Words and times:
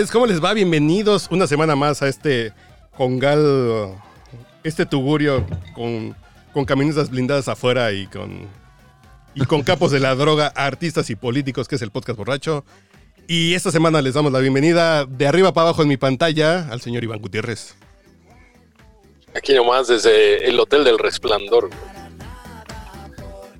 Señores, 0.00 0.12
¿cómo 0.12 0.26
les 0.26 0.42
va? 0.42 0.54
Bienvenidos 0.54 1.28
una 1.30 1.46
semana 1.46 1.76
más 1.76 2.00
a 2.00 2.08
este 2.08 2.54
congal, 2.96 4.00
este 4.64 4.86
tugurio 4.86 5.44
con, 5.74 6.16
con 6.54 6.64
camionetas 6.64 7.10
blindadas 7.10 7.48
afuera 7.48 7.92
y 7.92 8.06
con, 8.06 8.48
y 9.34 9.44
con 9.44 9.62
capos 9.62 9.90
de 9.90 10.00
la 10.00 10.14
droga 10.14 10.46
artistas 10.56 11.10
y 11.10 11.16
políticos, 11.16 11.68
que 11.68 11.74
es 11.74 11.82
el 11.82 11.90
podcast 11.90 12.16
borracho. 12.16 12.64
Y 13.28 13.52
esta 13.52 13.70
semana 13.70 14.00
les 14.00 14.14
damos 14.14 14.32
la 14.32 14.38
bienvenida 14.38 15.04
de 15.04 15.26
arriba 15.26 15.52
para 15.52 15.68
abajo 15.68 15.82
en 15.82 15.88
mi 15.88 15.98
pantalla 15.98 16.66
al 16.70 16.80
señor 16.80 17.04
Iván 17.04 17.20
Gutiérrez. 17.20 17.76
Aquí 19.34 19.52
nomás 19.52 19.88
desde 19.88 20.48
el 20.48 20.58
Hotel 20.58 20.82
del 20.82 20.98
Resplandor. 20.98 21.68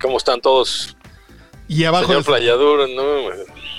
¿Cómo 0.01 0.17
están 0.17 0.41
todos? 0.41 0.97
Y 1.69 1.85
abajo, 1.85 2.07
Señor 2.07 2.25
no. 2.89 3.23
güey. 3.25 3.39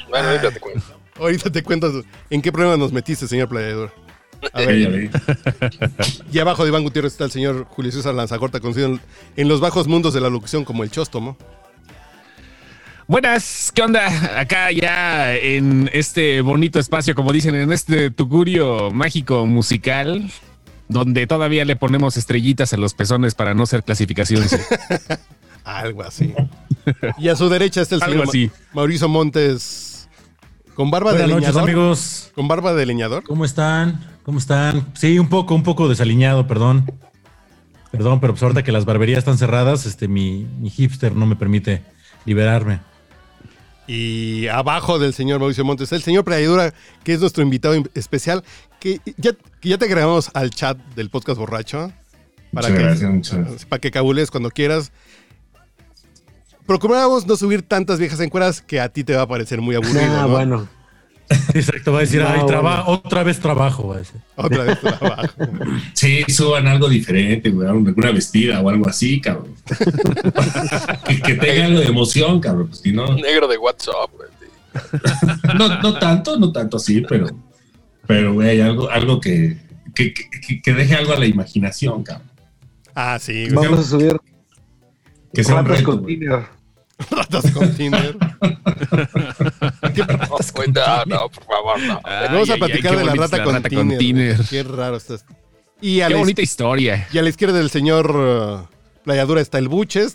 Bueno, 0.09 0.27
ahorita 0.27 0.51
te 0.51 0.59
cuento. 0.59 0.90
Ahorita 1.21 1.51
te 1.51 1.63
cuento 1.63 2.03
en 2.29 2.41
qué 2.41 2.51
problema 2.51 2.77
nos 2.77 2.91
metiste, 2.91 3.27
señor 3.27 3.47
Playador. 3.47 3.93
A 4.53 4.61
ver, 4.61 5.11
y 6.31 6.39
abajo 6.39 6.63
de 6.63 6.69
Iván 6.69 6.83
Gutiérrez 6.83 7.13
está 7.13 7.25
el 7.25 7.31
señor 7.31 7.65
Julio 7.69 7.91
César 7.91 8.15
Lanzagorta, 8.15 8.59
conocido 8.59 8.99
en, 9.35 9.47
los 9.47 9.59
bajos 9.59 9.87
mundos 9.87 10.15
de 10.15 10.21
la 10.21 10.29
locución 10.29 10.65
como 10.65 10.83
el 10.83 10.89
Chóstomo. 10.89 11.37
Buenas, 13.07 13.71
¿qué 13.73 13.83
onda? 13.83 14.39
Acá 14.39 14.71
ya 14.71 15.35
en 15.35 15.89
este 15.93 16.41
bonito 16.41 16.79
espacio, 16.79 17.13
como 17.13 17.31
dicen, 17.31 17.53
en 17.53 17.71
este 17.71 18.09
tugurio 18.09 18.89
mágico 18.89 19.45
musical, 19.45 20.31
donde 20.87 21.27
todavía 21.27 21.63
le 21.63 21.75
ponemos 21.75 22.17
estrellitas 22.17 22.73
a 22.73 22.77
los 22.77 22.95
pezones 22.95 23.35
para 23.35 23.53
no 23.53 23.67
ser 23.67 23.83
clasificación. 23.83 24.47
C. 24.49 24.59
Algo 25.63 26.01
así. 26.01 26.33
Y 27.19 27.27
a 27.27 27.35
su 27.35 27.47
derecha 27.49 27.81
está 27.81 27.95
el 27.95 28.03
Algo 28.03 28.25
señor 28.25 28.29
así. 28.29 28.51
Mauricio 28.73 29.07
Montes 29.07 29.90
con 30.75 30.91
barba 30.91 31.11
Buenas 31.11 31.27
de 31.27 31.33
noches, 31.33 31.49
leñador. 31.49 31.69
amigos. 31.69 32.31
Con 32.35 32.47
barba 32.47 32.73
de 32.73 32.85
leñador. 32.85 33.23
¿Cómo 33.23 33.45
están? 33.45 33.99
¿Cómo 34.23 34.37
están? 34.39 34.87
Sí, 34.93 35.19
un 35.19 35.29
poco, 35.29 35.55
un 35.55 35.63
poco 35.63 35.87
desaliñado, 35.89 36.47
perdón. 36.47 36.91
Perdón, 37.91 38.19
pero 38.21 38.33
pues 38.33 38.41
ahorita 38.43 38.63
que 38.63 38.71
las 38.71 38.85
barberías 38.85 39.19
están 39.19 39.37
cerradas, 39.37 39.85
este, 39.85 40.07
mi, 40.07 40.47
mi 40.59 40.69
hipster 40.69 41.13
no 41.13 41.25
me 41.25 41.35
permite 41.35 41.81
liberarme. 42.25 42.79
Y 43.87 44.47
abajo 44.47 44.99
del 44.99 45.13
señor 45.13 45.39
Mauricio 45.39 45.65
Montes, 45.65 45.91
el 45.91 46.01
señor 46.01 46.23
Playadura, 46.23 46.73
que 47.03 47.13
es 47.13 47.19
nuestro 47.19 47.43
invitado 47.43 47.75
especial, 47.93 48.43
que 48.79 49.01
ya, 49.17 49.31
que 49.59 49.69
ya 49.69 49.77
te 49.77 49.85
agregamos 49.85 50.31
al 50.33 50.51
chat 50.51 50.77
del 50.95 51.09
podcast 51.09 51.37
borracho. 51.37 51.91
Para 52.53 52.67
Muchas 52.67 52.77
que, 52.77 52.83
gracias, 52.83 53.11
muchas 53.11 53.37
gracias. 53.39 53.65
para 53.65 53.79
que 53.81 53.91
cabules 53.91 54.31
cuando 54.31 54.51
quieras. 54.51 54.91
Procuramos 56.71 57.27
no 57.27 57.35
subir 57.35 57.63
tantas 57.63 57.99
viejas 57.99 58.21
encueras 58.21 58.61
que 58.61 58.79
a 58.79 58.87
ti 58.87 59.03
te 59.03 59.13
va 59.13 59.23
a 59.23 59.27
parecer 59.27 59.59
muy 59.59 59.75
aburrido. 59.75 59.99
Ah, 60.05 60.21
¿no? 60.21 60.29
bueno. 60.29 60.69
Exacto, 61.53 61.91
va 61.91 61.97
a 61.97 62.01
decir, 62.01 62.21
No, 62.21 62.29
ay, 62.29 62.39
traba- 62.47 62.83
bueno. 62.85 62.99
otra 63.03 63.23
vez 63.23 63.41
trabajo. 63.41 63.89
va 63.89 63.95
a 63.95 63.99
decir. 63.99 64.21
Otra 64.37 64.63
vez 64.63 64.79
trabajo. 64.79 65.27
Sí, 65.93 66.23
suban 66.29 66.67
algo 66.67 66.87
diferente, 66.87 67.49
güey, 67.49 67.67
alguna 67.67 68.11
vestida 68.11 68.61
o 68.61 68.69
algo 68.69 68.87
así, 68.87 69.19
cabrón. 69.19 69.53
que, 71.05 71.21
que 71.21 71.33
tenga 71.35 71.65
algo 71.65 71.79
de 71.81 71.87
emoción, 71.87 72.39
cabrón. 72.39 72.67
Pues, 72.69 72.79
si 72.79 72.93
no, 72.93 73.15
Negro 73.15 73.49
de 73.49 73.57
WhatsApp, 73.57 74.09
güey. 74.15 74.29
no, 75.57 75.81
no 75.81 75.99
tanto, 75.99 76.39
no 76.39 76.53
tanto 76.53 76.77
así, 76.77 77.01
pero, 77.01 77.27
pero, 78.07 78.33
güey, 78.33 78.61
algo, 78.61 78.89
algo 78.89 79.19
que, 79.19 79.57
que, 79.93 80.13
que, 80.13 80.61
que 80.61 80.73
deje 80.73 80.95
algo 80.95 81.11
a 81.11 81.19
la 81.19 81.25
imaginación, 81.25 82.01
cabrón. 82.03 82.29
Ah, 82.95 83.19
sí. 83.19 83.47
Vamos 83.51 83.79
a 83.79 83.83
subir 83.83 84.17
Que 85.33 85.43
sea 85.43 85.55
un 85.61 85.65
ratas 87.11 87.51
con. 87.51 87.73
Tinder. 87.75 88.17
Ratas 89.81 90.51
con. 90.51 90.71
No, 90.73 91.05
no, 91.05 91.29
por 91.29 91.43
favor, 91.45 91.79
no. 91.81 91.99
Ay, 92.03 92.27
Vamos 92.29 92.49
a 92.49 92.53
ay, 92.53 92.59
platicar 92.59 92.91
ay, 92.93 92.97
qué 92.97 92.97
de 92.97 93.05
la 93.05 93.15
rata, 93.15 93.43
con, 93.43 93.53
rata 93.55 93.69
Tinder. 93.69 93.97
Tinder. 93.97 94.37
Qué 94.49 94.63
raro 94.63 94.97
estás. 94.97 95.25
Y 95.81 96.01
a, 96.01 96.07
Qué 96.07 96.13
la, 96.13 96.19
bonita 96.19 96.41
historia. 96.41 97.07
y 97.11 97.17
a 97.17 97.21
la 97.23 97.29
izquierda 97.29 97.57
del 97.57 97.69
señor 97.69 98.11
uh, 98.15 98.67
Playadura 99.03 99.41
está 99.41 99.57
el 99.57 99.67
Buches. 99.67 100.13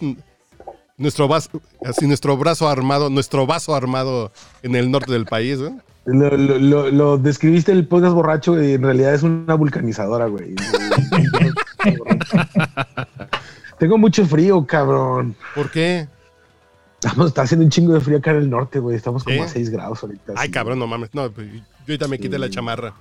Nuestro, 0.99 1.29
vas- 1.29 1.51
así, 1.85 2.07
nuestro 2.07 2.37
brazo 2.39 2.69
armado, 2.69 3.11
nuestro 3.11 3.47
vaso 3.47 3.75
armado 3.75 4.33
en 4.63 4.77
el 4.77 4.91
norte 4.91 5.13
del 5.13 5.27
país. 5.27 5.59
¿eh? 5.61 5.75
Lo, 6.07 6.31
lo, 6.37 6.59
lo, 6.59 6.91
lo 6.91 7.19
describiste 7.19 7.73
el 7.73 7.87
podcast 7.87 8.15
borracho 8.15 8.63
y 8.63 8.75
en 8.75 8.83
realidad 8.83 9.13
es 9.13 9.23
una 9.25 9.55
vulcanizadora, 9.57 10.27
güey. 10.27 10.55
Tengo 13.79 13.99
mucho 13.99 14.25
frío, 14.25 14.65
cabrón. 14.67 15.37
¿Por 15.55 15.71
qué? 15.71 16.09
Estamos, 17.07 17.29
está 17.29 17.43
haciendo 17.43 17.65
un 17.65 17.71
chingo 17.71 17.95
de 17.95 18.01
frío 18.01 18.19
acá 18.19 18.33
en 18.33 18.39
el 18.39 18.51
norte, 18.51 18.81
güey. 18.81 18.97
Estamos 18.97 19.23
como 19.23 19.43
a 19.45 19.49
6 19.49 19.71
grados 19.71 20.03
ahorita. 20.03 20.33
Ay, 20.37 20.51
cabrón, 20.51 20.79
no 20.79 20.87
mames. 20.89 21.11
No, 21.15 21.31
pues, 21.31 21.47
yo 21.53 21.61
ahorita 21.87 22.09
me 22.09 22.19
quité 22.19 22.37
la 22.39 22.51
chamarra. 22.51 22.95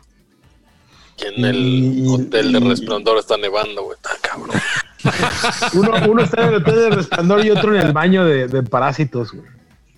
Y 1.17 1.25
en 1.39 1.45
el 1.45 1.55
Y- 1.57 2.07
Hotel 2.07 2.51
del 2.51 2.67
Resplandor 2.67 3.17
está 3.17 3.35
nevando, 3.38 3.83
güey. 3.83 3.95
Está 3.95 4.11
cabrón. 4.21 4.55
Uno, 5.73 5.91
uno 6.11 6.23
está 6.23 6.41
en 6.43 6.49
el 6.49 6.55
hotel 6.55 6.75
de 6.75 6.89
resplandor 6.89 7.45
y 7.45 7.51
otro 7.51 7.75
en 7.75 7.81
el 7.85 7.93
baño 7.93 8.25
de, 8.25 8.47
de 8.47 8.63
parásitos, 8.63 9.31
güey. 9.31 9.45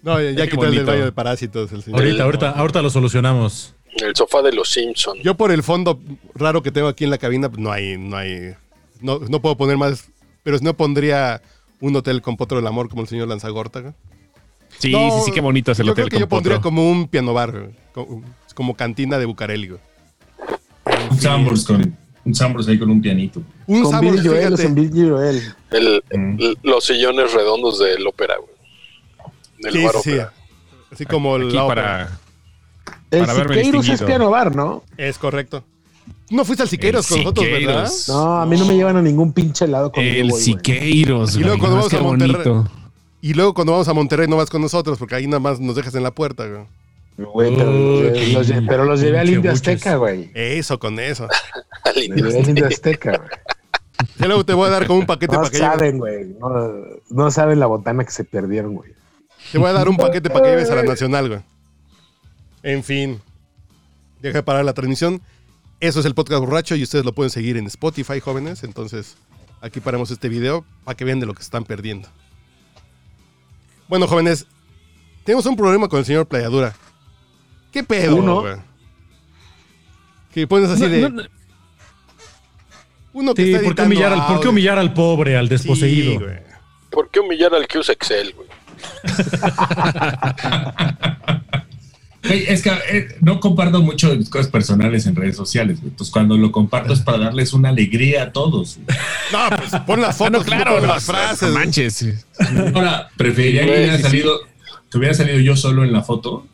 No, 0.03 0.22
ya, 0.22 0.31
ya 0.31 0.44
Qué 0.45 0.51
quité 0.51 0.66
el 0.66 0.75
del 0.75 0.85
baño 0.85 1.06
de 1.06 1.12
parásitos. 1.13 1.72
El 1.72 1.81
señor. 1.81 2.01
Ahorita, 2.01 2.24
ahorita, 2.24 2.50
ahorita 2.51 2.81
lo 2.81 2.89
solucionamos. 2.89 3.74
En 3.94 4.07
el 4.07 4.16
sofá 4.16 4.41
de 4.41 4.51
los 4.51 4.69
Simpsons. 4.69 5.22
Yo 5.24 5.35
por 5.35 5.51
el 5.51 5.63
fondo 5.63 6.00
raro 6.35 6.62
que 6.62 6.72
tengo 6.72 6.88
aquí 6.89 7.06
en 7.06 7.09
la 7.09 7.18
cabina, 7.18 7.47
pues, 7.50 7.59
no 7.62 7.72
hay, 7.72 7.97
no 7.97 8.18
hay, 8.18 8.53
no, 9.01 9.19
no 9.19 9.41
puedo 9.41 9.56
poner 9.56 9.78
más, 9.78 10.09
pero 10.44 10.57
si 10.57 10.66
no 10.66 10.75
pondría 10.75 11.41
un 11.82 11.96
hotel 11.96 12.22
con 12.22 12.38
potro 12.38 12.58
del 12.58 12.68
amor 12.68 12.90
como 12.90 13.02
el 13.04 13.08
señor 13.08 13.28
Lanzagorta. 13.28 13.94
Sí, 14.80 14.92
No, 14.92 15.10
sí, 15.20 15.26
sí, 15.26 15.32
qué 15.32 15.42
bonito 15.42 15.72
es 15.72 15.80
el 15.80 15.88
yo 15.88 15.92
hotel. 15.94 16.06
creo 16.06 16.18
que 16.18 16.24
yo 16.24 16.30
pondría 16.30 16.62
como 16.62 16.90
un 16.90 17.08
piano 17.08 17.34
bar, 17.34 17.52
güey, 17.52 17.76
como, 17.94 18.24
como 18.54 18.76
cantina 18.76 19.18
de 19.18 19.26
Bucareli. 19.26 19.70
güey. 19.70 19.82
Un 21.12 21.20
Sambors 21.20 21.66
con 21.66 21.98
un 22.26 22.36
Sambors 22.36 22.68
ahí 22.68 22.78
con 22.78 22.90
un 22.92 23.02
pianito. 23.02 23.42
Un 23.68 23.84
Con 23.84 23.94
Joel, 23.94 24.28
Joel. 24.94 25.42
El, 25.72 26.04
Mm. 26.12 26.40
el- 26.40 26.58
los 26.64 26.84
sillones 26.84 27.34
redondos 27.34 27.80
del 27.80 28.06
ópera, 28.06 28.36
güey. 28.38 28.52
Del 29.60 29.74
Sí, 29.74 29.84
bar 29.86 29.94
sí, 29.96 30.02
sí. 30.04 30.10
ópera. 30.12 30.34
Así 30.92 31.06
como 31.06 31.36
Aquí 31.36 31.52
la 31.52 31.64
ópera. 31.66 31.82
para. 31.84 32.20
El 33.12 33.20
Para 33.22 33.34
verme 33.34 33.56
Siqueiros 33.56 33.90
es 33.90 34.04
piano 34.04 34.30
bar, 34.30 34.56
¿no? 34.56 34.84
Es 34.98 35.18
correcto. 35.18 35.64
No 36.29 36.44
fuiste 36.44 36.63
al 36.63 36.69
Siqueiros 36.69 37.09
El 37.09 37.16
con 37.16 37.23
nosotros, 37.23 37.45
¿verdad? 37.45 37.88
Siqueiros. 37.88 38.09
No, 38.09 38.38
a 38.41 38.45
mí 38.45 38.57
no 38.57 38.66
me 38.66 38.75
llevan 38.75 38.97
a 38.97 39.01
ningún 39.01 39.31
pinche 39.34 39.66
helado 39.66 39.91
con 39.91 40.03
El 40.03 40.31
Siqueiros. 40.34 41.35
Y 41.35 41.40
luego 41.40 41.57
güey, 41.57 41.59
cuando 41.59 41.78
vamos 41.78 41.94
a 41.94 42.00
Monterrey- 42.01 42.34
bonito. 42.44 42.72
Y 43.22 43.34
luego 43.34 43.53
cuando 43.53 43.72
vamos 43.73 43.88
a 43.88 43.94
Monterrey 43.94 44.28
no 44.28 44.38
vas 44.38 44.50
con 44.50 44.62
nosotros 44.62 44.97
porque 45.00 45.16
ahí 45.16 45.25
nada 45.28 45.40
más 45.40 45.59
nos 45.59 45.75
dejas 45.75 45.95
en 45.95 46.03
la 46.03 46.12
puerta. 46.12 46.45
güey. 46.47 46.66
Güey, 47.18 47.56
pero, 47.56 47.72
Uy, 47.72 48.31
los, 48.34 48.47
pero 48.68 48.85
los 48.85 49.01
llevé 49.01 49.19
al 49.19 49.29
Indio. 49.29 49.51
Azteca, 49.51 49.95
güey. 49.95 50.29
Eso, 50.35 50.78
con 50.78 51.00
eso. 51.00 51.28
Al 51.84 51.95
Los 51.95 52.03
indio. 52.06 52.25
llevé 52.28 52.39
al 52.41 52.50
Indio 52.50 52.68
Azteca, 52.68 53.18
güey. 53.18 53.29
Y 54.19 54.24
luego 54.25 54.45
te 54.45 54.53
voy 54.53 54.68
a 54.68 54.72
dar 54.72 54.85
como 54.85 55.00
un 55.00 55.06
paquete 55.07 55.34
No 55.34 55.39
para 55.41 55.50
que 55.51 55.57
lleves. 55.57 55.72
saben, 55.74 55.97
güey. 55.97 56.25
No, 56.39 56.50
no 57.09 57.31
saben 57.31 57.59
la 57.59 57.66
botana 57.66 58.03
que 58.03 58.12
se 58.12 58.24
perdieron, 58.24 58.75
güey. 58.75 58.92
Te 59.51 59.57
voy 59.57 59.69
a 59.69 59.74
dar 59.74 59.88
un 59.89 59.98
paquete 59.98 60.30
para 60.30 60.44
que 60.45 60.51
lleves 60.51 60.69
a 60.69 60.75
la 60.75 60.83
Nacional, 60.83 61.27
güey. 61.30 61.39
En 62.63 62.83
fin. 62.83 63.19
Deja 64.21 64.39
de 64.39 64.44
parar 64.44 64.63
la 64.65 64.74
transmisión. 64.74 65.21
Eso 65.79 66.00
es 66.00 66.06
el 66.06 66.15
podcast 66.15 66.39
borracho 66.41 66.75
y 66.75 66.83
ustedes 66.83 67.06
lo 67.06 67.13
pueden 67.13 67.29
seguir 67.29 67.56
en 67.57 67.68
Spotify, 67.68 68.19
jóvenes. 68.19 68.63
Entonces, 68.63 69.15
aquí 69.62 69.79
paramos 69.79 70.09
este 70.12 70.27
video 70.29 70.65
para 70.83 70.95
que 70.97 71.06
vean 71.06 71.19
de 71.19 71.25
lo 71.27 71.33
que 71.33 71.39
se 71.39 71.45
están 71.47 71.63
perdiendo. 71.65 72.09
Bueno, 73.88 74.07
jóvenes, 74.07 74.47
tenemos 75.24 75.45
un 75.45 75.56
problema 75.56 75.88
con 75.88 76.00
el 76.00 76.06
señor 76.06 76.25
Playadura. 76.27 76.75
¿Qué 77.71 77.83
pedo, 77.83 78.15
Uno. 78.15 78.44
Que 80.33 80.47
pones 80.47 80.69
así 80.69 80.83
No, 80.83 80.89
de. 80.89 81.01
no, 81.01 81.09
no. 81.09 81.24
uno 83.13 83.33
que 83.33 83.45
Sí, 83.45 83.53
está 83.53 83.63
¿por 83.65 83.75
qué, 83.75 83.81
humillar 83.83 84.13
al, 84.13 84.27
¿por 84.27 84.39
qué 84.41 84.47
humillar 84.50 84.77
al 84.79 84.94
pobre, 84.94 85.38
al 85.38 85.47
desposeído? 85.47 86.19
Sí. 86.19 86.25
¿Por 86.89 87.09
qué 87.09 87.19
humillar 87.19 87.53
al 87.53 87.68
que 87.68 87.77
usa 87.79 87.94
Excel, 87.94 88.33
güey? 88.33 88.47
Es 92.29 92.62
que 92.62 92.71
eh, 92.91 93.07
no 93.21 93.39
comparto 93.39 93.81
mucho 93.81 94.15
mis 94.15 94.29
cosas 94.29 94.47
personales 94.47 95.06
en 95.06 95.15
redes 95.15 95.35
sociales, 95.35 95.77
güey. 95.79 95.89
Entonces, 95.91 96.12
cuando 96.12 96.38
lo 96.38 96.51
comparto 96.51 96.94
es 96.94 97.00
para 97.01 97.18
darles 97.18 97.53
una 97.53 97.69
alegría 97.69 98.24
a 98.24 98.31
todos. 98.31 98.77
güey. 98.85 98.97
No, 99.31 99.57
pues 99.57 99.81
pon 99.85 100.01
las 100.01 100.18
fotos, 100.18 100.31
no, 100.31 100.44
claro, 100.44 100.79
no, 100.81 100.88
las 100.88 101.06
frases. 101.06 101.50
manches. 101.51 102.06
Ahora, 102.74 103.09
preferiría 103.18 103.63
que 103.65 103.71
hubiera 103.71 103.91
sí, 103.94 103.97
sí. 103.97 104.03
salido, 104.03 104.39
que 104.91 104.97
hubiera 104.97 105.13
salido 105.13 105.39
yo 105.39 105.56
solo 105.56 105.83
en 105.83 105.94
la 105.94 106.03
foto. 106.03 106.45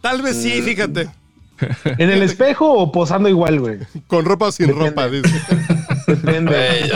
Tal 0.00 0.22
vez 0.22 0.36
sí, 0.42 0.60
fíjate. 0.62 1.08
¿En 1.98 2.10
el 2.10 2.22
espejo 2.22 2.72
o 2.72 2.90
posando 2.92 3.28
igual, 3.28 3.60
güey? 3.60 3.78
Con 4.08 4.24
ropa 4.24 4.46
o 4.46 4.52
sin 4.52 4.66
Depende. 4.66 4.88
ropa, 4.90 5.08
dice. 5.08 5.40
Depende. 6.08 6.90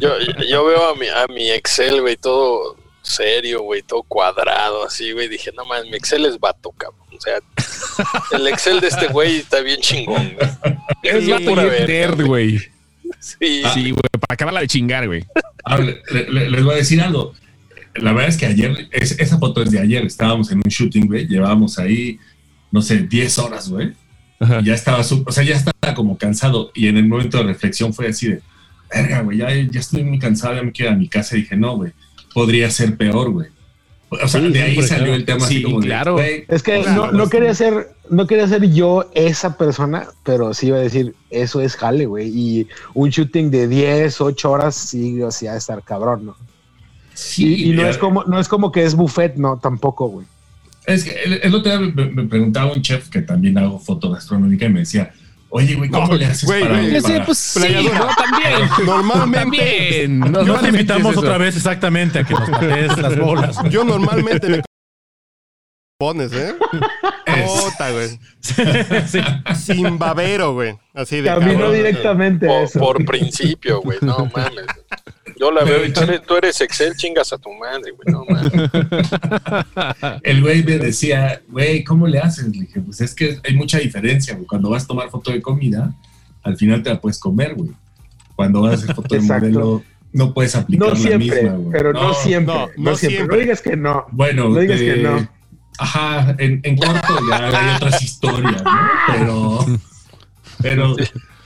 Yo- 0.00 0.44
yo 0.48 0.64
veo 0.64 0.90
a 0.90 0.94
mi, 0.94 1.06
a 1.08 1.26
mi 1.34 1.50
Excel, 1.50 2.00
güey, 2.00 2.16
todo 2.16 2.76
serio, 3.04 3.62
güey, 3.62 3.82
todo 3.82 4.02
cuadrado, 4.02 4.86
así, 4.86 5.12
güey. 5.12 5.28
Dije, 5.28 5.50
no 5.56 5.64
mames, 5.64 5.90
mi 5.90 5.96
Excel 5.96 6.24
es 6.26 6.38
vato, 6.38 6.70
cabrón. 6.72 7.00
O 7.16 7.20
sea, 7.20 7.34
el 8.32 8.46
Excel 8.48 8.80
de 8.80 8.88
este 8.88 9.06
güey 9.08 9.36
está 9.36 9.60
bien 9.60 9.80
chingón, 9.80 10.34
güey. 10.34 10.76
Es 11.02 11.28
vato 11.28 11.54
güey. 12.26 12.58
Sí, 13.20 13.62
Sí, 13.72 13.90
güey, 13.90 14.02
para 14.20 14.34
acabarla 14.34 14.60
de 14.60 14.66
chingar, 14.68 15.06
güey. 15.06 15.24
Ahora, 15.64 15.84
le- 16.10 16.30
le- 16.30 16.50
les 16.50 16.64
voy 16.64 16.74
a 16.74 16.76
decir 16.78 17.00
algo. 17.00 17.34
la 17.96 18.12
verdad 18.12 18.28
es 18.28 18.36
que 18.36 18.46
ayer, 18.46 18.88
es- 18.90 19.18
esa 19.20 19.38
foto 19.38 19.62
es 19.62 19.70
de 19.70 19.78
ayer, 19.78 20.04
estábamos 20.04 20.50
en 20.50 20.58
un 20.58 20.64
shooting, 20.68 21.06
güey, 21.06 21.28
llevábamos 21.28 21.78
ahí, 21.78 22.18
no 22.72 22.82
sé, 22.82 22.98
10 22.98 23.38
horas, 23.38 23.68
güey. 23.68 23.92
Ya 24.64 24.74
estaba, 24.74 25.04
su- 25.04 25.22
o 25.24 25.30
sea, 25.30 25.44
ya 25.44 25.54
estaba 25.54 25.94
como 25.94 26.18
cansado. 26.18 26.72
Y 26.74 26.88
en 26.88 26.96
el 26.96 27.06
momento 27.06 27.38
de 27.38 27.44
reflexión 27.44 27.94
fue 27.94 28.08
así 28.08 28.28
de, 28.30 28.40
verga, 28.92 29.20
güey, 29.22 29.38
ya, 29.38 29.48
ya 29.54 29.78
estoy 29.80 30.02
muy 30.02 30.18
cansado, 30.18 30.56
ya 30.56 30.62
me 30.64 30.72
quiero 30.72 30.90
ir 30.90 30.96
a 30.96 30.98
mi 30.98 31.08
casa. 31.08 31.36
Y 31.36 31.42
dije, 31.42 31.56
no, 31.56 31.76
güey, 31.76 31.92
podría 32.34 32.70
ser 32.70 32.96
peor, 32.98 33.30
güey. 33.30 33.48
O 34.10 34.28
sea, 34.28 34.40
Sí, 34.40 34.48
de 34.52 34.62
ahí 34.62 34.82
salió 34.82 35.06
claro. 35.06 35.14
el 35.14 35.24
tema 35.24 35.44
así 35.46 35.56
Sí, 35.56 35.62
como 35.62 35.80
de, 35.80 35.86
claro. 35.86 36.18
Es 36.20 36.62
que 36.62 36.82
Claro, 36.82 37.10
no, 37.12 37.28
quería 37.28 37.54
ser, 37.54 37.88
no 38.10 38.26
quería 38.26 38.46
ser 38.46 38.70
yo 38.72 39.10
esa 39.14 39.56
persona, 39.56 40.06
pero 40.22 40.54
sí 40.54 40.66
iba 40.68 40.76
a 40.76 40.80
decir, 40.80 41.14
eso 41.30 41.60
es 41.60 41.74
jale, 41.74 42.06
güey. 42.06 42.28
Y 42.28 42.68
un 42.92 43.08
shooting 43.10 43.50
de 43.50 43.66
10, 43.66 44.20
8 44.20 44.50
horas, 44.50 44.74
sí, 44.76 45.20
o 45.22 45.30
sea, 45.30 45.56
estar 45.56 45.82
cabrón, 45.82 46.26
¿no? 46.26 46.36
sí, 47.14 47.54
Y, 47.56 47.70
y 47.70 47.72
no 47.74 47.88
es 47.88 47.96
como, 47.98 48.24
no 48.24 48.38
es 48.38 48.46
como 48.48 48.70
que 48.70 48.84
es 48.84 48.94
buffet, 48.94 49.36
no, 49.36 49.58
tampoco, 49.58 50.06
güey. 50.08 50.26
Es 50.86 51.04
que 51.04 51.12
el, 51.24 51.40
el 51.42 51.54
otro 51.54 51.72
día 51.76 51.80
me, 51.94 52.04
me 52.10 52.24
preguntaba 52.24 52.72
un 52.72 52.82
chef 52.82 53.08
que 53.08 53.22
también 53.22 53.56
hago 53.58 53.78
foto 53.78 54.10
gastronómica 54.10 54.66
y 54.66 54.68
me 54.68 54.80
decía, 54.80 55.12
oye, 55.56 55.74
güey, 55.76 55.88
¿cómo 55.90 56.08
No, 56.08 56.14
le 56.16 56.26
haces 56.26 56.44
güey, 56.44 56.62
para, 56.62 56.78
güey. 56.80 57.00
para- 57.00 57.14
Sí, 57.14 57.22
pues 57.24 57.38
sí. 57.38 57.60
¿no? 57.92 58.06
También. 58.16 58.68
Normalmente, 58.86 59.38
También. 60.08 60.20
No, 60.20 60.58
te 60.58 60.68
invitamos 60.68 61.16
otra 61.16 61.38
vez 61.38 61.56
exactamente 61.56 62.18
a 62.18 62.24
que 62.24 62.34
nos 62.34 62.50
patees 62.50 62.98
las 62.98 63.16
bolas. 63.18 63.56
yo 63.70 63.84
normalmente 63.84 64.48
me 64.48 64.62
pones, 65.98 66.32
¿eh? 66.32 66.54
Es- 67.26 67.50
Puta, 67.50 67.90
güey. 67.92 68.18
Sí. 69.06 69.20
Sin 69.54 69.98
babero, 69.98 70.52
güey. 70.54 70.76
Así 70.92 71.16
de 71.20 71.28
Caminó 71.28 71.52
cabrón. 71.52 71.72
directamente 71.74 72.50
a 72.50 72.62
eso. 72.62 72.78
por 72.80 73.04
principio, 73.04 73.80
güey, 73.80 73.98
no 74.02 74.28
mames. 74.34 74.66
Yo 75.38 75.50
la 75.50 75.64
veo 75.64 75.84
y 75.84 75.92
tú 75.92 76.00
eres, 76.00 76.22
tú 76.26 76.36
eres 76.36 76.60
Excel, 76.60 76.94
chingas 76.96 77.32
a 77.32 77.38
tu 77.38 77.52
madre, 77.54 77.92
güey, 77.92 78.12
no 78.14 78.24
mames. 78.24 78.52
El 80.22 80.40
güey 80.42 80.62
me 80.62 80.78
decía, 80.78 81.40
güey, 81.48 81.82
¿cómo 81.84 82.06
le 82.06 82.18
haces? 82.18 82.44
Le 82.46 82.60
dije, 82.62 82.80
pues 82.80 83.00
es 83.00 83.14
que 83.14 83.38
hay 83.44 83.54
mucha 83.54 83.78
diferencia, 83.78 84.34
güey. 84.34 84.46
Cuando 84.46 84.70
vas 84.70 84.84
a 84.84 84.86
tomar 84.86 85.10
foto 85.10 85.30
de 85.32 85.42
comida, 85.42 85.92
al 86.42 86.56
final 86.56 86.82
te 86.82 86.90
la 86.90 87.00
puedes 87.00 87.18
comer, 87.18 87.54
güey. 87.54 87.70
Cuando 88.36 88.62
vas 88.62 88.72
a 88.72 88.74
hacer 88.84 88.94
foto 88.94 89.14
de 89.14 89.20
modelo, 89.20 89.82
no 90.12 90.32
puedes 90.34 90.54
aplicar 90.54 90.88
No 90.88 90.94
la 90.94 91.00
siempre, 91.00 91.42
misma, 91.42 91.56
güey. 91.56 91.72
pero 91.72 91.92
no, 91.92 92.14
siempre. 92.14 92.54
no, 92.54 92.60
No, 92.60 92.66
no 92.90 92.96
siempre. 92.96 93.16
siempre. 93.18 93.36
No 93.36 93.42
digas 93.42 93.60
que 93.62 93.76
no. 93.76 94.06
Bueno, 94.12 94.48
No 94.48 94.60
digas 94.60 94.78
de- 94.80 94.94
que 94.94 94.96
no. 95.02 95.28
Ajá, 95.76 96.36
en, 96.38 96.60
en 96.62 96.76
corto 96.76 97.14
ya 97.28 97.48
hay 97.48 97.76
otras 97.76 98.00
historias, 98.00 98.62
¿no? 98.62 98.70
Pero, 99.08 99.66
pero 100.62 100.96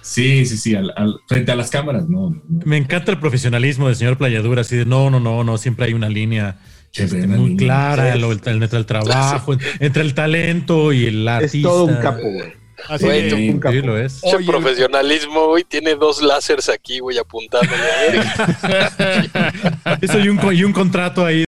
sí, 0.08 0.46
sí, 0.46 0.56
sí, 0.56 0.74
al- 0.74 0.92
al- 0.96 1.20
frente 1.28 1.52
a 1.52 1.56
las 1.56 1.70
cámaras, 1.70 2.08
no. 2.08 2.30
no, 2.30 2.42
no. 2.48 2.62
Me 2.66 2.76
encanta 2.76 3.12
el 3.12 3.18
profesionalismo 3.20 3.86
del 3.88 3.96
señor 3.96 4.16
Playadura, 4.18 4.62
así 4.62 4.76
de 4.76 4.84
no, 4.86 5.10
no, 5.10 5.20
no, 5.20 5.44
no, 5.44 5.58
siempre 5.58 5.86
hay 5.86 5.94
una 5.94 6.08
línea 6.08 6.58
este, 6.94 7.26
muy 7.26 7.50
línea. 7.50 7.56
clara 7.58 8.12
Sí. 8.14 8.18
lo- 8.18 8.32
el- 8.32 8.40
entre 8.62 8.78
el 8.78 8.86
trabajo, 8.86 9.56
entre 9.80 10.02
el 10.02 10.14
talento 10.14 10.92
y 10.92 11.06
el 11.06 11.28
Es 11.28 11.34
artista. 11.44 11.68
todo 11.68 11.84
un 11.84 11.96
capo, 11.96 12.22
güey. 12.22 12.52
Así 12.88 13.04
Güey, 13.06 13.22
de- 13.24 13.30
tú- 13.30 13.36
Un 13.36 13.58
capo. 13.60 13.74
Sí, 13.74 13.82
lo 13.82 13.98
es. 13.98 14.18
Ese 14.22 14.36
Oye, 14.36 14.46
profesionalismo, 14.46 15.48
güey, 15.48 15.64
tiene 15.64 15.96
dos 15.96 16.22
láseres 16.22 16.68
aquí, 16.68 17.00
güey, 17.00 17.18
apuntando. 17.18 17.68
Eso 20.00 20.18
y 20.20 20.28
un, 20.28 20.54
y 20.54 20.64
un 20.64 20.72
contrato 20.72 21.24
ahí. 21.24 21.44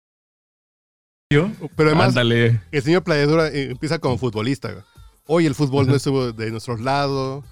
Yo, 1.32 1.50
Pero 1.76 1.90
además, 1.90 2.10
Ándale. 2.10 2.60
el 2.72 2.82
señor 2.82 3.04
Playadura 3.04 3.50
eh, 3.50 3.70
empieza 3.72 4.00
como 4.00 4.18
futbolista, 4.18 4.72
güey. 4.72 4.84
Hoy 5.28 5.46
el 5.46 5.54
fútbol 5.54 5.86
no 5.86 5.96
estuvo 5.96 6.32
de 6.32 6.50
nuestros 6.50 6.82
lados, 6.82 7.44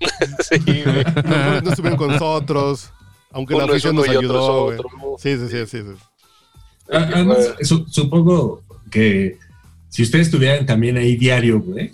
Sí, 0.40 0.58
güey. 0.84 1.04
no, 1.24 1.60
no 1.60 1.70
estuvieron 1.70 1.96
con 1.98 2.08
nosotros, 2.12 2.90
aunque 3.32 3.54
la 3.54 3.64
Uno 3.64 3.72
afición 3.72 3.96
nos 3.96 4.08
ayudó, 4.08 4.64
güey. 4.64 4.78
Sí, 5.18 5.36
sí, 5.36 5.48
sí, 5.48 5.66
sí, 5.66 5.78
sí. 5.82 6.04
Ah, 6.90 7.08
Además, 7.14 7.54
su- 7.62 7.86
supongo 7.88 8.62
que 8.90 9.38
si 9.88 10.02
ustedes 10.02 10.26
estuvieran 10.28 10.64
también 10.66 10.96
ahí 10.96 11.16
diario, 11.16 11.60
güey, 11.60 11.92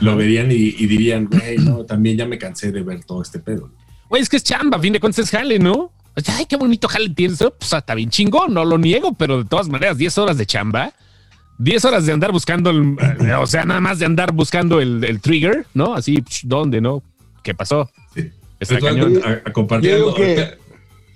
lo 0.00 0.16
verían 0.16 0.50
y, 0.50 0.54
y 0.54 0.86
dirían, 0.86 1.26
güey, 1.30 1.58
no, 1.58 1.84
también 1.84 2.16
ya 2.16 2.26
me 2.26 2.38
cansé 2.38 2.72
de 2.72 2.82
ver 2.82 3.04
todo 3.04 3.20
este 3.22 3.38
pedo. 3.38 3.70
Güey, 4.08 4.22
es 4.22 4.28
que 4.28 4.36
es 4.36 4.44
chamba, 4.44 4.78
a 4.78 4.80
fin 4.80 4.92
de 4.92 5.00
cuentas 5.00 5.24
es 5.26 5.30
jale, 5.30 5.58
¿no? 5.58 5.90
O 6.14 6.20
sea, 6.20 6.36
Ay, 6.36 6.46
qué 6.46 6.56
bonito 6.56 6.88
jale 6.88 7.08
tienes. 7.10 7.38
Pues 7.38 7.72
está 7.72 7.94
bien 7.94 8.10
chingón, 8.10 8.52
no 8.54 8.64
lo 8.64 8.78
niego, 8.78 9.12
pero 9.14 9.42
de 9.42 9.48
todas 9.48 9.68
maneras, 9.68 9.96
10 9.98 10.16
horas 10.18 10.36
de 10.38 10.44
chamba, 10.46 10.92
10 11.58 11.84
horas 11.86 12.04
de 12.06 12.12
andar 12.12 12.32
buscando, 12.32 12.70
el, 12.70 12.96
eh, 13.20 13.34
o 13.34 13.46
sea, 13.46 13.64
nada 13.64 13.80
más 13.80 13.98
de 13.98 14.06
andar 14.06 14.32
buscando 14.32 14.80
el, 14.80 15.02
el 15.04 15.20
trigger, 15.20 15.66
¿no? 15.74 15.94
Así, 15.94 16.16
psh, 16.22 16.42
¿dónde, 16.46 16.80
no? 16.80 17.02
¿Qué 17.42 17.54
pasó? 17.54 17.90
Sí. 18.14 18.30
Está 18.60 18.76
Pero 18.78 18.80
tú, 18.80 19.20
cañón. 19.20 19.20
a, 19.24 19.48
a 19.48 19.52
compartir 19.52 19.90
Yo 19.90 19.96
algo, 19.96 20.06
digo 20.12 20.16
que- 20.16 20.40
ahorita- 20.40 20.56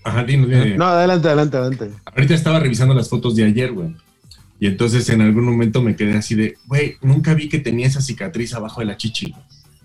Ajá, 0.04 0.22
dime, 0.24 0.46
dime. 0.46 0.76
No, 0.76 0.84
adelante, 0.84 1.26
adelante, 1.26 1.56
adelante. 1.56 1.90
Ahorita 2.04 2.34
estaba 2.34 2.60
revisando 2.60 2.94
las 2.94 3.08
fotos 3.08 3.34
de 3.34 3.44
ayer, 3.44 3.72
güey. 3.72 3.94
Y 4.60 4.68
entonces 4.68 5.08
en 5.10 5.20
algún 5.20 5.44
momento 5.44 5.82
me 5.82 5.96
quedé 5.96 6.16
así 6.16 6.34
de, 6.36 6.56
güey, 6.66 6.96
nunca 7.02 7.34
vi 7.34 7.48
que 7.48 7.58
tenía 7.58 7.86
esa 7.88 8.00
cicatriz 8.00 8.54
abajo 8.54 8.80
de 8.80 8.86
la 8.86 8.96
chichi. 8.96 9.34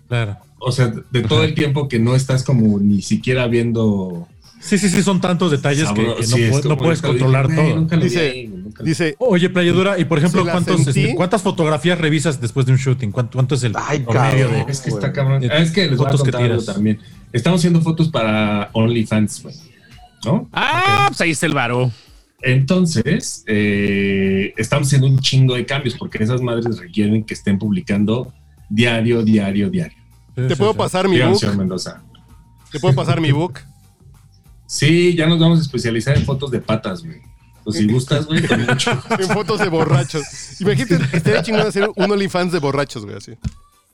claro. 0.08 0.36
O 0.64 0.70
sea, 0.70 0.92
de 1.10 1.22
todo 1.22 1.42
el 1.42 1.54
tiempo 1.54 1.88
que 1.88 1.98
no 1.98 2.14
estás 2.14 2.44
como 2.44 2.78
ni 2.78 3.02
siquiera 3.02 3.48
viendo... 3.48 4.28
Sí, 4.64 4.78
sí, 4.78 4.88
sí, 4.88 5.02
son 5.02 5.20
tantos 5.20 5.50
detalles 5.50 5.88
que, 5.92 6.02
sabor- 6.02 6.16
que 6.18 6.22
sí, 6.22 6.50
no, 6.68 6.76
puedes 6.78 7.02
de- 7.02 7.08
controlar 7.08 7.48
todo. 7.52 7.74
nunca 7.76 7.96
vi 7.96 8.02
Dice- 8.04 8.48
nunca 8.48 8.82
Dice, 8.84 9.16
Oye, 9.18 9.50
Playadura, 9.50 9.98
y 9.98 10.04
por 10.04 10.18
ejemplo, 10.18 10.40
Se 10.42 10.46
la 10.46 10.52
¿cuántos, 10.52 10.84
sentí. 10.84 11.00
este, 11.02 11.14
¿cuántas 11.16 11.42
fotografías 11.42 11.98
revisas 11.98 12.40
después 12.40 12.64
de 12.64 12.72
un 12.72 12.78
shooting? 12.78 13.10
¿Cuánto, 13.10 13.32
cuánto 13.36 13.54
es 13.56 13.64
el 13.64 13.72
Ay, 13.76 13.98
promedio 14.00 14.46
cabrón. 14.46 14.66
de 14.66 14.72
Es 14.72 14.80
que 14.80 14.90
está 14.90 15.12
cabrón. 15.12 15.40
De 15.40 15.50
Ah, 15.50 15.58
es 15.58 15.72
que 15.72 15.88
les 15.88 15.96
voy 15.98 16.06
a 16.06 16.10
fotos 16.10 16.22
que 16.24 16.32
tiras. 16.32 16.64
también. 16.64 16.98
Estamos 17.32 17.60
haciendo 17.60 17.80
fotos 17.82 18.08
para 18.08 18.70
OnlyFans, 18.72 19.42
güey. 19.42 19.54
¿No? 20.24 20.48
Ah, 20.52 21.06
pues 21.08 21.20
ahí 21.20 21.30
está 21.32 21.46
el 21.46 21.54
varo. 21.54 21.90
Entonces, 22.40 23.44
eh, 23.46 24.52
estamos 24.56 24.86
haciendo 24.88 25.06
un 25.06 25.18
chingo 25.18 25.54
de 25.54 25.64
cambios 25.66 25.94
porque 25.96 26.22
esas 26.22 26.40
madres 26.40 26.78
requieren 26.78 27.24
que 27.24 27.34
estén 27.34 27.58
publicando 27.58 28.32
diario, 28.68 29.22
diario, 29.22 29.70
diario. 29.70 29.96
Sí, 30.36 30.42
¿te 30.42 30.48
sí, 30.50 30.54
puedo 30.56 30.72
sí. 30.72 30.78
pasar 30.78 31.08
mi 31.08 31.20
book? 31.20 31.40
¿Te 32.70 32.80
puedo 32.80 32.94
pasar 32.94 33.20
mi 33.20 33.32
book? 33.32 33.58
Sí, 34.72 35.14
ya 35.14 35.26
nos 35.26 35.38
vamos 35.38 35.58
a 35.58 35.62
especializar 35.62 36.16
en 36.16 36.24
fotos 36.24 36.50
de 36.50 36.58
patas, 36.60 37.04
güey. 37.04 37.20
Pues 37.62 37.76
si 37.76 37.86
gustas, 37.86 38.24
güey, 38.26 38.46
con 38.46 38.64
mucho. 38.64 38.90
En 39.18 39.28
fotos 39.28 39.60
de 39.60 39.68
borrachos. 39.68 40.22
Imagínate, 40.62 40.98
estaría 41.14 41.42
chingón 41.42 41.60
hacer 41.66 41.90
un 41.94 42.10
OnlyFans 42.10 42.52
de 42.52 42.58
borrachos, 42.58 43.04
güey, 43.04 43.18
así. 43.18 43.32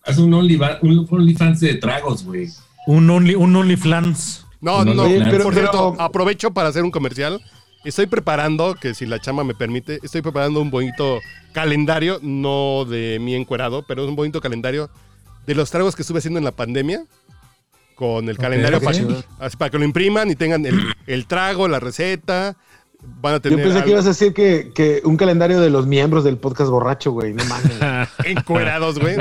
Haz 0.05 0.19
un 0.19 0.33
OnlyFans 0.33 0.79
un 0.83 1.05
OnlyFans 1.11 1.59
de 1.61 1.75
tragos, 1.75 2.23
güey. 2.25 2.49
Un 2.87 3.11
Only, 3.11 3.35
un 3.35 3.57
OnlyFans. 3.57 4.47
No, 4.61 4.85
No, 4.85 4.95
no, 4.95 5.05
claro. 5.09 5.31
Por 5.43 5.53
Pero- 5.53 5.53
cierto, 5.53 5.93
pero- 5.95 6.03
aprovecho 6.03 6.53
para 6.53 6.69
hacer 6.69 6.85
un 6.85 6.93
comercial. 6.93 7.43
Estoy 7.85 8.07
preparando, 8.07 8.77
que 8.77 8.95
si 8.95 9.05
la 9.05 9.19
chama 9.21 9.43
me 9.43 9.55
permite, 9.55 9.99
estoy 10.05 10.23
preparando 10.23 10.61
un 10.63 10.71
bonito 10.71 11.19
calendario, 11.53 12.21
no 12.23 12.85
de 12.85 13.19
mi 13.21 13.35
encuerado, 13.35 13.85
pero 13.87 14.05
es 14.05 14.09
un 14.09 14.15
bonito 14.15 14.41
calendario 14.41 14.91
de 15.45 15.55
los 15.57 15.71
tragos 15.73 15.97
que 15.97 16.03
estuve 16.03 16.19
haciendo 16.21 16.39
en 16.39 16.45
la 16.45 16.53
pandemia. 16.53 17.03
Con 17.99 18.29
el 18.29 18.39
calendario 18.39 18.79
ok. 18.79 18.85
para, 18.85 18.99
así 19.41 19.57
para 19.57 19.71
que 19.71 19.79
lo 19.79 19.85
impriman 19.85 20.31
y 20.31 20.37
tengan 20.37 20.65
el, 20.65 20.81
el 21.09 21.27
trago, 21.27 21.67
la 21.67 21.81
receta. 21.81 22.57
Van 23.03 23.35
a 23.35 23.37
Yo 23.39 23.41
tener 23.41 23.65
pensé 23.65 23.83
que 23.83 23.91
ibas 23.91 24.05
a 24.05 24.11
decir 24.11 24.33
que, 24.33 24.71
que 24.73 25.01
un 25.03 25.17
calendario 25.17 25.61
de 25.61 25.69
los 25.69 25.89
miembros 25.89 26.23
del 26.23 26.37
podcast 26.37 26.71
borracho, 26.71 27.11
güey. 27.11 27.35
No 27.35 27.45
mames. 27.47 28.09
encuerados, 28.25 29.01
güey. 29.01 29.17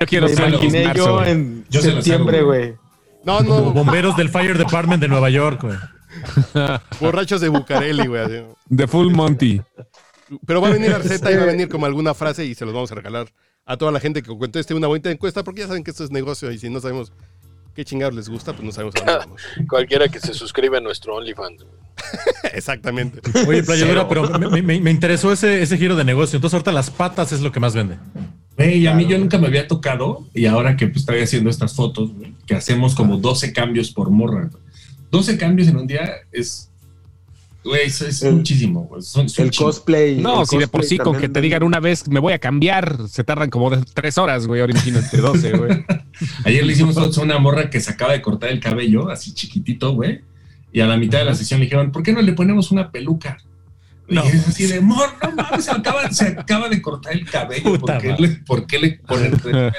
Yo 0.00 0.06
quiero 0.06 0.28
me 0.28 0.32
imaginé 0.32 0.86
marzo, 0.86 1.04
yo 1.04 1.14
güey. 1.16 1.30
en 1.30 1.64
Yo 1.68 1.82
septiembre, 1.82 2.42
güey. 2.42 2.74
No, 3.22 3.40
no, 3.40 3.70
Bomberos 3.70 4.16
del 4.16 4.30
Fire 4.30 4.56
Department 4.56 5.02
de 5.02 5.08
Nueva 5.08 5.28
York, 5.28 5.60
güey. 5.62 5.76
borrachos 7.00 7.42
de 7.42 7.50
Bucareli, 7.50 8.06
güey. 8.06 8.46
The 8.74 8.86
Full 8.86 9.12
Monty. 9.12 9.60
Pero 10.46 10.62
va 10.62 10.68
a 10.68 10.72
venir 10.72 10.90
la 10.92 10.98
receta 10.98 11.30
y 11.30 11.36
va 11.36 11.42
a 11.42 11.46
venir 11.46 11.68
como 11.68 11.84
alguna 11.84 12.14
frase 12.14 12.46
y 12.46 12.54
se 12.54 12.64
los 12.64 12.72
vamos 12.72 12.90
a 12.92 12.94
regalar 12.94 13.28
a 13.64 13.76
toda 13.76 13.92
la 13.92 14.00
gente 14.00 14.22
que 14.22 14.36
conteste 14.36 14.72
una 14.74 14.86
bonita 14.86 15.10
encuesta, 15.10 15.44
porque 15.44 15.60
ya 15.60 15.66
saben 15.68 15.84
que 15.84 15.90
esto 15.90 16.02
es 16.02 16.10
negocio 16.10 16.50
y 16.50 16.58
si 16.58 16.70
no 16.70 16.80
sabemos 16.80 17.12
qué 17.74 17.84
chingados 17.84 18.14
les 18.14 18.28
gusta, 18.28 18.52
pues 18.52 18.64
no 18.64 18.72
sabemos 18.72 18.94
a 18.96 18.98
dónde 19.00 19.12
vamos. 19.18 19.42
Cualquiera 19.68 20.08
que 20.08 20.20
se 20.20 20.34
suscriba 20.34 20.78
a 20.78 20.80
nuestro 20.80 21.14
OnlyFans. 21.16 21.64
Exactamente. 22.54 23.20
Oye, 23.46 23.62
Playadura, 23.62 24.08
pero 24.08 24.28
me, 24.38 24.62
me- 24.62 24.80
me 24.80 24.90
interesó 24.90 25.32
ese, 25.32 25.62
ese 25.62 25.76
giro 25.78 25.94
de 25.96 26.04
negocio. 26.04 26.36
Entonces, 26.36 26.54
ahorita 26.54 26.72
las 26.72 26.90
patas 26.90 27.32
es 27.32 27.40
lo 27.40 27.52
que 27.52 27.60
más 27.60 27.74
vende. 27.74 27.96
Güey, 28.56 28.86
a 28.86 28.94
mí 28.94 29.06
yo 29.06 29.18
nunca 29.18 29.38
me 29.38 29.46
había 29.46 29.66
tocado 29.68 30.26
y 30.34 30.46
ahora 30.46 30.76
que 30.76 30.86
pues, 30.86 30.98
estoy 30.98 31.20
haciendo 31.20 31.48
estas 31.50 31.74
fotos, 31.74 32.10
que 32.46 32.54
hacemos 32.54 32.94
como 32.94 33.16
12 33.18 33.52
cambios 33.52 33.90
por 33.92 34.10
morra. 34.10 34.48
güey. 34.50 34.62
12 35.10 35.36
cambios 35.38 35.68
en 35.68 35.76
un 35.76 35.86
día 35.86 36.10
es, 36.32 36.70
güey, 37.64 37.86
es, 37.86 38.00
es 38.02 38.22
El- 38.22 38.34
muchísimo. 38.34 38.82
güey. 38.84 39.02
Son- 39.02 39.28
son 39.28 39.44
El 39.46 39.50
chingos. 39.50 39.76
cosplay. 39.76 40.16
No, 40.16 40.40
el 40.42 40.46
si 40.46 40.58
de 40.58 40.68
por 40.68 40.84
sí 40.84 40.98
con 40.98 41.18
que 41.18 41.28
te 41.28 41.40
digan 41.40 41.62
una 41.62 41.80
vez 41.80 42.08
me 42.08 42.20
voy 42.20 42.32
a 42.32 42.38
cambiar, 42.38 43.08
se 43.08 43.24
tardan 43.24 43.50
como 43.50 43.70
de 43.70 43.82
tres 43.94 44.18
horas, 44.18 44.46
güey. 44.46 44.60
Ahora 44.60 44.72
imagínate 44.72 45.16
12, 45.16 45.52
güey. 45.56 45.84
Ayer 46.44 46.64
le 46.64 46.72
hicimos 46.72 46.96
a 46.96 47.20
una 47.20 47.38
morra 47.38 47.70
que 47.70 47.80
se 47.80 47.90
acaba 47.92 48.12
de 48.12 48.22
cortar 48.22 48.50
el 48.50 48.60
cabello, 48.60 49.08
así 49.10 49.32
chiquitito, 49.34 49.92
güey. 49.94 50.20
Y 50.72 50.80
a 50.80 50.86
la 50.86 50.96
mitad 50.96 51.18
de 51.18 51.24
la 51.26 51.34
sesión 51.34 51.60
le 51.60 51.66
dijeron, 51.66 51.92
¿por 51.92 52.02
qué 52.02 52.12
no 52.12 52.22
le 52.22 52.32
ponemos 52.32 52.70
una 52.70 52.90
peluca? 52.90 53.36
No. 54.08 54.24
Y 54.24 54.28
es 54.28 54.48
así 54.48 54.66
de, 54.66 54.80
mor, 54.80 55.10
no 55.22 55.30
mames, 55.32 55.64
se 55.66 55.70
acaba, 55.70 56.10
se 56.10 56.26
acaba 56.28 56.68
de 56.68 56.80
cortar 56.82 57.12
el 57.12 57.24
cabello. 57.28 57.78
Puta 57.78 57.94
¿Por 57.94 58.02
qué, 58.02 58.08
madre. 58.10 58.22
le, 58.28 58.28
por 58.44 58.66
qué 58.66 58.78
le 58.78 58.90
ponen 59.06 59.32
el 59.34 59.40
pelo? 59.40 59.72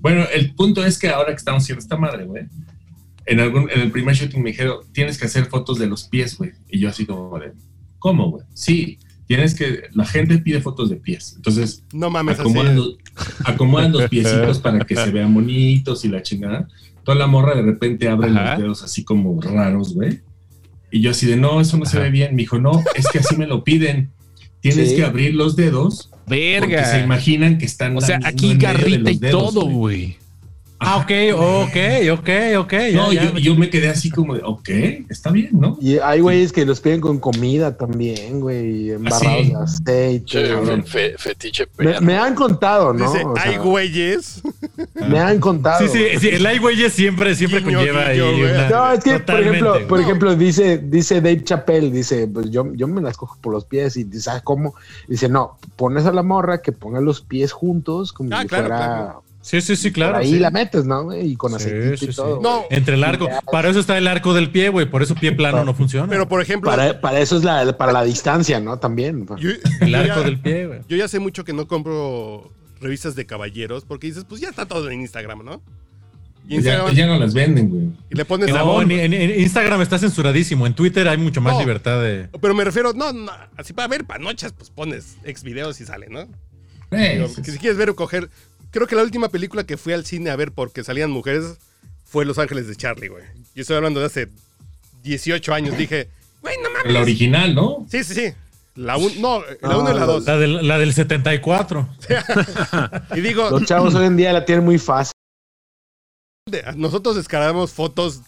Bueno, 0.00 0.24
el 0.32 0.54
punto 0.54 0.84
es 0.84 0.98
que 0.98 1.08
ahora 1.08 1.30
que 1.30 1.36
estamos 1.36 1.62
haciendo 1.62 1.80
esta 1.80 1.96
madre, 1.96 2.24
güey, 2.24 2.44
en, 3.28 3.40
algún, 3.40 3.70
en 3.70 3.80
el 3.80 3.90
primer 3.90 4.14
shooting 4.14 4.42
me 4.42 4.50
dijeron, 4.50 4.78
tienes 4.92 5.18
que 5.18 5.26
hacer 5.26 5.46
fotos 5.46 5.78
de 5.78 5.86
los 5.86 6.04
pies, 6.08 6.36
güey. 6.38 6.52
Y 6.68 6.80
yo 6.80 6.88
así 6.88 7.06
como 7.06 7.38
de, 7.38 7.52
¿cómo, 7.98 8.30
güey? 8.30 8.44
Sí, 8.54 8.98
tienes 9.26 9.54
que, 9.54 9.82
la 9.92 10.04
gente 10.06 10.38
pide 10.38 10.60
fotos 10.60 10.88
de 10.90 10.96
pies. 10.96 11.34
Entonces, 11.36 11.84
No 11.92 12.10
mames, 12.10 12.34
así. 12.38 12.42
acomodan, 12.48 12.76
los, 12.76 12.96
acomodan 13.44 13.92
los 13.92 14.08
piecitos 14.08 14.58
para 14.58 14.80
que 14.84 14.94
se 14.96 15.10
vean 15.12 15.32
bonitos 15.34 16.04
y 16.04 16.08
la 16.08 16.22
chingada. 16.22 16.68
Toda 17.04 17.18
la 17.18 17.26
morra 17.26 17.54
de 17.54 17.62
repente 17.62 18.08
abre 18.08 18.30
Ajá. 18.30 18.50
los 18.52 18.58
dedos 18.60 18.82
así 18.82 19.04
como 19.04 19.40
raros, 19.40 19.94
güey. 19.94 20.20
Y 20.90 21.00
yo 21.02 21.10
así 21.10 21.26
de, 21.26 21.36
no, 21.36 21.60
eso 21.60 21.76
no 21.76 21.84
se 21.84 21.98
ve 21.98 22.10
bien. 22.10 22.34
Me 22.34 22.42
dijo, 22.42 22.58
no, 22.58 22.82
es 22.94 23.06
que 23.12 23.18
así 23.18 23.36
me 23.36 23.46
lo 23.46 23.62
piden. 23.64 24.10
Tienes 24.60 24.90
Sí. 24.90 24.96
que 24.96 25.04
abrir 25.04 25.34
los 25.34 25.54
dedos 25.54 26.08
porque 26.26 26.34
se 26.56 26.60
Verga. 26.60 27.04
imaginan 27.04 27.58
que 27.58 27.64
están 27.66 27.96
O 27.96 28.00
sea, 28.00 28.18
aquí 28.24 28.54
garrita 28.56 29.10
y 29.10 29.18
dedos, 29.18 29.54
todo, 29.54 29.66
güey. 29.66 30.16
Ah, 30.80 30.98
ok, 30.98 31.10
ok, 31.34 31.76
ok, 32.12 32.28
ok. 32.58 32.72
No, 32.94 33.12
ya. 33.12 33.24
yo, 33.32 33.38
yo 33.38 33.54
me 33.56 33.68
quedé 33.68 33.88
así 33.88 34.10
como 34.10 34.34
de, 34.36 34.42
ok, 34.44 34.68
está 35.08 35.30
bien, 35.30 35.50
¿no? 35.52 35.76
Y 35.80 35.98
hay 35.98 36.20
güeyes 36.20 36.52
que 36.52 36.64
los 36.64 36.80
piden 36.80 37.00
con 37.00 37.18
comida 37.18 37.76
también, 37.76 38.38
güey, 38.40 38.92
embarrados 38.92 39.26
¿Ah, 39.26 39.42
sí? 39.42 39.48
de 39.50 39.56
aceite. 39.56 40.24
Che, 40.24 40.54
güey. 40.54 40.82
fe- 40.82 41.14
fetiche 41.18 41.66
Me, 41.78 42.00
me 42.00 42.16
han 42.16 42.34
contado, 42.36 42.92
¿no? 42.92 43.10
Dice, 43.10 43.24
O 43.24 43.34
sea, 43.34 43.42
hay 43.44 43.56
güeyes. 43.56 44.40
Me 45.08 45.18
han 45.18 45.40
contado. 45.40 45.80
Sí, 45.86 45.88
sí, 45.92 46.18
sí, 46.20 46.28
el 46.28 46.46
ay, 46.46 46.58
güey, 46.58 46.76
siempre, 46.90 47.34
siempre 47.34 47.60
Guiño, 47.60 47.78
conlleva 47.78 48.06
ahí 48.06 48.20
guiño, 48.20 48.44
una- 48.44 48.68
No, 48.68 48.92
es 48.92 49.02
que, 49.04 49.18
por 49.18 49.40
ejemplo, 49.40 49.70
güey. 49.72 49.86
por 49.88 50.00
ejemplo, 50.00 50.36
dice, 50.36 50.78
dice 50.78 51.16
Dave 51.16 51.42
Chappelle, 51.42 51.90
dice, 51.90 52.28
pues 52.28 52.50
yo, 52.50 52.72
yo 52.74 52.86
me 52.86 53.00
las 53.00 53.16
cojo 53.16 53.36
por 53.40 53.52
los 53.52 53.64
pies 53.64 53.96
y 53.96 54.04
dice, 54.04 54.20
¿sabes 54.22 54.42
cómo? 54.42 54.74
Dice, 55.08 55.28
no, 55.28 55.58
pones 55.76 56.06
a 56.06 56.12
la 56.12 56.22
morra 56.22 56.62
que 56.62 56.70
ponga 56.70 57.00
los 57.00 57.20
pies 57.20 57.50
juntos 57.50 58.12
como 58.12 58.30
Ah, 58.32 58.42
si 58.42 58.48
claro, 58.48 58.64
fuera 58.66 58.76
claro. 58.78 59.22
Sí, 59.48 59.60
sí, 59.62 59.76
sí, 59.76 59.88
por 59.90 59.94
claro. 59.94 60.16
ahí 60.18 60.32
sí. 60.32 60.38
la 60.38 60.50
metes, 60.50 60.84
¿no? 60.84 61.04
güey? 61.04 61.30
Y 61.32 61.36
con 61.36 61.50
Sí, 61.52 61.56
aceitito 61.56 61.96
sí, 61.96 62.04
y 62.04 62.08
sí. 62.08 62.16
todo. 62.16 62.40
No. 62.42 62.64
Entre 62.70 62.94
el 62.96 63.04
arco. 63.04 63.28
Para 63.50 63.70
eso 63.70 63.80
está 63.80 63.96
el 63.96 64.06
arco 64.06 64.34
del 64.34 64.50
pie, 64.50 64.68
güey. 64.68 64.84
Por 64.84 65.02
eso 65.02 65.14
pie 65.14 65.32
plano 65.32 65.64
no 65.64 65.72
funciona. 65.74 66.06
Pero 66.08 66.28
por 66.28 66.42
ejemplo, 66.42 66.70
Para, 66.70 67.00
para 67.00 67.18
eso 67.20 67.36
es 67.38 67.44
la, 67.44 67.76
para 67.78 67.92
la 67.92 68.04
distancia, 68.04 68.60
¿no? 68.60 68.78
También. 68.78 69.26
yo, 69.38 69.50
el 69.80 69.94
arco 69.94 70.16
ya, 70.16 70.22
del 70.22 70.38
pie, 70.38 70.66
güey. 70.66 70.80
yo 70.88 70.96
ya 70.98 71.08
sé 71.08 71.18
mucho 71.18 71.44
que 71.44 71.52
no 71.54 71.66
compro 71.66 72.52
revistas 72.80 73.14
de 73.16 73.24
caballeros 73.26 73.84
porque 73.84 74.06
dices, 74.08 74.24
pues 74.28 74.40
ya 74.40 74.50
está 74.50 74.66
todo 74.66 74.90
en 74.90 75.00
Instagram, 75.00 75.44
¿no? 75.44 75.62
Y, 76.46 76.60
Ya, 76.62 76.78
Instagram- 76.84 76.92
ya 76.94 77.06
no 77.06 77.18
las 77.18 77.34
venden, 77.34 77.68
güey. 77.70 77.90
y 78.10 78.14
le 78.16 78.24
pones 78.24 78.48
No, 78.50 78.80
en, 78.82 78.90
en- 78.90 79.12
en 79.14 79.40
Instagram 79.40 79.80
está 79.82 79.98
censuradísimo. 79.98 80.66
En 80.66 80.74
Twitter 80.74 81.08
hay 81.08 81.16
mucho 81.18 81.40
más 81.40 81.54
No. 81.54 81.60
libertad 81.60 82.02
de. 82.02 82.28
Pero 82.40 82.54
me 82.54 82.64
refiero, 82.64 82.92
no, 82.92 83.12
no, 83.12 83.32
así 83.56 83.72
para 83.72 83.88
ver 83.88 84.04
panochas, 84.04 84.52
pues 84.52 84.70
pones 84.70 85.16
ex 85.24 85.42
videos 85.42 85.80
y 85.80 85.84
sale, 85.86 86.08
¿no? 86.10 86.20
Eh, 86.90 87.16
Digo, 87.16 87.28
sí, 87.28 87.36
que 87.42 87.44
sí. 87.44 87.52
si 87.52 87.58
quieres 87.58 87.76
ver 87.78 87.90
o 87.90 87.96
coger. 87.96 88.30
Creo 88.70 88.86
que 88.86 88.94
la 88.96 89.02
última 89.02 89.28
película 89.28 89.64
que 89.64 89.76
fui 89.76 89.92
al 89.92 90.04
cine 90.04 90.30
a 90.30 90.36
ver 90.36 90.52
porque 90.52 90.84
salían 90.84 91.10
mujeres 91.10 91.58
fue 92.04 92.24
Los 92.24 92.38
Ángeles 92.38 92.66
de 92.68 92.76
Charlie, 92.76 93.08
güey. 93.08 93.24
Yo 93.54 93.62
estoy 93.62 93.76
hablando 93.76 94.00
de 94.00 94.06
hace 94.06 94.28
18 95.02 95.54
años. 95.54 95.76
Dije, 95.76 96.08
güey, 96.42 96.56
no 96.62 96.70
mames. 96.70 96.92
La 96.92 97.00
original, 97.00 97.54
¿no? 97.54 97.86
Sí, 97.90 98.04
sí, 98.04 98.14
sí. 98.14 98.32
La 98.74 98.96
un, 98.96 99.20
no, 99.20 99.40
la 99.60 99.68
No, 99.70 99.80
1 99.80 99.90
y 99.90 99.94
la 99.94 100.00
la- 100.00 100.06
2. 100.06 100.24
La 100.26 100.36
del, 100.38 100.68
la 100.68 100.78
del 100.78 100.92
74. 100.94 101.88
Y 103.16 103.20
digo, 103.20 103.50
Los 103.50 103.64
chavos 103.64 103.94
hoy 103.94 104.06
en 104.06 104.16
día 104.16 104.32
la 104.32 104.44
tienen 104.44 104.64
muy 104.64 104.78
fácil. 104.78 105.12
nosotros 106.76 107.16
descargábamos 107.16 107.72
fotos. 107.72 108.20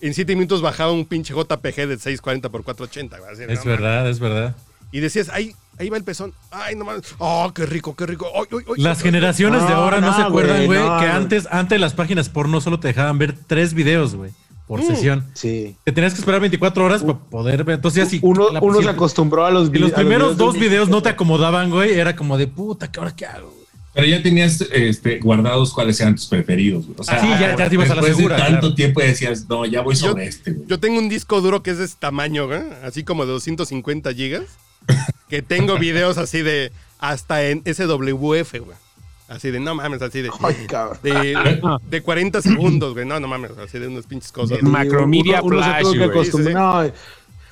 En 0.00 0.12
7 0.14 0.34
minutos 0.36 0.60
bajaba 0.60 0.92
un 0.92 1.06
pinche 1.06 1.32
JPG 1.34 1.86
de 1.88 1.96
640 1.98 2.50
por 2.50 2.62
480. 2.64 3.18
güey, 3.18 3.32
así, 3.32 3.42
Es 3.48 3.64
no 3.64 3.70
verdad, 3.70 4.08
es 4.08 4.20
verdad. 4.20 4.54
Y 4.92 5.00
decías, 5.00 5.28
ahí, 5.30 5.54
ahí 5.78 5.88
va 5.88 5.96
el 5.96 6.04
pezón. 6.04 6.32
Ay, 6.50 6.74
no 6.76 6.84
mames. 6.84 7.14
Oh, 7.18 7.52
qué 7.54 7.66
rico, 7.66 7.94
qué 7.96 8.06
rico. 8.06 8.26
Ay, 8.34 8.44
ay, 8.52 8.58
ay, 8.76 8.82
Las 8.82 9.02
generaciones 9.02 9.66
de 9.66 9.72
ahora 9.74 10.00
no, 10.00 10.08
no, 10.08 10.16
se 10.16 10.22
acuerdan, 10.22 10.66
güey, 10.66 10.78
no, 10.80 10.98
que 11.00 11.06
no. 11.06 11.12
antes, 11.12 11.48
antes 11.50 11.80
las 11.80 11.94
páginas 11.94 12.28
porno 12.28 12.60
solo 12.60 12.80
te 12.80 12.88
dejaban 12.88 13.18
ver 13.18 13.34
tres 13.46 13.74
videos, 13.74 14.14
güey, 14.14 14.30
por 14.66 14.80
Mm. 14.80 14.86
sesión. 14.86 15.24
Sí. 15.34 15.76
Te 15.84 15.92
tenías 15.92 16.12
que 16.14 16.20
esperar 16.20 16.40
24 16.40 16.84
horas 16.84 17.02
para 17.02 17.18
poder 17.18 17.64
ver. 17.64 17.76
Entonces, 17.76 18.04
ya 18.04 18.10
si 18.10 18.18
Uno, 18.22 18.50
la- 18.50 18.60
uno 18.60 18.80
se 18.82 18.88
acostumbró 18.88 19.44
a 19.46 19.50
los 19.50 19.66
si 19.66 19.72
vi- 19.72 19.78
los 19.80 19.92
primeros 19.92 20.36
dos 20.36 20.54
de- 20.54 20.60
videos 20.60 20.88
no 20.88 21.02
te 21.02 21.08
acomodaban, 21.10 21.70
güey, 21.70 21.94
era 21.98 22.16
como 22.16 22.36
de 22.38 22.46
puta, 22.48 22.90
¿qué 22.90 22.98
ahora 23.00 23.14
qué 23.14 23.26
hago? 23.26 23.48
güey? 23.50 23.66
Pero 23.94 24.08
ya 24.08 24.22
tenías 24.22 24.60
este, 24.60 25.20
guardados 25.20 25.72
cuáles 25.72 25.98
eran 26.02 26.16
tus 26.16 26.26
preferidos, 26.26 26.84
güey. 26.84 26.96
O 26.98 27.02
sea, 27.02 27.14
Ah, 27.16 27.20
sí, 27.22 27.28
ya- 27.40 27.56
ya 27.56 27.68
te 27.70 27.74
ibas 27.76 27.88
a 27.88 27.94
la 27.94 28.02
después 28.02 28.16
segura, 28.18 28.36
de 28.36 28.42
tanto 28.42 28.60
claro. 28.60 28.74
tiempo 28.74 29.00
decías, 29.00 29.46
no, 29.48 29.64
ya 29.64 29.80
voy 29.80 29.96
sobre 29.96 30.24
Yo- 30.24 30.28
este, 30.28 30.52
güey. 30.52 30.68
Yo 30.68 30.78
tengo 30.78 30.98
un 30.98 31.08
disco 31.08 31.40
duro 31.40 31.62
que 31.62 31.70
es 31.70 31.78
de 31.78 31.84
este 31.86 31.96
tamaño, 31.98 32.46
güey, 32.46 32.60
así 32.84 33.04
como 33.04 33.24
de 33.24 33.32
250 33.32 34.12
gigas, 34.12 34.42
que 35.28 35.42
tengo 35.42 35.78
videos 35.78 36.18
así 36.18 36.42
de 36.42 36.72
hasta 36.98 37.44
en 37.44 37.62
SWF, 37.64 38.60
güey. 38.60 38.76
Así 39.28 39.50
de, 39.50 39.58
no 39.58 39.74
mames, 39.74 40.02
así 40.02 40.22
de, 40.22 40.30
Ay, 40.40 40.54
cabrón. 40.68 40.98
de, 41.02 41.60
de 41.90 42.02
40 42.02 42.42
segundos, 42.42 42.94
güey. 42.94 43.04
No, 43.04 43.18
no 43.18 43.26
mames, 43.26 43.52
así 43.58 43.78
de 43.78 43.88
unas 43.88 44.06
pinches 44.06 44.30
cosas. 44.30 44.62
Macromedia 44.62 45.42
uno, 45.42 45.56
Flash, 45.56 45.92
que 45.92 46.06
güey. 46.30 46.54
No, 46.54 46.84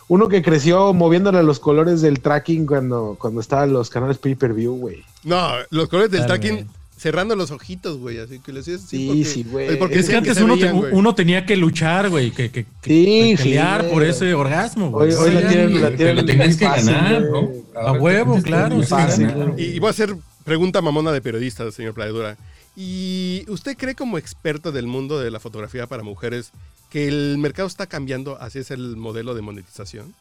uno 0.06 0.28
que 0.28 0.42
creció 0.42 0.92
moviéndole 0.92 1.42
los 1.42 1.58
colores 1.58 2.00
del 2.00 2.20
tracking 2.20 2.66
cuando, 2.66 3.16
cuando 3.18 3.40
estaban 3.40 3.72
los 3.72 3.90
canales 3.90 4.18
pay-per-view, 4.18 4.76
güey. 4.76 5.04
No, 5.24 5.48
los 5.70 5.88
colores 5.88 6.12
del 6.12 6.26
tracking. 6.26 6.68
Cerrando 6.96 7.36
los 7.36 7.50
ojitos, 7.50 7.98
güey. 7.98 8.18
Así 8.18 8.38
que 8.40 8.52
le 8.52 8.60
hacías 8.60 8.84
así. 8.84 8.96
Sí, 8.98 9.06
porque- 9.08 9.24
sí, 9.24 9.44
güey. 9.44 9.78
Porque 9.78 9.98
Es 9.98 10.08
que 10.08 10.16
antes 10.16 10.40
uno, 10.40 10.56
te- 10.56 10.64
veían, 10.72 10.84
uno 10.92 11.14
tenía 11.14 11.44
que 11.46 11.56
luchar, 11.56 12.08
güey, 12.10 12.30
que, 12.30 12.50
que, 12.50 12.62
Sí, 12.82 13.34
que 13.36 13.42
pelear 13.42 13.82
sí, 13.82 13.86
por 13.88 13.98
güey. 13.98 14.10
ese 14.10 14.34
orgasmo, 14.34 14.90
güey. 14.90 15.12
Hoy, 15.12 15.14
hoy 15.28 15.34
la 15.34 15.48
tienen, 15.48 15.82
la 15.82 15.90
tienen 15.96 16.16
lo 16.16 16.24
tenías 16.24 16.56
que 16.56 16.66
fácil, 16.66 16.92
ganar, 16.92 17.26
güey. 17.28 17.42
¿no? 17.74 17.80
A 17.80 17.92
huevo, 17.92 18.40
claro, 18.42 18.82
fácil. 18.82 19.28
Y, 19.56 19.62
y 19.64 19.78
voy 19.78 19.88
a 19.88 19.90
hacer 19.90 20.14
pregunta 20.44 20.80
mamona 20.82 21.12
de 21.12 21.20
periodista, 21.20 21.70
señor 21.72 21.94
Playadura. 21.94 22.36
¿Y 22.76 23.44
usted 23.48 23.76
cree 23.76 23.94
como 23.94 24.18
experto 24.18 24.72
del 24.72 24.86
mundo 24.86 25.20
de 25.20 25.30
la 25.30 25.38
fotografía 25.40 25.86
para 25.86 26.02
mujeres 26.02 26.50
que 26.90 27.06
el 27.08 27.38
mercado 27.38 27.68
está 27.68 27.86
cambiando 27.86 28.40
hacia 28.42 28.60
ese 28.62 28.74
el 28.74 28.96
modelo 28.96 29.34
de 29.34 29.42
monetización? 29.42 30.12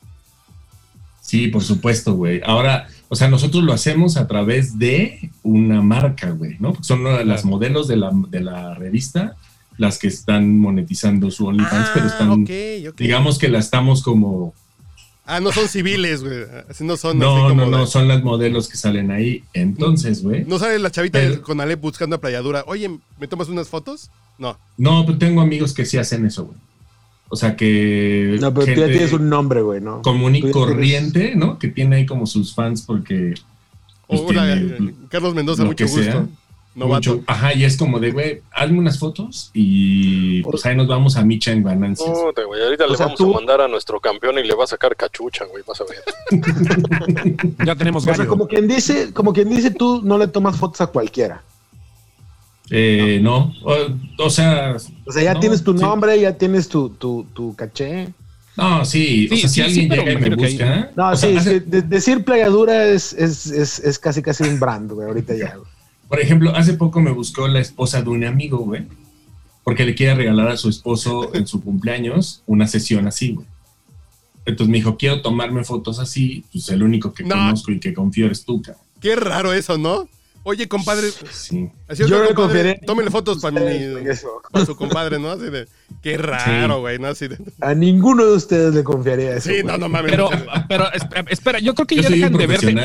Sí, 1.26 1.48
por 1.48 1.64
supuesto, 1.64 2.16
güey. 2.16 2.42
Ahora, 2.46 2.88
o 3.08 3.16
sea, 3.16 3.30
nosotros 3.30 3.64
lo 3.64 3.72
hacemos 3.72 4.18
a 4.18 4.28
través 4.28 4.78
de 4.78 5.32
una 5.42 5.82
marca, 5.82 6.32
güey, 6.32 6.58
¿no? 6.60 6.76
Son 6.82 7.00
una 7.00 7.18
de 7.18 7.24
las 7.26 7.46
modelos 7.46 7.88
de 7.88 7.96
la, 7.96 8.12
de 8.30 8.42
la 8.42 8.74
revista 8.76 9.36
las 9.78 9.98
que 9.98 10.08
están 10.08 10.60
monetizando 10.60 11.32
su 11.32 11.48
OnlyFans, 11.48 11.90
pero 11.94 12.06
están, 12.08 12.30
Ah, 12.30 12.34
ok, 12.34 12.50
ok. 12.92 12.98
digamos 13.00 13.40
que 13.40 13.48
la 13.48 13.58
estamos 13.60 14.04
como... 14.04 14.54
Ah, 15.26 15.40
no 15.40 15.54
son 15.54 15.70
civiles, 15.70 16.22
güey. 16.24 16.40
No 16.82 16.98
son 16.98 17.12
así 17.12 17.18
No, 17.18 17.48
como 17.50 17.56
no, 17.56 17.66
no, 17.68 17.80
de- 17.80 17.88
son 17.88 18.10
las 18.10 18.22
modelos 18.22 18.68
que 18.68 18.76
salen 18.76 19.10
ahí. 19.10 19.44
Entonces, 19.54 20.22
güey. 20.22 20.44
No 20.44 20.60
sale 20.60 20.78
la 20.78 20.92
chavita 20.92 21.20
Pero- 21.20 21.42
con 21.42 21.62
Alep 21.62 21.80
buscando 21.80 22.18
a 22.18 22.20
Playadura. 22.20 22.66
Oye, 22.68 22.92
¿me 23.18 23.28
tomas 23.30 23.48
unas 23.48 23.70
fotos? 23.70 24.12
No. 24.38 24.60
No, 24.78 25.06
pero 25.06 25.18
tengo 25.18 25.40
amigos 25.42 25.74
que 25.74 25.86
sí 25.86 25.98
hacen 25.98 26.26
eso, 26.26 26.46
güey. 26.46 26.58
O 27.34 27.36
sea, 27.36 27.56
que... 27.56 28.38
No, 28.40 28.54
pero 28.54 28.68
tú 28.76 28.80
ya 28.82 28.86
tienes 28.86 29.12
un 29.12 29.28
nombre, 29.28 29.64
güey, 29.64 29.82
¿no? 29.82 30.04
común 30.04 30.36
y 30.36 30.52
corriente, 30.52 31.34
¿no? 31.36 31.58
Que 31.58 31.68
tiene 31.68 31.96
ahí 31.96 32.06
como 32.06 32.28
sus 32.28 32.54
fans 32.54 32.84
porque... 32.84 33.34
pues, 34.06 34.22
Hola, 34.22 34.54
tiene 34.54 34.92
eh, 34.92 34.96
Carlos 35.10 35.34
Mendoza, 35.34 35.64
lo 35.64 35.70
mucho 35.70 35.84
que 35.86 35.92
gusto. 35.92 36.04
sea. 36.12 36.26
Novato. 36.76 37.16
mucho- 37.16 37.24
ajá, 37.26 37.56
y 37.56 37.64
es 37.66 37.76
como 37.76 38.00
de, 38.00 38.12
güey, 38.12 38.42
hazme 38.52 38.78
unas 38.78 39.00
fotos 39.00 39.50
y 39.52 40.44
pues 40.44 40.64
ahí 40.68 40.76
nos 40.76 40.88
vamos 40.88 41.18
a 41.18 41.24
Micha 41.24 41.52
en 41.52 41.64
ganancias. 41.64 42.08
Puta, 42.20 42.44
güey, 42.44 42.62
ahorita 42.64 42.86
O 42.86 42.90
le 42.90 42.98
sea, 42.98 43.06
vamos 43.08 43.18
tú- 43.18 43.32
a 43.32 43.36
mandar 43.36 43.62
a 43.62 43.68
nuestro 43.68 44.00
campeón 44.00 44.38
y 44.38 44.44
le 44.44 44.54
va 44.54 44.66
a 44.66 44.68
sacar 44.68 44.96
cachucha, 44.96 45.46
güey, 45.46 45.64
vas 45.68 45.82
a 45.82 45.86
ver. 45.86 46.04
Ya 47.66 47.76
tenemos 47.76 48.06
O 48.08 48.14
sea, 48.14 48.28
como 48.28 48.48
quien 48.48 48.68
dice, 48.68 49.12
como 49.12 49.34
quien 49.34 49.50
dice, 49.50 49.72
tú 49.72 50.02
no 50.04 50.20
le 50.20 50.28
tomas 50.28 50.56
fotos 50.58 50.82
a 50.82 50.88
cualquiera. 50.88 51.42
Eh, 52.70 53.20
no, 53.22 53.54
o, 53.64 53.76
o 54.20 54.30
sea... 54.30 54.76
O 55.06 55.12
sea, 55.12 55.22
ya 55.24 55.34
no, 55.34 55.40
tienes 55.40 55.64
tu 55.64 55.74
sí. 55.78 55.84
nombre, 55.84 56.20
ya 56.20 56.38
tienes 56.38 56.68
tu, 56.70 56.90
tu, 56.90 57.26
tu 57.34 57.56
caché. 57.56 58.14
No, 58.56 58.86
sí, 58.86 59.26
o 59.32 59.36
sea, 59.36 59.50
sí, 59.50 59.54
si 59.56 59.62
alguien 59.62 59.90
llega 59.90 60.12
y 60.12 60.18
me 60.18 60.36
busca... 60.36 60.92
No, 60.96 61.10
o 61.12 61.16
sea, 61.16 61.30
sí, 61.30 61.38
hace- 61.38 61.60
sí, 61.60 61.66
de- 61.68 61.82
decir 61.82 62.24
playadura 62.24 62.86
es, 62.86 63.14
es, 63.14 63.48
es, 63.48 63.80
es 63.80 64.00
casi 64.00 64.22
casi 64.22 64.44
un 64.44 64.60
brand, 64.60 64.92
güey, 64.92 65.08
ahorita 65.08 65.36
ya. 65.36 65.56
güey. 65.56 65.68
Por 66.08 66.20
ejemplo, 66.20 66.56
hace 66.56 66.74
poco 66.74 67.02
me 67.02 67.12
buscó 67.12 67.48
la 67.48 67.60
esposa 67.60 68.02
de 68.02 68.10
un 68.10 68.24
amigo, 68.24 68.60
güey, 68.60 68.84
porque 69.64 69.86
le 69.86 69.96
quiere 69.96 70.14
regalar 70.16 70.50
a 70.50 70.58
su 70.58 70.70
esposo 70.70 71.34
en 71.34 71.48
su 71.48 71.62
cumpleaños 71.64 72.44
una 72.46 72.68
sesión 72.68 73.08
así, 73.08 73.32
güey. 73.34 73.48
Entonces 74.46 74.70
me 74.70 74.78
dijo, 74.78 74.98
quiero 74.98 75.22
tomarme 75.22 75.64
fotos 75.64 76.00
así, 76.00 76.44
pues 76.52 76.68
el 76.70 76.84
único 76.84 77.14
que 77.14 77.24
No. 77.24 77.36
conozco 77.36 77.72
y 77.72 77.80
que 77.80 77.94
confío 77.94 78.26
eres 78.28 78.44
tú, 78.46 78.62
cabrón. 78.62 78.84
Qué 79.00 79.16
raro 79.16 79.54
eso, 79.54 79.78
¿no? 79.78 80.08
Oye, 80.44 80.68
compadre. 80.68 81.08
Sí. 81.32 81.70
Yo 81.96 82.06
le 82.06 82.12
compadre, 82.12 82.34
confiaré. 82.36 82.80
Tómele 82.86 83.10
fotos 83.10 83.40
para 83.42 83.62
mi, 83.62 83.80
para 84.52 84.66
su 84.66 84.76
compadre, 84.76 85.18
¿no? 85.20 85.32
Así 85.32 85.46
de. 85.50 85.68
Qué 86.02 86.18
raro, 86.18 86.82
güey, 86.82 87.00
¿no? 87.00 87.08
Así 87.08 87.28
de. 87.30 87.38
A 87.62 87.74
ninguno 87.74 88.26
de 88.26 88.34
ustedes 88.36 88.74
le 88.76 88.84
confiaría 88.84 89.38
eso. 89.38 89.50
Sí, 89.50 89.64
no, 89.64 89.78
no 89.78 89.88
mames. 89.88 90.12
Pero, 90.12 90.30
pero 90.68 90.86
esp- 90.92 91.26
espera, 91.30 91.60
yo 91.60 91.74
creo 91.76 91.88
que 91.88 91.96
Yo 91.96 92.02
ya 92.04 92.10
dejan 92.10 92.34
de 92.34 92.48
verte, 92.48 92.76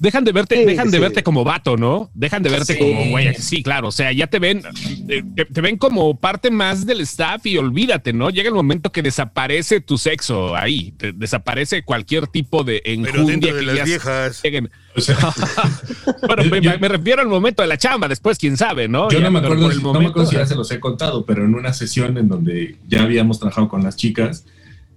dejan 0.00 0.24
de 0.24 0.32
verte, 0.32 0.56
Sí, 0.56 0.64
dejan 0.64 0.90
de 0.90 0.98
verte 0.98 1.22
como 1.22 1.44
vato, 1.44 1.76
¿no? 1.76 2.10
Dejan 2.14 2.42
de 2.42 2.48
verte 2.50 2.72
Sí. 2.72 2.78
como 2.78 3.10
güey. 3.10 3.34
Sí, 3.34 3.62
claro. 3.62 3.88
O 3.88 3.92
sea, 3.92 4.10
ya 4.12 4.26
te 4.26 4.38
ven, 4.40 4.62
te, 5.06 5.22
te 5.44 5.60
ven 5.60 5.76
como 5.76 6.18
parte 6.18 6.50
más 6.50 6.86
del 6.86 7.02
staff 7.02 7.44
y 7.46 7.56
olvídate, 7.58 8.12
¿no? 8.12 8.30
Llega 8.30 8.48
el 8.48 8.54
momento 8.54 8.90
que 8.90 9.02
desaparece 9.02 9.80
tu 9.80 9.96
sexo 9.98 10.56
ahí, 10.56 10.92
te- 10.92 11.12
desaparece 11.12 11.84
cualquier 11.84 12.26
tipo 12.26 12.64
de 12.64 12.80
Pero 12.84 12.94
enjundia 13.08 13.26
dentro 13.32 13.54
de 13.54 13.60
que 13.60 13.66
las 13.78 13.84
viejas. 13.84 14.42
lleguen. 14.42 14.70
O 14.96 15.00
sea, 15.00 15.16
Bueno, 16.26 16.44
me, 16.50 16.60
Yo- 16.60 16.78
me 16.80 16.88
refiero 16.88 17.22
al 17.22 17.28
momento 17.28 17.62
de 17.62 17.68
la 17.68 17.78
chamba, 17.78 18.08
después 18.08 18.38
quién 18.38 18.56
sabe, 18.56 18.88
¿no? 18.88 19.08
yo 19.10 19.18
Ya, 19.18 19.24
no 19.26 19.30
me 19.30 19.38
acuerdo, 19.38 19.62
por 19.62 19.72
el 19.72 19.78
si- 19.78 19.82
no 19.82 19.88
me 19.92 19.98
momento, 19.98 20.10
acuerdo 20.10 20.30
si 20.30 20.36
ya 20.36 20.46
se 20.46 20.54
los 20.56 20.70
he 20.72 20.80
contado, 20.80 21.24
pero 21.24 21.44
en 21.44 21.54
una 21.54 21.72
sesión 21.72 22.18
en 22.18 22.28
donde 22.28 22.76
ya 22.88 23.02
habíamos 23.02 23.38
trabajado 23.38 23.68
con 23.68 23.82
las 23.84 23.96
chicas, 23.96 24.44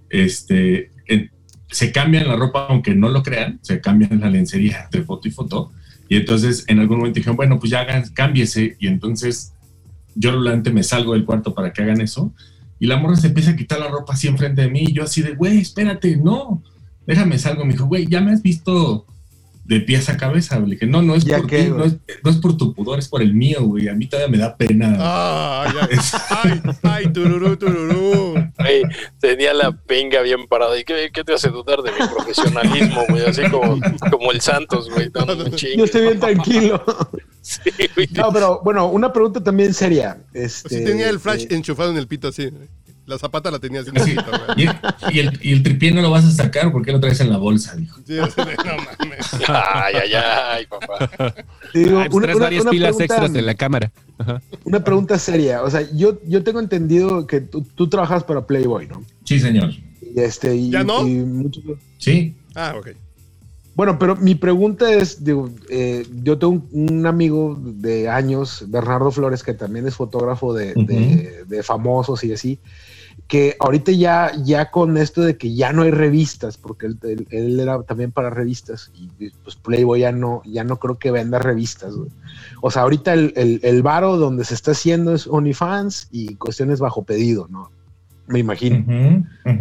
este, 0.09 0.91
en- 1.07 1.31
se 1.69 1.91
cambian 1.91 2.27
la 2.27 2.35
ropa, 2.35 2.67
aunque 2.69 2.93
no 2.95 3.09
lo 3.09 3.23
crean, 3.23 3.59
se 3.61 3.81
cambian 3.81 4.19
la 4.19 4.29
lencería 4.29 4.83
entre 4.85 5.03
foto 5.03 5.27
y 5.27 5.31
foto. 5.31 5.71
Y 6.09 6.17
entonces 6.17 6.65
en 6.67 6.79
algún 6.79 6.97
momento 6.97 7.15
dijeron, 7.17 7.35
bueno, 7.35 7.59
pues 7.59 7.71
ya 7.71 7.81
hagan, 7.81 8.07
cámbiese. 8.13 8.75
Y 8.79 8.87
entonces 8.87 9.53
yo 10.15 10.31
realmente 10.31 10.69
me 10.71 10.83
salgo 10.83 11.13
del 11.13 11.25
cuarto 11.25 11.53
para 11.55 11.73
que 11.73 11.81
hagan 11.81 12.01
eso. 12.01 12.31
Y 12.79 12.85
la 12.87 12.97
morra 12.97 13.15
se 13.15 13.27
empieza 13.27 13.51
a 13.51 13.55
quitar 13.55 13.79
la 13.79 13.87
ropa 13.87 14.13
así 14.13 14.27
enfrente 14.27 14.61
de 14.63 14.69
mí. 14.69 14.81
Y 14.89 14.93
yo 14.93 15.03
así 15.03 15.21
de, 15.23 15.33
güey, 15.33 15.59
espérate, 15.59 16.15
no, 16.17 16.61
déjame 17.07 17.39
salgo. 17.39 17.65
Me 17.65 17.73
dijo, 17.73 17.85
güey, 17.85 18.05
ya 18.07 18.21
me 18.21 18.31
has 18.33 18.41
visto 18.43 19.07
de 19.63 19.79
pies 19.79 20.09
a 20.09 20.17
cabeza. 20.17 20.59
Le 20.59 20.71
dije, 20.71 20.85
no, 20.85 21.01
no 21.01 21.15
es 21.15 21.23
¿Ya 21.23 21.37
por 21.37 21.47
qué, 21.47 21.63
ti, 21.63 21.69
no 21.69 21.83
es, 21.83 21.95
no 22.23 22.29
es 22.31 22.37
por 22.37 22.57
tu 22.57 22.73
pudor, 22.73 22.99
es 22.99 23.07
por 23.07 23.21
el 23.21 23.33
mío, 23.33 23.63
güey. 23.63 23.87
A 23.87 23.93
mí 23.93 24.07
todavía 24.07 24.31
me 24.31 24.37
da 24.37 24.55
pena. 24.55 24.95
Ah, 24.99 25.73
ya. 25.73 25.89
Ay, 26.43 26.61
ay, 26.83 27.13
tururú, 27.13 27.55
tururú. 27.57 28.33
Güey, 28.57 28.83
tenía 29.19 29.53
la 29.53 29.71
pinga 29.71 30.21
bien 30.21 30.47
parada. 30.47 30.77
¿Y 30.77 30.83
qué, 30.83 31.09
qué 31.13 31.23
te 31.23 31.33
hace 31.33 31.49
dudar 31.49 31.81
de 31.81 31.91
mi 31.91 32.07
profesionalismo, 32.07 33.05
güey? 33.09 33.25
Así 33.25 33.43
como, 33.49 33.79
como 34.11 34.31
el 34.31 34.41
Santos, 34.41 34.89
güey. 34.89 35.09
Yo 35.77 35.85
estoy 35.85 36.01
bien 36.01 36.19
tranquilo. 36.19 36.83
Sí, 37.43 37.59
güey. 37.93 38.07
No, 38.13 38.31
pero 38.31 38.61
bueno, 38.63 38.87
una 38.87 39.11
pregunta 39.11 39.43
también 39.43 39.73
seria. 39.73 40.17
Este, 40.33 40.77
Sí, 40.77 40.85
tenía 40.85 41.09
el 41.09 41.19
flash 41.19 41.43
eh, 41.43 41.47
enchufado 41.49 41.91
en 41.91 41.97
el 41.97 42.07
pito 42.07 42.29
así. 42.29 42.49
La 43.05 43.17
zapata 43.17 43.51
la 43.51 43.59
tenía 43.59 43.83
pito, 43.83 44.23
güey. 44.55 44.65
Y, 44.65 45.15
y 45.15 45.19
el, 45.19 45.39
y 45.41 45.51
el 45.51 45.61
tripié 45.61 45.91
no 45.91 46.01
lo 46.01 46.09
vas 46.09 46.23
a 46.23 46.31
sacar 46.31 46.71
porque 46.71 46.91
lo 46.93 46.99
traes 47.01 47.19
en 47.19 47.29
la 47.29 47.37
bolsa, 47.37 47.75
dijo. 47.75 47.99
Sí, 48.07 48.15
no 48.15 48.23
mames. 48.25 49.27
Ay, 49.49 49.95
ay, 50.03 50.13
ay, 50.13 50.65
papá. 50.67 51.09
digo, 51.73 51.99
Ay, 51.99 52.07
pues 52.09 52.13
una, 52.13 52.21
traes 52.23 52.35
una- 52.37 52.45
varias 52.45 52.61
una 52.61 52.71
pilas 52.71 52.95
pregunta- 52.95 53.03
extras 53.15 53.33
de 53.33 53.41
la 53.41 53.55
cámara. 53.55 53.91
Una 54.63 54.83
pregunta 54.83 55.19
seria. 55.19 55.63
O 55.63 55.69
sea, 55.69 55.81
yo, 55.93 56.17
yo 56.25 56.43
tengo 56.43 56.61
entendido 56.61 57.27
que 57.27 57.41
tú, 57.41 57.65
tú 57.75 57.89
trabajas 57.89 58.23
para 58.23 58.47
Playboy, 58.47 58.87
¿no? 58.87 59.03
Sí, 59.25 59.37
señor. 59.39 59.71
Y 60.01 60.19
este, 60.21 60.55
y, 60.55 60.69
¿Ya 60.69 60.83
no? 60.85 61.05
y 61.05 61.15
muchos- 61.15 61.63
Sí. 61.97 62.35
Ah, 62.55 62.73
ok. 62.77 62.89
Bueno, 63.75 63.97
pero 63.97 64.15
mi 64.15 64.35
pregunta 64.35 64.93
es, 64.93 65.23
digo, 65.23 65.49
eh, 65.67 66.05
yo 66.21 66.37
tengo 66.37 66.53
un, 66.71 66.89
un 66.91 67.05
amigo 67.07 67.57
de 67.59 68.07
años, 68.07 68.65
Bernardo 68.67 69.09
Flores, 69.09 69.41
que 69.41 69.55
también 69.55 69.87
es 69.87 69.95
fotógrafo 69.95 70.53
de- 70.53 71.43
de 71.47 71.63
famosos 71.63 72.23
y 72.23 72.31
así, 72.33 72.59
que 73.27 73.55
ahorita 73.59 73.91
ya, 73.93 74.31
ya 74.43 74.69
con 74.69 74.97
esto 74.97 75.21
de 75.21 75.37
que 75.37 75.55
ya 75.55 75.73
no 75.73 75.83
hay 75.83 75.91
revistas, 75.91 76.57
porque 76.57 76.85
él, 76.87 76.99
él- 77.03 77.27
él 77.31 77.59
era 77.59 77.81
también 77.83 78.11
para 78.11 78.29
revistas, 78.29 78.91
y 78.93 79.09
pues 79.43 79.55
Playboy 79.55 80.01
ya 80.01 80.11
no, 80.11 80.41
ya 80.45 80.63
no 80.63 80.77
creo 80.77 80.99
que 80.99 81.09
venda 81.11 81.39
revistas. 81.39 81.93
O 82.61 82.69
sea, 82.69 82.83
ahorita 82.83 83.13
el, 83.13 83.33
el, 83.35 83.59
el 83.63 83.81
varo 83.81 84.17
donde 84.17 84.43
se 84.45 84.53
está 84.53 84.71
haciendo 84.71 85.13
es 85.13 85.25
OnlyFans 85.27 86.09
y 86.11 86.35
cuestiones 86.35 86.79
bajo 86.79 87.03
pedido, 87.03 87.47
¿no? 87.49 87.71
Me 88.27 88.39
imagino. 88.39 88.83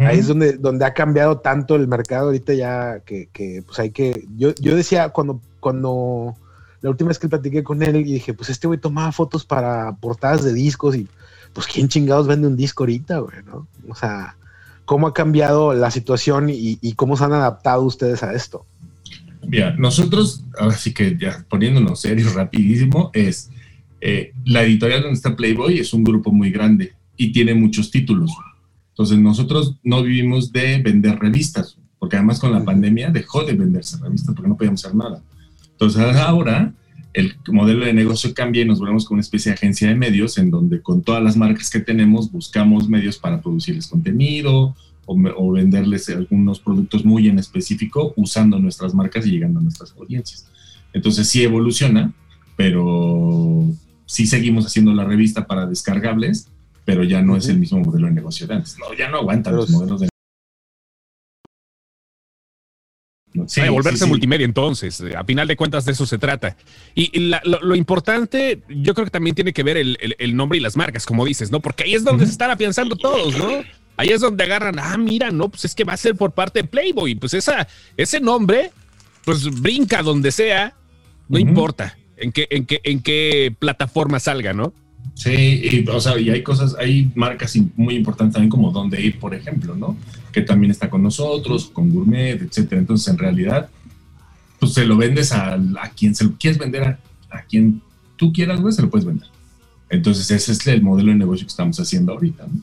Ahí 0.05 0.19
es 0.19 0.27
donde, 0.27 0.53
donde 0.53 0.85
ha 0.85 0.93
cambiado 0.93 1.39
tanto 1.39 1.75
el 1.75 1.87
mercado 1.87 2.27
ahorita 2.27 2.53
ya 2.53 2.99
que, 3.01 3.27
que, 3.33 3.61
pues 3.65 3.77
hay 3.79 3.91
que. 3.91 4.25
Yo, 4.37 4.53
yo 4.55 4.75
decía 4.75 5.09
cuando, 5.09 5.41
cuando 5.59 6.35
la 6.81 6.89
última 6.89 7.09
vez 7.09 7.19
que 7.19 7.27
platiqué 7.27 7.61
con 7.63 7.81
él 7.83 7.97
y 7.97 8.03
dije, 8.13 8.33
pues 8.33 8.49
este 8.49 8.67
güey 8.67 8.79
tomaba 8.79 9.11
fotos 9.11 9.43
para 9.45 9.93
portadas 9.97 10.43
de 10.45 10.53
discos 10.53 10.95
y 10.95 11.07
pues 11.53 11.67
quién 11.67 11.87
chingados 11.87 12.27
vende 12.27 12.47
un 12.47 12.57
disco 12.57 12.83
ahorita, 12.83 13.19
güey, 13.19 13.37
¿no? 13.45 13.67
O 13.87 13.95
sea, 13.95 14.35
cómo 14.85 15.07
ha 15.07 15.13
cambiado 15.13 15.73
la 15.73 15.91
situación 15.91 16.49
y, 16.49 16.77
y 16.81 16.93
cómo 16.93 17.15
se 17.15 17.23
han 17.23 17.33
adaptado 17.33 17.83
ustedes 17.83 18.23
a 18.23 18.33
esto. 18.33 18.65
Mira, 19.47 19.75
nosotros, 19.77 20.43
ahora 20.57 20.75
sí 20.77 20.93
que 20.93 21.17
ya 21.17 21.45
poniéndonos 21.49 22.01
serios 22.01 22.33
rapidísimo, 22.33 23.11
es 23.13 23.49
eh, 24.05 24.33
la 24.45 24.63
editorial 24.63 25.01
donde 25.01 25.15
está 25.15 25.35
Playboy 25.35 25.79
es 25.79 25.93
un 25.93 26.03
grupo 26.03 26.31
muy 26.31 26.51
grande 26.51 26.93
y 27.15 27.31
tiene 27.31 27.53
muchos 27.53 27.91
títulos. 27.91 28.31
Entonces 28.89 29.17
nosotros 29.17 29.77
no 29.83 30.03
vivimos 30.03 30.51
de 30.51 30.81
vender 30.81 31.19
revistas, 31.19 31.77
porque 31.99 32.17
además 32.17 32.39
con 32.39 32.51
la 32.51 32.63
pandemia 32.63 33.11
dejó 33.11 33.43
de 33.43 33.53
venderse 33.53 33.97
revistas 33.97 34.35
porque 34.35 34.49
no 34.49 34.57
podíamos 34.57 34.83
hacer 34.83 34.95
nada. 34.95 35.21
Entonces 35.71 36.01
ahora 36.17 36.73
el 37.13 37.35
modelo 37.47 37.85
de 37.85 37.93
negocio 37.93 38.33
cambia 38.33 38.63
y 38.63 38.65
nos 38.65 38.79
volvemos 38.79 39.05
con 39.05 39.15
una 39.15 39.21
especie 39.21 39.51
de 39.51 39.55
agencia 39.55 39.87
de 39.87 39.95
medios 39.95 40.37
en 40.37 40.49
donde 40.49 40.81
con 40.81 41.03
todas 41.03 41.23
las 41.23 41.37
marcas 41.37 41.69
que 41.69 41.79
tenemos 41.79 42.31
buscamos 42.31 42.89
medios 42.89 43.17
para 43.17 43.41
producirles 43.41 43.87
contenido 43.87 44.75
o, 45.05 45.17
o 45.35 45.51
venderles 45.51 46.09
algunos 46.09 46.59
productos 46.59 47.05
muy 47.05 47.27
en 47.27 47.39
específico 47.39 48.13
usando 48.15 48.57
nuestras 48.59 48.93
marcas 48.93 49.25
y 49.27 49.31
llegando 49.31 49.59
a 49.59 49.63
nuestras 49.63 49.93
audiencias. 49.97 50.47
Entonces 50.93 51.27
sí 51.27 51.43
evoluciona, 51.43 52.13
pero 52.55 53.67
sí 54.05 54.25
seguimos 54.25 54.65
haciendo 54.65 54.93
la 54.93 55.05
revista 55.05 55.45
para 55.45 55.65
descargables, 55.65 56.47
pero 56.85 57.03
ya 57.03 57.21
no 57.21 57.35
es 57.35 57.47
el 57.47 57.59
mismo 57.59 57.79
modelo 57.79 58.07
de 58.07 58.13
negocio 58.13 58.47
de 58.47 58.55
antes. 58.55 58.77
No, 58.79 58.95
ya 58.97 59.09
no 59.09 59.17
aguantan 59.17 59.53
Pero 59.53 59.61
los 59.61 59.69
modelos 59.69 60.01
de 60.01 60.09
sí, 63.47 63.61
Ay, 63.61 63.69
volverse 63.69 63.99
sí, 63.99 64.03
sí. 64.05 64.09
multimedia 64.09 64.45
entonces, 64.45 64.99
eh, 65.01 65.15
a 65.15 65.23
final 65.23 65.47
de 65.47 65.55
cuentas 65.55 65.85
de 65.85 65.91
eso 65.93 66.05
se 66.05 66.17
trata. 66.17 66.55
Y, 66.95 67.19
la- 67.19 67.41
lo, 67.45 67.61
lo 67.61 67.75
importante, 67.75 68.61
yo 68.69 68.93
creo 68.93 69.05
que 69.05 69.11
también 69.11 69.35
tiene 69.35 69.53
que 69.53 69.63
ver 69.63 69.77
el, 69.77 69.97
el- 70.01 70.15
el 70.19 70.35
nombre 70.35 70.57
y 70.57 70.61
las 70.61 70.75
marcas, 70.77 71.05
como 71.05 71.25
dices, 71.25 71.51
¿no? 71.51 71.59
Porque 71.59 71.83
ahí 71.83 71.93
es 71.95 72.03
donde 72.03 72.25
se 72.25 72.31
están 72.31 72.51
afianzando 72.51 72.95
todos, 72.95 73.37
¿no? 73.37 73.47
Ahí 73.97 74.09
es 74.09 74.21
donde 74.21 74.43
agarran, 74.43 74.79
ah, 74.79 74.97
mira, 74.97 75.29
no, 75.31 75.49
pues 75.49 75.65
es 75.65 75.75
que 75.75 75.83
va 75.83 75.93
a 75.93 75.97
ser 75.97 76.15
por 76.15 76.31
parte 76.31 76.61
de 76.63 76.67
Playboy, 76.67 77.15
pues 77.15 77.33
esa, 77.35 77.67
ese 77.95 78.19
nombre, 78.19 78.71
pues 79.23 79.43
brinca 79.61 80.01
donde 80.01 80.31
sea, 80.31 80.73
no 81.29 81.37
importa 81.39 81.95
en 82.17 82.31
qué, 82.31 82.47
en 82.49 82.65
qué, 82.65 82.81
en 82.83 83.01
qué 83.01 83.55
plataforma 83.59 84.19
salga, 84.19 84.53
¿no? 84.53 84.73
Sí, 85.15 85.61
y, 85.85 85.87
o 85.89 85.99
sea, 86.01 86.17
y 86.19 86.29
hay 86.31 86.41
cosas, 86.41 86.75
hay 86.79 87.11
marcas 87.13 87.55
muy 87.75 87.95
importantes 87.95 88.33
también 88.33 88.49
como 88.49 88.71
Donde 88.71 88.99
Ir, 89.01 89.19
por 89.19 89.35
ejemplo, 89.35 89.75
¿no? 89.75 89.95
Que 90.33 90.41
también 90.41 90.71
está 90.71 90.89
con 90.89 91.01
nosotros, 91.03 91.69
con 91.71 91.91
Gourmet, 91.91 92.41
etcétera. 92.41 92.81
Entonces, 92.81 93.07
en 93.07 93.17
realidad, 93.17 93.69
pues 94.59 94.73
se 94.73 94.83
lo 94.83 94.97
vendes 94.97 95.31
a, 95.31 95.53
a 95.53 95.89
quien 95.95 96.15
se 96.15 96.25
lo 96.25 96.35
quieres 96.37 96.57
vender, 96.57 96.83
a, 96.83 96.99
a 97.29 97.43
quien 97.43 97.81
tú 98.17 98.33
quieras, 98.33 98.59
güey, 98.59 98.73
se 98.73 98.81
lo 98.81 98.89
puedes 98.89 99.05
vender. 99.05 99.29
Entonces, 99.89 100.29
ese 100.31 100.51
es 100.51 100.67
el 100.67 100.81
modelo 100.81 101.11
de 101.11 101.17
negocio 101.19 101.45
que 101.45 101.51
estamos 101.51 101.79
haciendo 101.79 102.13
ahorita, 102.13 102.47
¿no? 102.47 102.61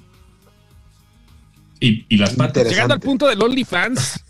Y, 1.78 2.04
y 2.08 2.16
las 2.18 2.34
patas. 2.34 2.68
Llegando 2.68 2.92
al 2.94 3.00
punto 3.00 3.26
del 3.28 3.40
OnlyFans, 3.40 4.20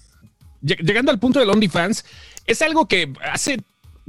lleg- 0.62 0.85
llegando 0.85 1.11
al 1.11 1.18
punto 1.18 1.40
del 1.40 1.50
OnlyFans, 1.50 2.05
es 2.46 2.62
algo 2.62 2.87
que 2.87 3.12
hace 3.33 3.61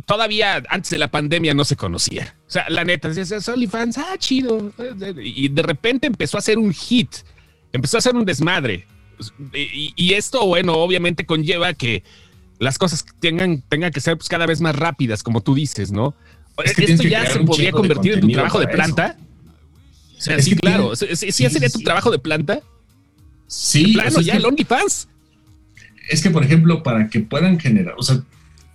todavía 0.06 0.62
antes 0.70 0.92
de 0.92 0.98
la 0.98 1.10
pandemia 1.10 1.54
no 1.54 1.64
se 1.64 1.76
conocía. 1.76 2.36
O 2.48 2.52
sea, 2.52 2.70
la 2.70 2.84
neta, 2.84 3.08
decías 3.08 3.48
OnlyFans, 3.48 3.98
ah, 3.98 4.16
chido. 4.18 4.74
Y 5.24 5.48
de 5.48 5.64
repente 5.64 6.06
empezó 6.08 6.38
a 6.38 6.42
ser 6.42 6.58
un 6.60 6.74
hit, 6.74 7.10
empezó 7.72 7.98
a 7.98 8.02
ser 8.02 8.16
un 8.16 8.26
desmadre. 8.26 8.86
Y, 9.54 9.94
y 9.96 10.14
esto, 10.14 10.46
bueno, 10.46 10.74
obviamente 10.74 11.26
conlleva 11.26 11.74
que 11.74 12.04
las 12.60 12.78
cosas 12.78 13.06
tengan, 13.20 13.62
tengan 13.70 13.92
que 13.92 14.02
ser 14.02 14.18
pues, 14.18 14.30
cada 14.30 14.46
vez 14.46 14.62
más 14.62 14.76
rápidas, 14.76 15.24
como 15.24 15.42
tú 15.42 15.56
dices, 15.56 15.92
¿no? 15.92 16.14
Es 16.64 16.76
que 16.76 16.86
esto 16.86 17.04
ya 17.08 17.26
se 17.26 17.40
podría 17.40 17.72
convertir 17.72 18.14
en 18.14 18.22
tu 18.22 18.30
trabajo 18.32 18.60
de 18.60 18.68
planta. 18.68 19.18
O 20.18 20.22
sea, 20.22 20.40
sí, 20.40 20.56
claro. 20.56 20.92
tiene- 20.94 21.16
Sí, 21.16 21.26
sí, 21.28 21.32
sí, 21.32 21.44
ya 21.44 21.50
sería 21.50 21.70
tu 21.70 21.80
trabajo 21.80 22.12
de 22.12 22.20
planta. 22.20 22.60
Sí, 23.48 23.94
plano, 23.94 24.10
o 24.10 24.12
sea, 24.12 24.20
es 24.22 24.26
ya 24.28 24.34
que- 24.34 24.38
el 24.40 24.46
OnlyFans. 24.46 25.08
es 26.10 26.22
que, 26.22 26.30
por 26.30 26.44
ejemplo, 26.44 26.84
para 26.84 27.10
que 27.10 27.22
puedan 27.22 27.60
generar, 27.60 27.96
o 27.98 28.04
sea, 28.04 28.22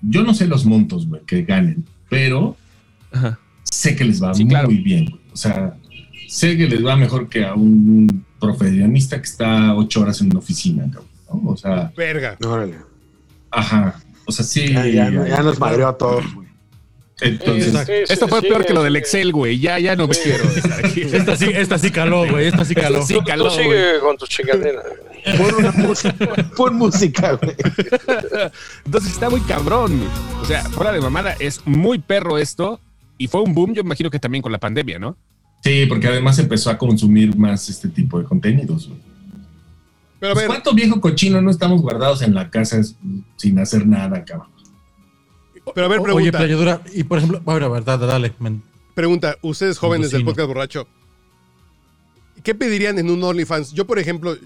yo 0.03 0.23
no 0.25 0.35
sé 0.35 0.47
los 0.47 0.65
montos, 0.65 1.07
güey, 1.07 1.23
que 1.27 1.43
ganen, 1.43 1.85
pero 2.09 2.57
Ajá. 3.13 3.39
sé 3.63 3.95
que 3.97 4.05
les 4.05 4.23
va 4.23 4.33
muy 4.33 4.49
claro. 4.49 4.69
bien. 4.69 5.09
O 5.33 5.37
sea, 5.37 5.77
sé 6.29 6.57
que 6.57 6.67
les 6.67 6.85
va 6.85 6.97
mejor 6.97 7.29
que 7.29 7.45
a 7.45 7.55
un 7.55 8.25
profesionista 8.47 9.17
que 9.19 9.25
está 9.29 9.75
ocho 9.75 10.01
horas 10.01 10.21
en 10.21 10.31
una 10.31 10.39
oficina, 10.41 10.85
cabrón, 10.85 11.09
¿no? 11.45 11.51
O 11.51 11.57
sea, 11.57 11.93
Verga. 11.97 12.37
Órale. 12.47 12.75
ajá. 13.51 14.01
O 14.27 14.33
sea, 14.33 14.45
sí. 14.45 14.73
Ya, 14.73 14.87
ya- 14.87 15.11
ya 15.29 15.43
nos 15.43 15.59
madreó 15.59 15.89
a 15.89 15.97
todos, 15.97 16.25
güey. 16.35 16.47
Entonces, 17.21 17.69
Exacto. 17.69 17.93
Sí, 17.93 17.99
sí, 18.07 18.13
Esto 18.13 18.29
fue 18.29 18.41
sí, 18.43 18.49
peor 18.49 18.67
que 18.67 18.75
lo 18.75 18.83
del. 18.83 18.97
Excel, 18.97 19.33
güey. 19.33 19.59
Ya, 19.59 19.79
ya 19.79 19.97
no 19.97 20.07
me 20.07 20.15
quiero. 20.15 20.45
Esta 21.17 21.35
sí, 21.37 21.47
esta 21.55 21.79
sí 21.79 21.91
caló, 21.91 22.29
güey. 22.29 22.47
Esta 22.49 22.65
sí 22.65 22.75
caló. 22.75 23.03
Sí, 23.07 23.15
Tú 23.15 23.25
caló, 23.25 23.45
güey. 23.45 23.57
sigue 23.65 24.01
con 24.01 24.17
tus 24.19 24.29
chingaderas. 24.29 24.85
Pon 25.39 25.55
una 25.59 25.73
música, 25.73 26.15
pon 26.57 26.75
música, 26.77 27.33
güey. 27.33 27.55
Entonces 28.85 29.13
está 29.13 29.31
muy 29.31 29.41
cabrón. 29.43 29.97
güey. 29.99 30.11
O 30.43 30.45
sea, 30.45 30.63
fuera 30.65 30.93
de 30.93 31.01
mamada, 31.01 31.35
es 31.41 31.61
muy 31.67 31.99
perro 31.99 32.37
esto. 32.39 32.81
Y 33.19 33.29
fue 33.29 33.41
un 33.41 33.55
boom, 33.55 33.73
yo 33.73 33.81
imagino 33.81 34.11
que 34.11 34.19
también 34.19 34.43
con 34.43 34.53
la 34.53 34.59
pandemia, 34.59 34.99
¿no? 34.99 35.17
Sí, 35.67 35.87
porque 35.87 36.09
además 36.09 36.39
empezó 36.39 36.71
a 36.71 36.79
consumir 36.79 37.37
más 37.37 37.69
este 37.69 37.89
tipo 37.89 38.19
de 38.19 38.25
contenidos. 38.25 38.91
Pero 40.19 40.33
a 40.33 40.35
Pues, 40.35 40.45
ver, 40.45 40.47
¿Cuánto 40.47 40.75
viejo 40.75 41.01
cochino 41.01 41.41
no 41.43 41.51
estamos 41.51 41.83
guardados 41.83 42.23
en 42.23 42.35
la 42.35 42.49
casa 42.51 42.81
sin 43.37 43.59
hacer 43.59 43.87
nada, 43.87 44.25
cabrón? 44.25 44.49
pero 45.75 45.87
a 45.87 45.89
ver, 45.89 45.99
Oye, 45.99 46.05
pregunta. 46.15 46.39
playadura. 46.39 46.81
Y 46.95 47.03
por 47.05 47.19
ejemplo, 47.19 47.43
a 47.45 47.55
ver, 47.55 47.63
a 47.65 47.69
ver, 47.69 47.85
dale, 47.85 48.33
men. 48.39 48.63
Pregunta, 48.95 49.37
ustedes 49.43 49.77
jóvenes 49.79 50.11
del 50.11 50.25
podcast 50.25 50.47
borracho, 50.49 50.87
¿qué 52.43 52.55
pedirían 52.55 52.99
en 52.99 53.11
un 53.11 53.23
OnlyFans? 53.23 53.73
Yo, 53.73 53.87
por 53.87 53.99
ejemplo, 53.99 54.37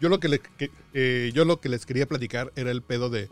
yo 0.00 0.08
lo 0.08 0.20
que, 0.20 0.28
le- 0.28 0.40
que, 0.40 0.70
eh, 0.94 1.30
yo 1.34 1.44
lo 1.44 1.60
que 1.60 1.68
les 1.68 1.84
quería 1.84 2.06
platicar 2.06 2.52
era 2.56 2.70
el 2.70 2.80
pedo 2.80 3.10
de, 3.10 3.28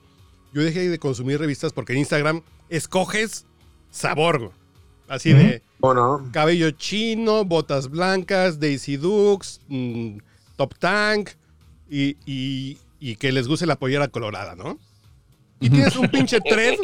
yo 0.52 0.62
dejé 0.62 0.88
de 0.88 0.98
consumir 0.98 1.38
revistas 1.38 1.72
porque 1.72 1.92
en 1.92 2.00
Instagram 2.00 2.42
escoges 2.68 3.46
sabor, 3.90 4.38
güey. 4.38 4.50
Así 5.12 5.32
de 5.32 5.62
Bueno, 5.78 6.28
cabello 6.32 6.70
chino, 6.70 7.44
botas 7.44 7.90
blancas, 7.90 8.58
Daisy 8.58 8.96
Dukes, 8.96 9.60
mm, 9.68 10.18
Top 10.56 10.74
Tank 10.78 11.30
y, 11.90 12.16
y- 12.24 12.78
y 12.98 13.16
que 13.16 13.32
les 13.32 13.48
guste 13.48 13.66
la 13.66 13.76
pollera 13.76 14.08
colorada, 14.08 14.54
¿no? 14.54 14.78
Y 15.60 15.70
tienes 15.70 15.94
un 15.96 16.08
pinche 16.08 16.40
thread 16.40 16.74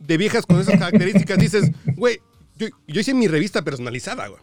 de 0.00 0.16
viejas 0.16 0.46
con 0.46 0.58
esas 0.60 0.78
características. 0.78 1.38
Dices, 1.38 1.70
güey, 1.96 2.20
yo, 2.56 2.68
yo 2.88 3.00
hice 3.00 3.12
mi 3.14 3.28
revista 3.28 3.62
personalizada, 3.62 4.28
güey. 4.28 4.40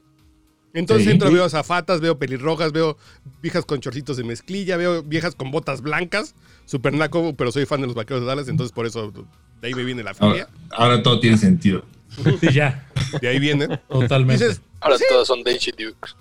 Entonces 0.74 1.06
Sí. 1.06 1.12
entro, 1.12 1.30
veo 1.32 1.50
zafatas, 1.50 2.00
veo 2.00 2.18
pelirrojas, 2.18 2.72
veo 2.72 2.98
viejas 3.42 3.66
con 3.66 3.80
chorcitos 3.82 4.16
de 4.18 4.24
mezclilla, 4.24 4.78
veo 4.78 5.04
viejas 5.04 5.36
con 5.36 5.52
botas 5.52 5.82
blancas, 5.82 6.34
super 6.66 6.94
naco, 6.94 7.34
pero 7.36 7.52
soy 7.52 7.66
fan 7.66 7.82
de 7.82 7.88
los 7.88 7.96
vaqueros 7.96 8.22
de 8.22 8.28
Dallas, 8.28 8.48
entonces 8.48 8.72
por 8.74 8.86
eso 8.86 9.12
de 9.62 9.68
ahí 9.68 9.74
me 9.74 9.84
viene 9.84 10.04
la 10.04 10.12
Ahora, 10.12 10.30
filia. 10.32 10.48
ahora 10.72 11.04
todo 11.04 11.20
tiene 11.20 11.38
sentido. 11.38 11.84
Sí, 12.40 12.52
ya, 12.54 12.88
De 13.22 13.28
ahí 13.28 13.40
viene. 13.40 13.68
totalmente. 13.90 14.44
Dices, 14.48 14.62
Ahora 14.80 14.98
todas 15.10 15.28
son 15.28 15.44
Daisy 15.44 15.72
Dukes. 15.72 16.16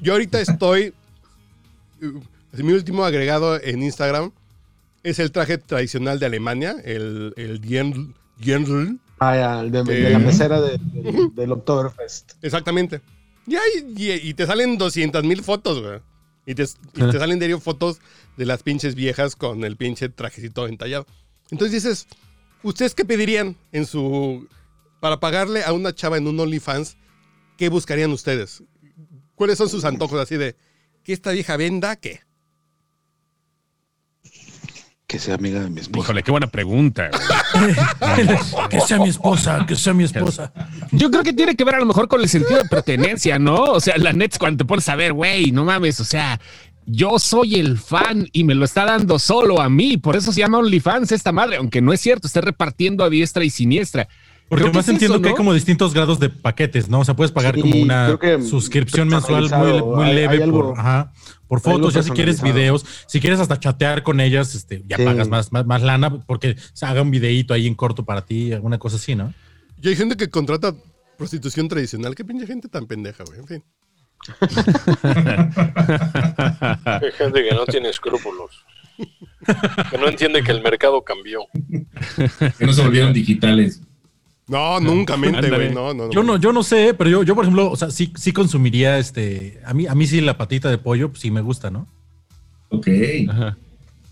yo 0.00 0.12
ahorita 0.12 0.40
estoy. 0.40 0.92
Mi 2.52 2.72
último 2.72 3.04
agregado 3.04 3.60
en 3.60 3.82
Instagram 3.82 4.30
es 5.02 5.18
el 5.18 5.32
traje 5.32 5.58
tradicional 5.58 6.18
de 6.18 6.26
Alemania, 6.26 6.76
el, 6.84 7.34
el. 7.36 7.60
Ah, 9.20 9.34
ya, 9.36 9.60
el 9.60 9.70
de, 9.72 9.82
de 9.84 10.06
Eh. 10.06 10.10
la 10.10 10.18
mesera 10.20 10.60
de- 10.60 10.78
del- 10.78 11.34
del 11.34 11.52
Oktoberfest. 11.52 12.32
Exactamente. 12.42 13.00
Y, 13.46 13.56
ahí- 13.56 13.94
y, 13.96 14.12
y 14.30 14.34
te 14.34 14.46
salen 14.46 14.78
200 14.78 15.24
mil 15.24 15.42
fotos, 15.42 15.80
güey. 15.82 15.98
Y 16.46 16.54
te, 16.54 16.62
y 16.62 17.10
te 17.10 17.12
salen 17.18 17.38
diario 17.38 17.58
fotos 17.60 17.98
de 18.36 18.46
las 18.46 18.62
pinches 18.62 18.94
viejas 18.94 19.34
con 19.34 19.64
el 19.64 19.76
pinche 19.76 20.08
trajecito 20.08 20.66
entallado. 20.68 21.06
Entonces 21.50 21.82
dices, 21.82 22.06
¿ustedes 22.62 22.94
qué 22.94 23.04
pedirían 23.04 23.56
en 23.72 23.86
su. 23.86 24.46
Para 25.00 25.20
pagarle 25.20 25.64
a 25.64 25.72
una 25.72 25.94
chava 25.94 26.16
en 26.16 26.26
un 26.26 26.38
OnlyFans? 26.38 26.96
¿Qué 27.56 27.68
buscarían 27.68 28.12
ustedes? 28.12 28.62
¿Cuáles 29.34 29.58
son 29.58 29.68
sus 29.68 29.84
antojos 29.84 30.20
así 30.20 30.36
de 30.36 30.56
que 31.04 31.12
esta 31.12 31.30
vieja 31.32 31.56
venda 31.56 31.96
qué? 31.96 32.20
Que 35.06 35.18
sea 35.18 35.36
amiga 35.36 35.60
de 35.60 35.70
mi 35.70 35.80
esposa. 35.80 36.04
Híjole, 36.04 36.22
qué 36.22 36.30
buena 36.30 36.48
pregunta. 36.48 37.10
que 38.68 38.80
sea 38.80 38.98
mi 38.98 39.08
esposa, 39.08 39.64
que 39.66 39.74
sea 39.74 39.94
mi 39.94 40.04
esposa. 40.04 40.52
Yo 40.92 41.10
creo 41.10 41.22
que 41.22 41.32
tiene 41.32 41.56
que 41.56 41.64
ver 41.64 41.76
a 41.76 41.78
lo 41.78 41.86
mejor 41.86 42.08
con 42.08 42.20
el 42.20 42.28
sentido 42.28 42.62
de 42.62 42.68
pertenencia, 42.68 43.38
¿no? 43.38 43.56
O 43.56 43.80
sea, 43.80 43.96
la 43.96 44.12
net 44.12 44.36
cuando 44.38 44.58
te 44.58 44.64
pones 44.66 44.86
a 44.90 44.96
ver, 44.96 45.14
güey, 45.14 45.50
no 45.50 45.64
mames, 45.64 45.98
o 46.00 46.04
sea, 46.04 46.38
yo 46.84 47.18
soy 47.18 47.54
el 47.54 47.78
fan 47.78 48.28
y 48.32 48.44
me 48.44 48.54
lo 48.54 48.66
está 48.66 48.84
dando 48.84 49.18
solo 49.18 49.62
a 49.62 49.70
mí, 49.70 49.96
por 49.96 50.14
eso 50.14 50.30
se 50.30 50.40
llama 50.40 50.58
OnlyFans 50.58 51.12
esta 51.12 51.32
madre, 51.32 51.56
aunque 51.56 51.80
no 51.80 51.94
es 51.94 52.00
cierto, 52.02 52.26
está 52.26 52.42
repartiendo 52.42 53.02
a 53.02 53.08
diestra 53.08 53.44
y 53.44 53.50
siniestra. 53.50 54.08
Porque 54.48 54.62
Creo 54.62 54.72
que 54.72 54.78
más 54.78 54.86
es 54.86 54.94
entiendo 54.94 55.16
eso, 55.16 55.22
que 55.22 55.28
hay 55.28 55.34
como 55.34 55.52
distintos 55.52 55.92
grados 55.92 56.18
de 56.20 56.30
paquetes, 56.30 56.88
¿no? 56.88 57.00
O 57.00 57.04
sea, 57.04 57.14
puedes 57.14 57.32
pagar 57.32 57.54
Sí, 57.54 57.60
como 57.60 57.76
una 57.82 58.18
suscripción 58.48 59.08
mensual 59.08 59.48
muy, 59.84 60.06
leve 60.14 60.36
hay 60.36 60.42
algo- 60.42 60.70
por, 60.70 60.78
ajá, 60.80 61.12
fotos, 61.60 61.92
ya 61.94 62.02
si 62.02 62.10
quieres 62.12 62.40
videos, 62.42 62.84
si 63.06 63.20
quieres 63.20 63.40
hasta 63.40 63.60
chatear 63.60 64.02
con 64.02 64.20
ellas, 64.20 64.54
este, 64.54 64.82
ya 64.86 64.96
Sí. 64.96 65.04
pagas 65.04 65.28
más, 65.28 65.52
más, 65.52 65.66
más 65.66 65.82
lana 65.82 66.20
porque 66.24 66.56
se 66.72 66.86
haga 66.86 67.02
un 67.02 67.10
videíto 67.10 67.52
ahí 67.52 67.66
en 67.66 67.74
corto 67.74 68.04
para 68.06 68.24
ti, 68.24 68.52
alguna 68.52 68.78
cosa 68.78 68.96
así, 68.96 69.14
¿no? 69.14 69.34
Y 69.82 69.88
hay 69.88 69.96
gente 69.96 70.16
que 70.16 70.30
contrata 70.30 70.74
prostitución 71.18 71.68
tradicional. 71.68 72.14
Qué 72.14 72.24
pinche 72.24 72.46
gente 72.46 72.68
tan 72.68 72.86
pendeja, 72.86 73.24
güey. 73.24 73.40
En 73.40 73.46
fin. 73.46 73.64
Hay 76.84 77.12
gente 77.16 77.42
que 77.44 77.54
no 77.54 77.64
tiene 77.66 77.88
escrúpulos. 77.90 78.64
Que 79.90 79.98
no 79.98 80.08
entiende 80.08 80.42
que 80.42 80.50
el 80.52 80.60
mercado 80.62 81.02
cambió. 81.02 81.40
Que 82.58 82.66
no 82.66 82.72
se 82.72 82.82
volvieron 82.82 83.12
digitales. 83.12 83.80
No, 84.48 84.80
nunca 84.80 85.16
mente, 85.16 85.48
güey. 85.50 85.72
No, 85.74 85.92
no, 85.94 86.06
no. 86.06 86.10
Yo 86.10 86.22
no, 86.22 86.36
yo 86.38 86.52
no 86.52 86.62
sé, 86.62 86.94
pero 86.94 87.10
yo, 87.10 87.22
yo 87.22 87.34
por 87.34 87.44
ejemplo, 87.44 87.70
o 87.70 87.76
sea, 87.76 87.90
sí, 87.90 88.12
sí 88.16 88.32
consumiría 88.32 88.98
este, 88.98 89.60
a 89.64 89.74
mí, 89.74 89.86
a 89.86 89.94
mí 89.94 90.06
sí 90.06 90.20
la 90.22 90.38
patita 90.38 90.70
de 90.70 90.78
pollo, 90.78 91.10
pues 91.10 91.20
sí 91.20 91.30
me 91.30 91.42
gusta, 91.42 91.70
¿no? 91.70 91.86
Ok. 92.70 92.88
Ajá. 93.28 93.56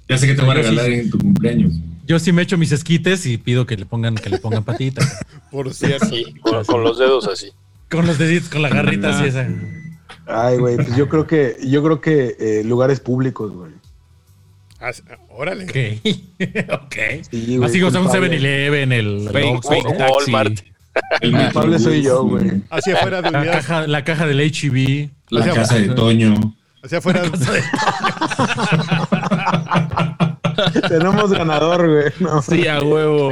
Ya 0.09 0.19
sé 0.19 0.27
que 0.27 0.35
te 0.35 0.43
voy 0.43 0.51
a 0.53 0.55
sí- 0.57 0.61
regalar 0.71 0.91
en 0.91 1.11
tu 1.11 1.19
cumpleaños. 1.19 1.73
Yo 2.07 2.19
sí 2.21 2.31
me 2.33 2.43
echo 2.43 2.57
mis 2.57 2.71
esquites 2.71 3.27
y 3.27 3.37
pido 3.39 3.67
que 3.67 3.77
le 3.77 3.85
pongan, 3.87 4.15
que 4.15 4.31
le 4.31 4.39
pongan 4.39 4.63
patita. 4.63 5.03
Por 5.51 5.73
cierto. 5.75 6.07
Sí, 6.07 6.25
con, 6.43 6.65
con 6.65 6.83
los 6.85 6.99
dedos 6.99 7.27
así. 7.27 7.49
con 7.91 8.07
los 8.07 8.19
deditos, 8.19 8.49
con 8.49 8.63
la 8.63 8.69
garrita 8.69 9.19
así 9.19 9.29
esa. 9.29 9.49
Ay, 10.27 10.59
güey, 10.59 10.77
pues 10.77 10.95
yo 10.97 11.09
creo 11.09 11.27
que, 11.27 11.57
yo 11.67 11.83
creo 11.83 12.01
que 12.01 12.37
eh, 12.39 12.63
lugares 12.65 13.01
públicos, 13.01 13.53
güey. 13.53 13.73
Ah, 14.81 14.91
órale. 15.31 15.65
Ok. 15.65 16.73
ok. 16.73 16.95
Sí, 17.31 17.57
güey, 17.57 17.69
Así 17.71 17.81
como 17.81 17.99
un 17.99 18.05
culpable. 18.05 18.39
7-Eleven, 18.39 18.93
el 18.93 19.29
Oxxo, 19.29 19.71
¿no? 19.75 19.93
taxi. 19.97 20.13
Walmart. 20.33 20.61
El 21.21 21.33
culpable 21.37 21.79
soy 21.79 22.03
yo, 22.03 22.25
güey. 22.25 22.63
Hacia 22.71 22.95
afuera 22.97 23.23
de 23.23 23.31
la 23.31 23.39
unidad. 23.41 23.53
caja, 23.55 23.87
la 23.87 24.05
caja 24.05 24.27
del 24.27 24.41
HEB. 24.41 25.11
La 25.31 25.41
Hacia- 25.41 25.55
casa 25.55 25.79
de 25.79 25.89
Toño. 25.89 26.35
Hacia 26.83 26.99
afuera. 26.99 27.23
Tenemos 30.89 31.31
ganador, 31.33 31.87
güey. 31.89 32.13
No. 32.21 32.43
Sí, 32.43 32.67
a 32.67 32.81
huevo. 32.81 33.31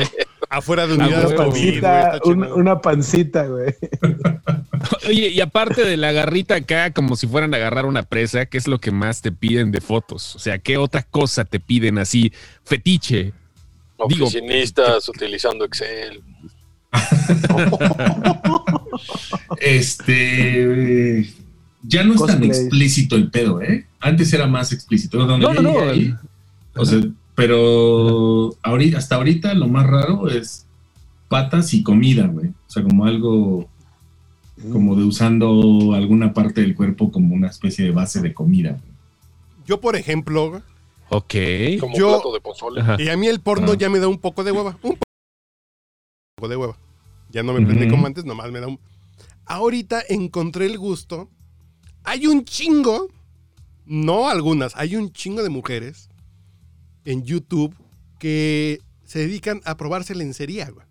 Afuera 0.57 0.87
de 0.87 0.95
unidades 0.95 1.31
huevo. 1.31 1.51
COVID, 1.51 1.81
güey, 1.81 2.21
un- 2.25 2.53
una 2.53 2.81
pancita, 2.81 3.47
güey. 3.47 3.75
Oye, 5.09 5.29
y 5.29 5.41
aparte 5.41 5.85
de 5.85 5.97
la 5.97 6.13
garrita 6.13 6.57
acá, 6.57 6.93
como 6.93 7.17
si 7.17 7.27
fueran 7.27 7.55
a 7.55 7.57
agarrar 7.57 7.87
una 7.87 8.03
presa, 8.03 8.47
¿qué 8.47 8.59
es 8.59 8.69
lo 8.69 8.81
que 8.81 8.91
más 8.91 9.23
te 9.23 9.33
piden 9.33 9.73
de 9.73 9.81
fotos? 9.81 10.37
O 10.37 10.39
sea, 10.39 10.59
¿qué 10.59 10.77
otra 10.77 11.03
cosa 11.03 11.45
te 11.45 11.61
piden 11.61 11.99
así? 11.99 12.33
Fetiche. 12.65 13.33
Digo, 14.09 14.27
Oficinistas 14.27 15.09
utilizando 15.09 15.65
Excel. 15.65 16.23
Este. 19.61 21.29
Ya 21.83 22.03
no 22.05 22.15
es 22.15 22.25
tan 22.25 22.43
explícito 22.45 23.17
el 23.17 23.31
pedo, 23.31 23.61
¿eh? 23.61 23.87
Antes 24.01 24.33
era 24.33 24.47
más 24.47 24.73
explícito. 24.73 25.19
Donde 25.19 25.47
No, 25.47 25.55
no, 25.55 25.63
no. 25.63 25.91
ahí, 25.91 26.15
o 26.75 26.85
sea, 26.85 27.01
pero 27.35 28.55
ahorita, 28.63 28.99
hasta 28.99 29.17
ahorita 29.17 29.55
lo 29.55 29.69
más 29.69 29.87
raro 29.87 30.29
es 30.29 30.67
patas 31.29 31.75
y 31.75 31.83
comida, 31.83 32.27
güey. 32.27 32.49
O 32.49 32.71
sea, 32.71 32.83
como 32.83 33.07
algo 33.07 33.69
como 34.73 34.95
de 34.95 35.03
usando 35.05 35.95
alguna 35.95 36.33
parte 36.33 36.61
del 36.61 36.75
cuerpo 36.77 37.11
como 37.11 37.35
una 37.35 37.49
especie 37.49 37.85
de 37.85 37.91
base 37.91 38.21
de 38.21 38.33
comida. 38.33 38.71
güey. 38.71 38.95
Yo, 39.67 39.81
por 39.81 39.97
ejemplo, 39.97 40.63
Ok. 41.11 41.35
Como 41.81 41.97
Yo- 41.97 42.09
plato 42.15 42.33
de 42.33 42.41
pozole. 42.41 42.81
Ajá. 42.81 42.97
y 42.99 43.09
a 43.09 43.17
mí 43.17 43.27
el 43.29 43.41
porno 43.41 43.73
Ah. 43.73 43.77
ya 43.79 43.91
me 43.91 43.99
da 43.99 44.09
un 44.09 44.19
poco 44.19 44.43
de 44.43 44.53
hueva. 44.53 44.79
Un 44.83 44.97
poco 46.37 46.49
de 46.49 46.57
hueva. 46.57 46.77
Ya 47.31 47.43
no 47.43 47.53
me 47.53 47.65
prende 47.65 47.87
Ujú. 47.87 47.95
como 47.95 48.07
antes, 48.07 48.25
nomás 48.25 48.51
me 48.51 48.61
da 48.61 48.69
un. 48.69 48.79
Ahorita 49.45 50.03
encontré 50.09 50.67
el 50.67 50.79
gusto. 50.79 51.29
Hay 52.05 52.27
un 52.27 52.45
chingo, 52.45 53.09
no 53.85 54.29
algunas, 54.29 54.75
hay 54.77 54.97
un 54.97 55.13
chingo 55.13 55.43
de 55.43 55.51
mujeres 55.51 56.09
en 57.05 57.23
YouTube 57.25 57.75
que 58.19 58.81
se 59.05 59.19
dedican 59.21 59.61
a 59.65 59.77
probarse 59.77 60.15
lencería, 60.15 60.71
güey. 60.71 60.87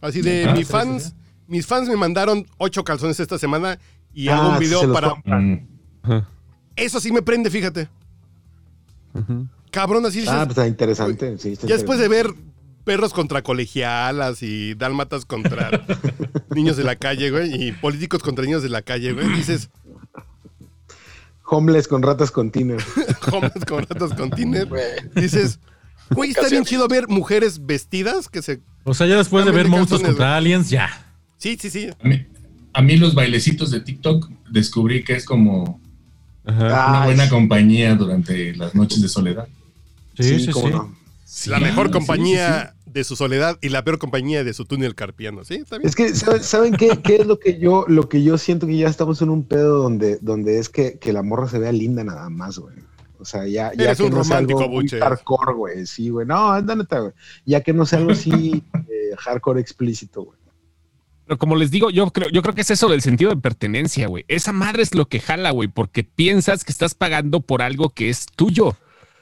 Así 0.00 0.22
de, 0.22 0.46
Ah, 0.48 0.54
mis 0.54 0.68
fans, 0.68 1.14
mis 1.46 1.66
fans 1.66 1.88
me 1.88 1.96
mandaron 1.96 2.46
ocho 2.58 2.84
calzones 2.84 3.18
esta 3.20 3.38
semana 3.38 3.78
y 4.14 4.28
Ah, 4.28 4.38
hago 4.38 4.50
un 4.54 4.58
video 4.58 4.92
para... 4.92 5.14
Mm. 5.24 5.66
Eso 6.76 7.00
sí 7.00 7.10
me 7.12 7.22
prende, 7.22 7.50
fíjate. 7.50 7.88
Cabrón, 9.70 10.04
así 10.06 10.20
dices, 10.20 10.32
Ah, 10.34 10.44
pues 10.44 10.50
está 10.58 10.66
interesante. 10.66 11.38
Sí, 11.38 11.52
está 11.52 11.66
Ya 11.66 11.74
después 11.74 11.98
de 11.98 12.08
ver 12.08 12.26
perros 12.84 13.12
contra 13.12 13.42
colegialas 13.42 14.42
y 14.42 14.74
dálmatas 14.74 15.24
contra 15.24 15.70
niños 16.54 16.76
de 16.76 16.84
la 16.84 16.96
calle, 16.96 17.30
güey, 17.30 17.68
y 17.68 17.72
políticos 17.72 18.22
contra 18.22 18.44
niños 18.44 18.62
de 18.62 18.68
la 18.68 18.82
calle, 18.82 19.12
güey, 19.12 19.28
dices, 19.30 19.70
Homeless 21.48 21.86
con 21.88 22.02
ratas 22.02 22.30
continuas. 22.30 22.82
hombres 23.32 23.64
con 23.66 23.84
ratas 23.86 24.12
con 24.14 24.30
tiner, 24.30 24.68
dices, 25.14 25.58
güey, 26.10 26.30
está 26.30 26.48
bien 26.48 26.64
chido 26.64 26.88
ver 26.88 27.08
mujeres 27.08 27.64
vestidas 27.66 28.28
que 28.28 28.42
se... 28.42 28.60
O 28.84 28.94
sea, 28.94 29.06
ya 29.06 29.16
después 29.16 29.44
de 29.44 29.50
ver 29.52 29.68
monstruos 29.68 30.02
contra 30.02 30.36
aliens, 30.36 30.70
ya. 30.70 30.88
Sí, 31.38 31.56
sí, 31.60 31.70
sí. 31.70 31.88
A 32.02 32.06
mí, 32.08 32.26
a 32.72 32.82
mí 32.82 32.96
los 32.96 33.14
bailecitos 33.14 33.70
de 33.70 33.80
TikTok 33.80 34.30
descubrí 34.50 35.02
que 35.04 35.14
es 35.14 35.24
como 35.24 35.80
Ajá. 36.44 36.64
una 36.66 37.02
Ah, 37.02 37.04
buena 37.06 37.28
compañía 37.28 37.94
durante 37.96 38.54
las 38.54 38.74
noches 38.74 39.02
de 39.02 39.08
soledad. 39.08 39.48
Sí, 40.16 40.38
sí, 40.40 40.52
sí. 40.52 40.62
no. 40.70 40.94
la 41.46 41.58
Sí, 41.58 41.64
mejor 41.64 41.86
sí, 41.88 41.92
compañía 41.92 42.74
de 42.96 43.04
su 43.04 43.14
soledad 43.14 43.58
y 43.60 43.68
la 43.68 43.84
peor 43.84 43.98
compañía 43.98 44.42
de 44.42 44.54
su 44.54 44.64
túnel 44.64 44.94
carpiano, 44.94 45.44
¿sí? 45.44 45.56
¿Está 45.56 45.78
bien? 45.78 45.88
Es 45.88 45.94
que, 45.94 46.14
¿saben, 46.14 46.42
saben 46.42 46.72
qué, 46.74 46.98
qué 47.04 47.16
es 47.16 47.26
lo 47.26 47.38
que 47.38 47.58
yo, 47.58 47.84
lo 47.88 48.08
que 48.08 48.22
yo 48.22 48.38
siento 48.38 48.66
que 48.66 48.76
ya 48.76 48.88
estamos 48.88 49.20
en 49.20 49.28
un 49.28 49.44
pedo 49.44 49.82
donde, 49.82 50.18
donde 50.22 50.58
es 50.58 50.68
que, 50.68 50.98
que 50.98 51.12
la 51.12 51.22
morra 51.22 51.46
se 51.48 51.58
vea 51.58 51.72
linda 51.72 52.02
nada 52.04 52.30
más, 52.30 52.58
güey. 52.58 52.74
O 53.18 53.24
sea, 53.24 53.46
ya, 53.46 53.72
ya 53.74 53.84
Eres 53.84 53.98
que 53.98 54.04
un 54.04 54.10
no 54.10 54.24
sea 54.24 54.36
romántico, 54.36 54.60
algo 54.60 54.72
muy 54.74 54.88
hardcore, 54.88 55.52
güey. 55.54 55.86
Sí, 55.86 56.08
güey. 56.08 56.26
No, 56.26 56.60
neta, 56.60 57.00
güey. 57.00 57.12
Ya 57.44 57.60
que 57.60 57.72
no 57.72 57.84
sea 57.84 57.98
algo 57.98 58.12
así 58.12 58.62
eh, 58.88 59.16
hardcore 59.18 59.60
explícito, 59.60 60.22
güey. 60.22 60.38
Pero 61.26 61.38
como 61.38 61.56
les 61.56 61.70
digo, 61.70 61.90
yo 61.90 62.10
creo, 62.10 62.30
yo 62.30 62.40
creo 62.40 62.54
que 62.54 62.60
es 62.60 62.70
eso 62.70 62.88
del 62.88 63.02
sentido 63.02 63.30
de 63.30 63.36
pertenencia, 63.36 64.06
güey. 64.06 64.24
Esa 64.28 64.52
madre 64.52 64.82
es 64.82 64.94
lo 64.94 65.06
que 65.06 65.20
jala, 65.20 65.50
güey, 65.50 65.68
porque 65.68 66.04
piensas 66.04 66.64
que 66.64 66.72
estás 66.72 66.94
pagando 66.94 67.40
por 67.40 67.62
algo 67.62 67.90
que 67.90 68.08
es 68.08 68.26
tuyo. 68.26 68.76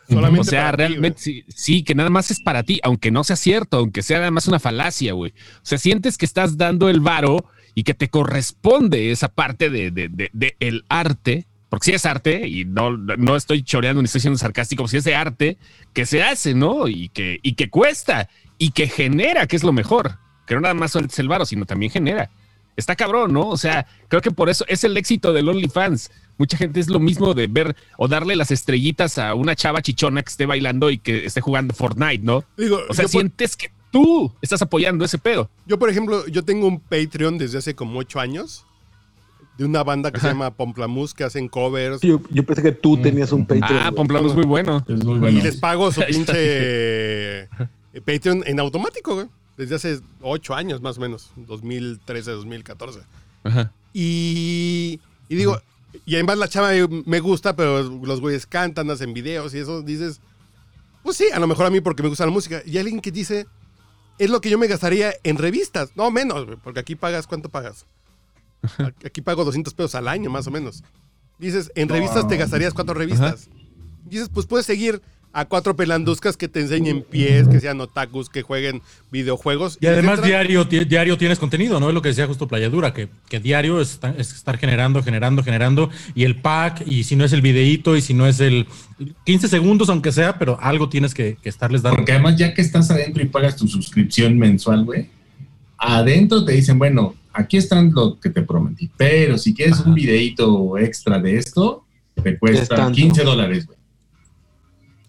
Solamente 0.08 0.40
o 0.42 0.44
sea, 0.44 0.70
ti, 0.72 0.76
realmente 0.76 1.18
sí, 1.18 1.44
sí, 1.48 1.82
que 1.82 1.94
nada 1.94 2.10
más 2.10 2.30
es 2.30 2.40
para 2.40 2.62
ti, 2.62 2.80
aunque 2.82 3.10
no 3.10 3.24
sea 3.24 3.36
cierto, 3.36 3.78
aunque 3.78 4.02
sea 4.02 4.18
nada 4.18 4.30
más 4.30 4.46
una 4.48 4.58
falacia, 4.60 5.12
güey. 5.14 5.32
O 5.32 5.60
sea, 5.62 5.78
sientes 5.78 6.18
que 6.18 6.26
estás 6.26 6.56
dando 6.58 6.88
el 6.88 7.00
varo 7.00 7.46
y 7.74 7.82
que 7.84 7.94
te 7.94 8.08
corresponde 8.10 9.10
esa 9.10 9.28
parte 9.28 9.70
de, 9.70 9.90
de- 9.90 10.08
de- 10.08 10.30
de 10.32 10.56
el 10.60 10.84
arte 10.88 11.46
porque 11.70 11.86
si 11.86 11.92
es 11.96 12.06
arte, 12.06 12.46
y 12.46 12.64
no, 12.64 12.96
no 12.96 13.34
estoy 13.34 13.64
choreando 13.64 14.00
ni 14.00 14.06
estoy 14.06 14.20
siendo 14.20 14.38
sarcástico, 14.38 14.86
si 14.86 14.96
es 14.96 15.02
de 15.02 15.16
arte, 15.16 15.58
que 15.92 16.06
se 16.06 16.22
hace, 16.22 16.54
¿no? 16.54 16.86
Y 16.86 17.08
que, 17.08 17.40
y 17.42 17.54
que 17.54 17.68
cuesta, 17.68 18.28
y 18.58 18.70
que 18.70 18.86
genera, 18.86 19.48
que 19.48 19.56
es 19.56 19.64
lo 19.64 19.72
mejor. 19.72 20.18
Que 20.46 20.54
no 20.54 20.60
nada 20.60 20.74
más 20.74 20.94
es 20.94 21.18
el 21.18 21.26
varo, 21.26 21.44
sino 21.44 21.64
también 21.66 21.90
genera. 21.90 22.30
Está 22.76 22.94
cabrón, 22.94 23.32
¿no? 23.32 23.48
O 23.48 23.56
sea, 23.56 23.86
creo 24.06 24.22
que 24.22 24.30
por 24.30 24.50
eso 24.50 24.64
es 24.68 24.84
el 24.84 24.96
éxito 24.96 25.32
del 25.32 25.48
OnlyFans. 25.48 26.12
Mucha 26.36 26.56
gente 26.56 26.80
es 26.80 26.88
lo 26.88 26.98
mismo 26.98 27.34
de 27.34 27.46
ver 27.46 27.76
o 27.96 28.08
darle 28.08 28.34
las 28.36 28.50
estrellitas 28.50 29.18
a 29.18 29.34
una 29.34 29.54
chava 29.54 29.82
chichona 29.82 30.22
que 30.22 30.30
esté 30.30 30.46
bailando 30.46 30.90
y 30.90 30.98
que 30.98 31.24
esté 31.26 31.40
jugando 31.40 31.74
Fortnite, 31.74 32.24
¿no? 32.24 32.44
Digo, 32.56 32.80
O 32.88 32.94
sea, 32.94 33.04
por, 33.04 33.10
sientes 33.10 33.56
que 33.56 33.70
tú 33.90 34.32
estás 34.42 34.60
apoyando 34.60 35.04
ese 35.04 35.18
pedo. 35.18 35.48
yo, 35.66 35.78
por 35.78 35.88
ejemplo, 35.88 36.26
yo 36.26 36.44
tengo 36.44 36.66
un 36.66 36.80
Patreon 36.80 37.38
desde 37.38 37.58
hace 37.58 37.74
como 37.74 37.98
ocho 38.00 38.18
años 38.18 38.64
de 39.56 39.64
una 39.64 39.84
banda 39.84 40.10
que 40.10 40.18
se 40.18 40.26
llama 40.26 40.50
Pomplamus 40.50 41.14
que 41.14 41.22
hacen 41.22 41.48
covers 41.48 42.00
Yo, 42.00 42.20
yo 42.30 42.42
pensé 42.44 42.62
que 42.62 42.72
tú 42.72 42.96
tenías 43.00 43.30
un 43.32 43.46
Patreon. 43.46 43.80
Ah. 43.82 43.92
Pomplano 43.92 44.26
es 44.26 44.34
muy 44.34 44.46
bueno. 44.46 44.84
Es 44.88 45.04
muy 45.04 45.18
bueno. 45.20 45.38
y 45.38 45.40
les 45.40 45.56
pago 45.58 45.92
su 45.92 46.00
pinche 46.08 46.32
eh, 46.34 47.48
Patreon 48.04 48.42
en 48.46 48.58
automático, 48.58 49.14
güey. 49.14 49.26
Desde 49.56 49.76
hace 49.76 50.00
ocho 50.20 50.54
años 50.54 50.80
más 50.80 50.98
o 50.98 51.00
menos, 51.00 51.30
2013, 51.36 52.32
2014. 52.32 53.00
Ajá. 53.44 53.72
Y, 53.92 54.98
y 55.28 55.36
digo, 55.36 55.60
y 56.06 56.14
además 56.14 56.38
la 56.38 56.48
chava 56.48 56.70
me 57.06 57.20
gusta, 57.20 57.56
pero 57.56 57.82
los 57.82 58.20
güeyes 58.20 58.46
cantan, 58.46 58.90
hacen 58.90 59.14
videos 59.14 59.54
y 59.54 59.58
eso 59.58 59.82
dices, 59.82 60.20
pues 61.02 61.16
sí, 61.16 61.26
a 61.32 61.38
lo 61.38 61.46
mejor 61.46 61.66
a 61.66 61.70
mí 61.70 61.80
porque 61.80 62.02
me 62.02 62.08
gusta 62.08 62.26
la 62.26 62.32
música. 62.32 62.62
Y 62.66 62.78
alguien 62.78 63.00
que 63.00 63.10
dice, 63.10 63.46
es 64.18 64.30
lo 64.30 64.40
que 64.40 64.50
yo 64.50 64.58
me 64.58 64.66
gastaría 64.66 65.14
en 65.22 65.38
revistas. 65.38 65.90
No, 65.96 66.10
menos, 66.10 66.46
porque 66.62 66.80
aquí 66.80 66.94
pagas, 66.94 67.26
¿cuánto 67.26 67.48
pagas? 67.48 67.86
Aquí 69.04 69.20
pago 69.20 69.44
200 69.44 69.74
pesos 69.74 69.94
al 69.94 70.08
año, 70.08 70.30
más 70.30 70.46
o 70.46 70.50
menos. 70.50 70.82
Dices, 71.38 71.70
en 71.74 71.88
revistas 71.88 72.26
te 72.26 72.38
gastarías 72.38 72.72
cuatro 72.72 72.94
revistas. 72.94 73.50
Dices, 74.04 74.30
pues 74.32 74.46
puedes 74.46 74.64
seguir 74.64 75.02
a 75.34 75.44
cuatro 75.46 75.74
pelanduscas 75.76 76.36
que 76.36 76.48
te 76.48 76.60
enseñen 76.60 77.02
pies, 77.02 77.48
que 77.48 77.60
sean 77.60 77.80
otakus, 77.80 78.28
que 78.30 78.42
jueguen 78.42 78.80
videojuegos. 79.10 79.78
Y 79.80 79.86
además 79.86 80.22
diario, 80.22 80.64
diario 80.64 81.18
tienes 81.18 81.38
contenido, 81.38 81.80
¿no? 81.80 81.88
Es 81.88 81.94
lo 81.94 82.00
que 82.02 82.08
decía 82.10 82.26
justo 82.26 82.48
Playadura, 82.48 82.94
que, 82.94 83.08
que 83.28 83.40
diario 83.40 83.80
es, 83.80 83.92
esta- 83.94 84.14
es 84.16 84.32
estar 84.32 84.56
generando, 84.58 85.02
generando, 85.02 85.42
generando. 85.42 85.90
Y 86.14 86.24
el 86.24 86.36
pack, 86.40 86.84
y 86.86 87.04
si 87.04 87.16
no 87.16 87.24
es 87.24 87.32
el 87.32 87.42
videíto, 87.42 87.96
y 87.96 88.00
si 88.00 88.14
no 88.14 88.26
es 88.26 88.40
el 88.40 88.66
15 89.26 89.48
segundos, 89.48 89.88
aunque 89.88 90.12
sea, 90.12 90.38
pero 90.38 90.56
algo 90.60 90.88
tienes 90.88 91.12
que, 91.14 91.36
que 91.42 91.48
estarles 91.48 91.82
dando. 91.82 91.96
Porque 91.96 92.12
además, 92.12 92.36
ya 92.36 92.54
que 92.54 92.62
estás 92.62 92.90
adentro 92.90 93.22
y 93.22 93.26
pagas 93.26 93.56
tu 93.56 93.66
suscripción 93.68 94.38
mensual, 94.38 94.84
güey, 94.84 95.08
adentro 95.78 96.44
te 96.44 96.52
dicen, 96.52 96.78
bueno, 96.78 97.14
aquí 97.32 97.56
están 97.56 97.90
lo 97.92 98.18
que 98.20 98.30
te 98.30 98.42
prometí, 98.42 98.88
pero 98.96 99.36
si 99.38 99.54
quieres 99.54 99.80
un 99.80 99.94
videíto 99.94 100.78
extra 100.78 101.18
de 101.18 101.36
esto, 101.38 101.84
te 102.22 102.30
Es 102.30 102.38
cuesta 102.38 102.76
tanto. 102.76 102.92
15 102.94 103.24
dólares, 103.24 103.66
güey. 103.66 103.78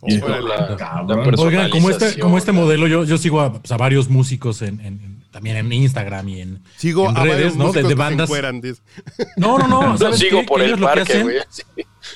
Y 0.03 0.17
La- 0.19 0.39
la 0.39 1.05
Oigan, 1.37 1.69
como 1.69 1.89
este, 1.89 2.19
como 2.19 2.37
este 2.37 2.51
modelo, 2.51 2.87
yo, 2.87 3.03
yo 3.05 3.17
sigo 3.17 3.39
a, 3.41 3.53
pues, 3.53 3.71
a 3.71 3.77
varios 3.77 4.07
músicos 4.09 4.61
en, 4.61 4.79
en- 4.81 4.99
en- 5.01 5.15
también 5.31 5.57
en 5.57 5.71
Instagram 5.73 6.29
y 6.29 6.41
en. 6.41 6.61
Sigo 6.77 7.09
en 7.09 7.17
a 7.17 7.23
redes, 7.23 7.55
¿no? 7.57 7.71
De- 7.73 7.95
bandas. 7.95 8.29
encueran, 8.29 8.61
dice. 8.61 8.81
No, 9.35 9.57
no, 9.57 9.67
no. 9.67 9.97
¿sabes 9.97 10.19
sigo 10.19 10.41
qué? 10.41 10.45
por 10.47 10.61
el 10.61 10.67
ellos 10.67 10.79
lo 10.79 10.87
que 10.87 10.93
parque, 10.95 11.11
hacen, 11.13 11.23
güey. 11.23 11.37
sí. 11.49 11.63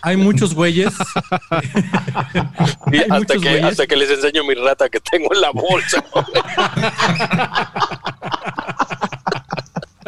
Hay 0.04 0.18
muchos 0.18 0.54
güeyes. 0.54 0.94
Hay 1.50 3.00
hasta, 3.00 3.18
muchos 3.18 3.42
que, 3.42 3.50
güeyes. 3.50 3.63
hasta 3.65 3.88
que 3.88 3.96
les 3.96 4.12
enseño 4.12 4.44
mi 4.46 4.54
rata 4.54 4.88
que 4.88 5.00
tengo 5.00 5.34
en 5.34 5.42
la 5.42 5.50
bolsa. 5.52 6.04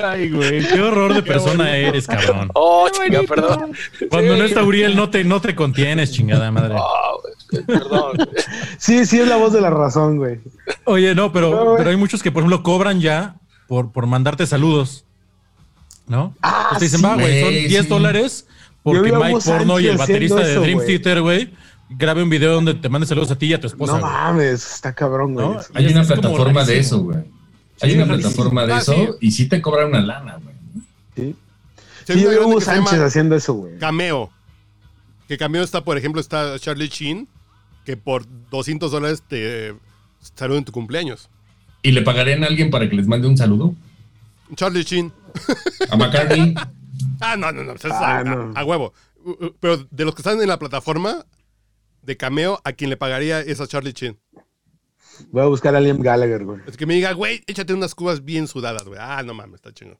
Ay, 0.03 0.29
güey. 0.29 0.65
Qué 0.67 0.81
horror 0.81 1.13
de 1.13 1.21
persona 1.23 1.75
eres, 1.77 2.07
cabrón. 2.07 2.49
Oh, 2.53 2.87
chinga, 2.91 3.21
perdón. 3.27 3.71
Cuando 4.09 4.33
Sí. 4.33 4.39
no 4.39 4.45
está 4.45 4.63
Uriel, 4.63 4.95
no 4.95 5.09
te, 5.09 5.23
no 5.23 5.41
te 5.41 5.55
contienes, 5.55 6.11
chingada 6.11 6.51
madre. 6.51 6.75
Oh, 6.77 7.21
güey, 7.51 7.65
perdón. 7.65 8.17
Sí, 8.77 9.05
sí 9.05 9.19
es 9.19 9.27
la 9.27 9.35
voz 9.37 9.53
de 9.53 9.61
la 9.61 9.69
razón, 9.69 10.17
güey. 10.17 10.39
Oye, 10.85 11.13
no, 11.15 11.31
pero, 11.31 11.75
pero 11.77 11.89
hay 11.89 11.97
muchos 11.97 12.21
que, 12.23 12.31
por 12.31 12.41
ejemplo, 12.41 12.63
cobran 12.63 12.99
ya 12.99 13.35
por, 13.67 13.91
por 13.91 14.07
mandarte 14.07 14.45
saludos. 14.47 15.05
¿No? 16.07 16.35
Ah, 16.41 16.67
Pues 16.71 16.79
te 16.79 16.85
dicen, 16.85 16.99
sí, 16.99 17.05
va, 17.05 17.13
güey, 17.15 17.41
son 17.41 17.49
güey, 17.51 17.67
10 17.67 17.83
sí. 17.83 17.87
dólares 17.89 18.47
porque 18.83 19.11
Mike 19.13 19.39
Porno 19.45 19.79
y 19.79 19.87
el 19.87 19.97
baterista 19.97 20.41
de 20.41 20.55
Dream. 20.55 20.79
Theater, 20.85 21.21
güey, 21.21 21.53
grabe 21.89 22.23
un 22.23 22.29
video 22.29 22.53
donde 22.53 22.73
te 22.73 22.89
mande 22.89 23.07
saludos 23.07 23.31
a 23.31 23.37
ti 23.37 23.45
y 23.45 23.53
a 23.53 23.61
tu 23.61 23.67
esposa. 23.67 23.93
no 23.93 24.01
mames, 24.01 24.73
está 24.73 24.93
cabrón, 24.93 25.35
güey. 25.35 25.45
¿No? 25.47 25.59
Hay 25.73 25.87
una 25.87 26.03
plataforma 26.03 26.65
de 26.65 26.79
eso, 26.79 26.99
güey. 27.01 27.19
Hay 27.81 27.91
Sí, 27.91 27.97
una 27.97 28.05
plataforma 28.07 28.65
de 28.65 28.73
Ah, 28.73 28.79
eso 28.79 28.93
sí. 28.93 29.07
y 29.21 29.31
sí 29.31 29.47
te 29.47 29.61
cobran 29.61 29.87
una 29.89 30.01
lana, 30.01 30.37
güey. 30.37 30.55
Sí, 31.15 31.35
Sí, 32.07 32.13
sí 32.13 32.25
hay 32.27 32.35
yo 32.35 32.47
Hugo 32.47 32.61
Sánchez 32.61 32.99
haciendo 32.99 33.35
eso, 33.35 33.53
güey. 33.53 33.77
Cameo. 33.77 34.31
Que 35.27 35.37
Cameo 35.37 35.63
está, 35.63 35.83
por 35.83 35.97
ejemplo, 35.97 36.19
está 36.19 36.57
Charlie 36.59 36.87
Sheen, 36.89 37.27
que 37.85 37.95
por 37.97 38.25
200 38.49 38.91
dólares 38.91 39.23
te 39.27 39.73
saluda 40.35 40.57
en 40.59 40.65
tu 40.65 40.71
cumpleaños. 40.71 41.29
¿Y 41.83 41.91
le 41.91 42.01
pagarían 42.01 42.43
a 42.43 42.47
alguien 42.47 42.69
para 42.69 42.89
que 42.89 42.95
les 42.95 43.07
mande 43.07 43.27
un 43.27 43.37
saludo? 43.37 43.73
Charlie 44.55 44.83
Sheen. 44.83 45.11
A 45.89 45.95
McCartney. 45.95 46.53
Ah, 47.19 47.35
no, 47.37 47.51
no, 47.51 47.63
no. 47.63 47.73
es 47.73 47.85
Ah, 47.85 48.19
a, 48.19 48.23
no. 48.23 48.51
a 48.55 48.63
huevo. 48.65 48.93
Pero 49.59 49.77
de 49.77 50.05
los 50.05 50.13
que 50.15 50.21
están 50.21 50.41
en 50.41 50.47
la 50.47 50.57
plataforma 50.59 51.25
de 52.01 52.17
Cameo, 52.17 52.59
a 52.63 52.73
quien 52.73 52.89
le 52.89 52.97
pagaría 52.97 53.39
es 53.41 53.61
a 53.61 53.67
Charlie 53.67 53.93
Sheen. 53.93 54.17
Voy 55.31 55.41
a 55.41 55.45
buscar 55.45 55.75
a 55.75 55.79
Liam 55.81 55.99
Gallagher, 55.99 56.43
güey. 56.43 56.59
Es 56.67 56.77
que 56.77 56.85
me 56.85 56.93
diga, 56.95 57.13
güey, 57.13 57.41
échate 57.47 57.73
unas 57.73 57.95
cubas 57.95 58.23
bien 58.25 58.47
sudadas, 58.47 58.83
güey. 58.85 58.99
Ah, 59.01 59.21
no 59.23 59.33
mames, 59.33 59.55
está 59.55 59.73
chingón. 59.73 59.97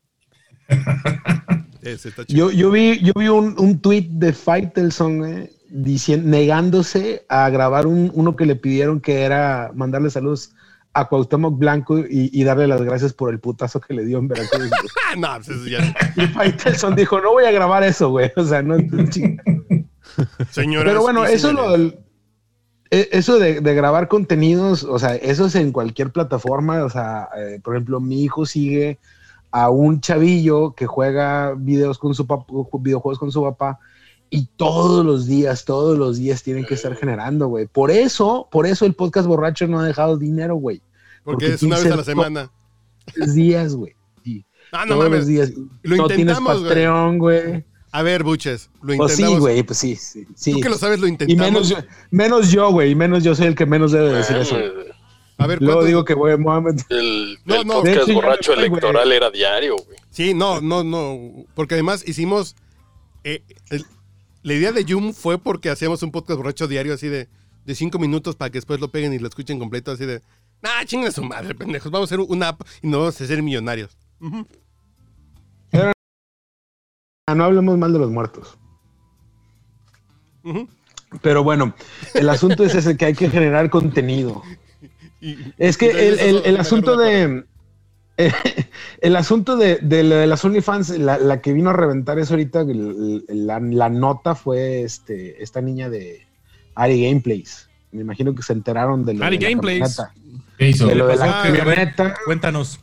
Ese 1.82 2.10
está 2.10 2.26
chingón. 2.26 2.52
Yo, 2.52 2.58
yo 2.58 2.72
vi, 2.72 3.00
yo 3.00 3.14
vi 3.16 3.28
un, 3.28 3.56
un 3.58 3.80
tweet 3.80 4.08
de 4.12 4.34
Faitelson, 4.34 5.18
güey, 5.20 5.50
diciendo, 5.70 6.30
negándose 6.30 7.26
a 7.30 7.50
grabar 7.50 7.88
un, 7.88 8.12
uno 8.14 8.36
que 8.36 8.46
le 8.46 8.56
pidieron 8.56 9.00
que 9.02 9.22
era 9.22 9.72
mandarle 9.74 10.10
saludos 10.10 10.54
a 10.94 11.08
Cuauhtémoc 11.08 11.58
Blanco 11.58 12.00
y, 12.00 12.30
y 12.34 12.44
darle 12.44 12.68
las 12.68 12.82
gracias 12.82 13.14
por 13.14 13.32
el 13.32 13.40
putazo 13.40 13.80
que 13.80 13.94
le 13.94 14.04
dio 14.06 14.18
en 14.20 14.28
Veracruz. 14.28 14.70
Ah, 15.12 15.16
no, 15.18 15.28
pues 15.44 15.50
eso 15.50 15.68
ya. 15.68 15.94
y 16.16 16.26
Faitelson 16.28 16.96
dijo, 16.96 17.20
no 17.20 17.32
voy 17.34 17.44
a 17.44 17.52
grabar 17.52 17.84
eso, 17.84 18.10
güey. 18.12 18.32
O 18.38 18.46
sea, 18.46 18.62
no... 18.62 18.78
Señora. 20.50 20.86
Pero 20.90 21.02
bueno, 21.02 21.26
eso 21.26 21.52
lo 21.52 21.72
del- 21.72 22.00
eso 22.92 23.40
de, 23.40 23.62
de 23.62 23.74
grabar 23.74 24.08
contenidos, 24.08 24.84
o 24.84 25.00
sea, 25.00 25.16
eso 25.16 25.46
es 25.46 25.56
en 25.56 25.72
cualquier 25.72 26.12
plataforma. 26.12 26.84
O 26.84 26.90
sea, 26.90 27.30
eh, 27.38 27.60
por 27.64 27.76
ejemplo, 27.76 28.00
mi 28.00 28.24
hijo 28.24 28.46
sigue 28.46 29.00
a 29.52 29.70
un 29.70 30.02
chavillo 30.02 30.74
que 30.76 30.88
juega 30.88 31.54
videos 31.58 31.98
con 31.98 32.14
su 32.14 32.28
papá, 32.28 32.46
videojuegos 32.80 33.20
con 33.20 33.32
su 33.32 33.42
papá, 33.44 33.80
y 34.30 34.48
todos 34.56 35.06
los 35.06 35.26
días, 35.26 35.66
todos 35.66 35.98
los 35.98 36.18
días 36.18 36.42
tienen 36.44 36.66
que 36.66 36.76
estar 36.76 36.96
generando, 36.96 37.48
güey. 37.48 37.68
Por 37.68 37.92
eso, 37.92 38.48
por 38.52 38.66
eso 38.66 38.86
el 38.86 38.94
podcast 38.94 39.28
borracho 39.28 39.68
no 39.68 39.80
ha 39.80 39.86
dejado 39.86 40.18
dinero, 40.18 40.56
güey. 40.56 40.82
Porque 41.24 41.46
porque 41.48 41.54
es 41.56 41.64
una 41.64 41.76
vez 41.78 41.86
a 41.86 41.90
la 41.90 41.96
15 41.98 42.12
semana. 42.12 42.52
Tres 43.14 43.34
días, 43.36 43.76
güey. 43.76 43.94
Sí, 44.24 44.46
Ah, 44.72 44.86
no 44.86 44.94
todos 44.96 45.04
los 45.06 45.12
mames. 45.12 45.28
días. 45.28 45.52
Lo 45.84 45.98
no 45.98 46.08
tienes 46.08 46.38
intentamos. 46.38 46.64
Patreon, 46.64 47.18
güey. 47.18 47.66
A 47.94 48.04
ver, 48.04 48.24
buches, 48.24 48.70
lo 48.82 48.96
Pues 48.96 49.12
intentamos. 49.12 49.34
sí, 49.36 49.40
güey, 49.40 49.64
pues 49.64 49.78
sí, 49.80 49.96
sí. 49.96 50.26
sí. 50.36 50.52
Tú 50.54 50.60
que 50.62 50.70
lo 50.70 50.78
sabes, 50.78 51.00
lo 51.00 51.08
Y 51.08 51.12
intentamos. 51.12 51.46
menos 51.52 51.70
yo, 51.70 51.78
menos 52.10 52.52
yo, 52.52 52.72
güey, 52.72 52.92
y 52.92 52.96
menos 52.96 53.24
yo 53.24 53.36
soy 53.36 53.48
el 53.48 53.56
que 53.56 53.66
menos 53.66 53.92
debe 53.92 54.14
decir 54.14 54.38
eso. 54.38 54.56
güey. 54.56 54.72
A 55.38 55.48
ver, 55.48 55.60
Luego 55.60 55.74
¿cuántos- 55.80 55.88
digo 55.88 56.06
que 56.06 56.14
voy, 56.14 56.32
a 56.32 56.38
meter- 56.38 56.86
El, 56.90 57.38
No, 57.46 57.56
el 57.56 57.68
no. 57.68 57.82
De 57.82 57.92
podcast 57.92 58.10
hecho, 58.10 58.14
borracho 58.14 58.54
electoral 58.54 59.12
era 59.12 59.30
diario, 59.32 59.76
güey. 59.76 59.98
Sí, 60.12 60.34
no, 60.34 60.62
no, 60.62 60.84
no. 60.84 61.46
Porque 61.56 61.74
además 61.76 62.08
hicimos. 62.08 62.56
eh, 63.24 63.44
el- 63.70 63.86
la 64.44 64.54
idea 64.54 64.72
de 64.72 64.84
Yum 64.86 65.14
fue 65.14 65.38
porque 65.38 65.70
hacíamos 65.70 66.02
un 66.02 66.12
podcast 66.12 66.38
borracho 66.38 66.68
diario 66.68 66.94
así 66.96 67.08
de, 67.08 67.28
de 67.66 67.76
cinco 67.76 68.00
minutos 68.00 68.36
para 68.36 68.50
que 68.52 68.58
después 68.58 68.80
lo 68.80 68.88
peguen 68.90 69.14
y 69.14 69.20
lo 69.20 69.28
escuchen 69.28 69.60
completo, 69.60 69.92
así 69.92 70.06
de. 70.06 70.22
Nah, 70.64 70.84
chinga 70.86 71.12
su 71.12 71.24
madre, 71.24 71.54
pendejos. 71.56 71.92
Vamos 71.92 72.12
a 72.12 72.16
hacer 72.16 72.26
una 72.28 72.48
app 72.50 72.62
y 72.82 72.88
nos 72.88 73.00
vamos 73.02 73.22
a 73.22 73.24
hacer 73.24 73.42
millonarios. 73.44 73.98
Ah, 74.22 74.44
no 77.36 77.44
hablemos 77.46 77.78
mal 77.78 77.92
de 77.94 78.00
los 78.00 78.12
muertos. 78.12 78.58
Pero 81.22 81.44
bueno, 81.44 81.74
el 82.14 82.30
asunto 82.30 82.64
es 82.64 82.74
ese 82.76 82.98
que 82.98 83.06
hay 83.06 83.14
que 83.14 83.30
generar 83.30 83.70
contenido. 83.70 84.42
Y- 85.20 85.38
Es 85.58 85.76
y 85.76 85.80
que 85.80 86.10
el, 86.46 86.58
asunto 86.58 86.98
de. 86.98 87.44
El 89.02 89.16
asunto 89.16 89.56
de, 89.58 89.80
las 90.28 90.44
OnlyFans, 90.46 90.90
la, 91.00 91.18
la 91.18 91.42
que 91.42 91.54
vino 91.54 91.70
a 91.70 91.74
reventar 91.74 92.18
eso 92.20 92.34
ahorita, 92.34 92.64
la, 92.66 93.60
la 93.60 93.90
nota 93.90 94.36
fue 94.36 94.84
este, 94.84 95.42
esta 95.44 95.62
niña 95.62 95.90
de 95.90 96.26
Ari 96.76 97.06
Gameplays. 97.08 97.68
Me 97.92 98.02
imagino 98.02 98.34
que 98.34 98.42
se 98.44 98.54
enteraron 98.54 99.04
de 99.06 99.16
lo 99.16 99.26
Ari 99.26 99.38
de 99.38 99.44
la 99.44 99.50
Gameplays. 99.50 99.96
camioneta. 99.98 100.14
¿Qué 100.58 100.70
hizo? 100.70 100.88
De 100.88 100.96
lo 100.96 101.08
de 101.08 101.16
la 101.18 101.42
Ah, 101.42 101.44
camioneta. 101.44 102.16
Cuéntanos. 102.26 102.80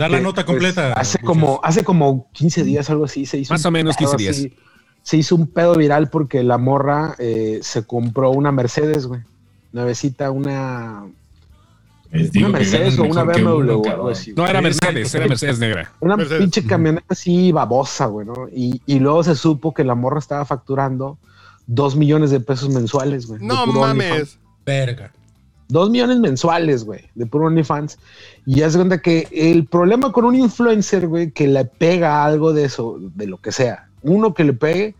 Da 0.00 0.08
la 0.08 0.16
que, 0.16 0.22
nota 0.22 0.46
pues, 0.46 0.46
completa. 0.46 0.92
hace 0.94 1.18
como, 1.18 1.60
hace 1.62 1.84
como 1.84 2.30
15 2.32 2.64
días, 2.64 2.88
algo 2.88 3.04
así, 3.04 3.26
se 3.26 3.36
hizo. 3.38 3.52
Más 3.52 3.60
un 3.60 3.68
o 3.68 3.70
menos 3.70 3.96
15 3.98 4.10
pedo 4.16 4.18
días. 4.18 4.36
así. 4.38 4.54
Se 5.02 5.16
hizo 5.18 5.34
un 5.36 5.46
pedo 5.46 5.74
viral 5.74 6.08
porque 6.08 6.42
la 6.42 6.56
morra 6.58 7.14
eh, 7.18 7.58
se 7.62 7.86
compró 7.86 8.30
una 8.30 8.50
Mercedes, 8.50 9.06
güey. 9.06 9.20
Nuevecita, 9.72 10.30
una. 10.30 11.04
Una 12.12 12.48
Mercedes 12.48 12.98
o 12.98 13.04
una 13.04 13.22
BMW 13.24 13.38
uno, 13.40 13.52
o 13.52 13.60
algo 13.60 13.82
cabrón. 13.82 14.12
así. 14.12 14.32
No, 14.34 14.46
era 14.46 14.60
Mercedes, 14.62 15.14
era 15.14 15.28
Mercedes 15.28 15.58
negra. 15.58 15.92
Una 16.00 16.16
Mercedes. 16.16 16.40
pinche 16.40 16.64
camioneta 16.64 17.06
así 17.10 17.52
babosa, 17.52 18.06
güey, 18.06 18.26
¿no? 18.26 18.48
Y, 18.52 18.80
y 18.86 18.98
luego 18.98 19.22
se 19.22 19.36
supo 19.36 19.72
que 19.74 19.84
la 19.84 19.94
morra 19.94 20.18
estaba 20.18 20.44
facturando 20.44 21.18
dos 21.66 21.94
millones 21.94 22.30
de 22.30 22.40
pesos 22.40 22.68
mensuales, 22.70 23.26
güey. 23.26 23.40
No 23.44 23.66
mames. 23.66 24.38
Verga. 24.64 25.12
Dos 25.70 25.90
millones 25.90 26.18
mensuales, 26.18 26.84
güey, 26.84 27.08
de 27.14 27.26
puro 27.26 27.46
OnlyFans. 27.46 27.98
Y 28.46 28.56
ya 28.56 28.70
se 28.70 28.76
cuenta 28.76 29.00
que 29.00 29.28
el 29.30 29.66
problema 29.66 30.12
con 30.12 30.24
un 30.24 30.34
influencer, 30.34 31.06
güey, 31.06 31.30
que 31.30 31.46
le 31.46 31.64
pega 31.64 32.24
algo 32.24 32.52
de 32.52 32.64
eso, 32.64 32.98
de 33.00 33.26
lo 33.26 33.38
que 33.38 33.52
sea, 33.52 33.88
uno 34.02 34.34
que 34.34 34.44
le 34.44 34.52
pegue, 34.52 34.94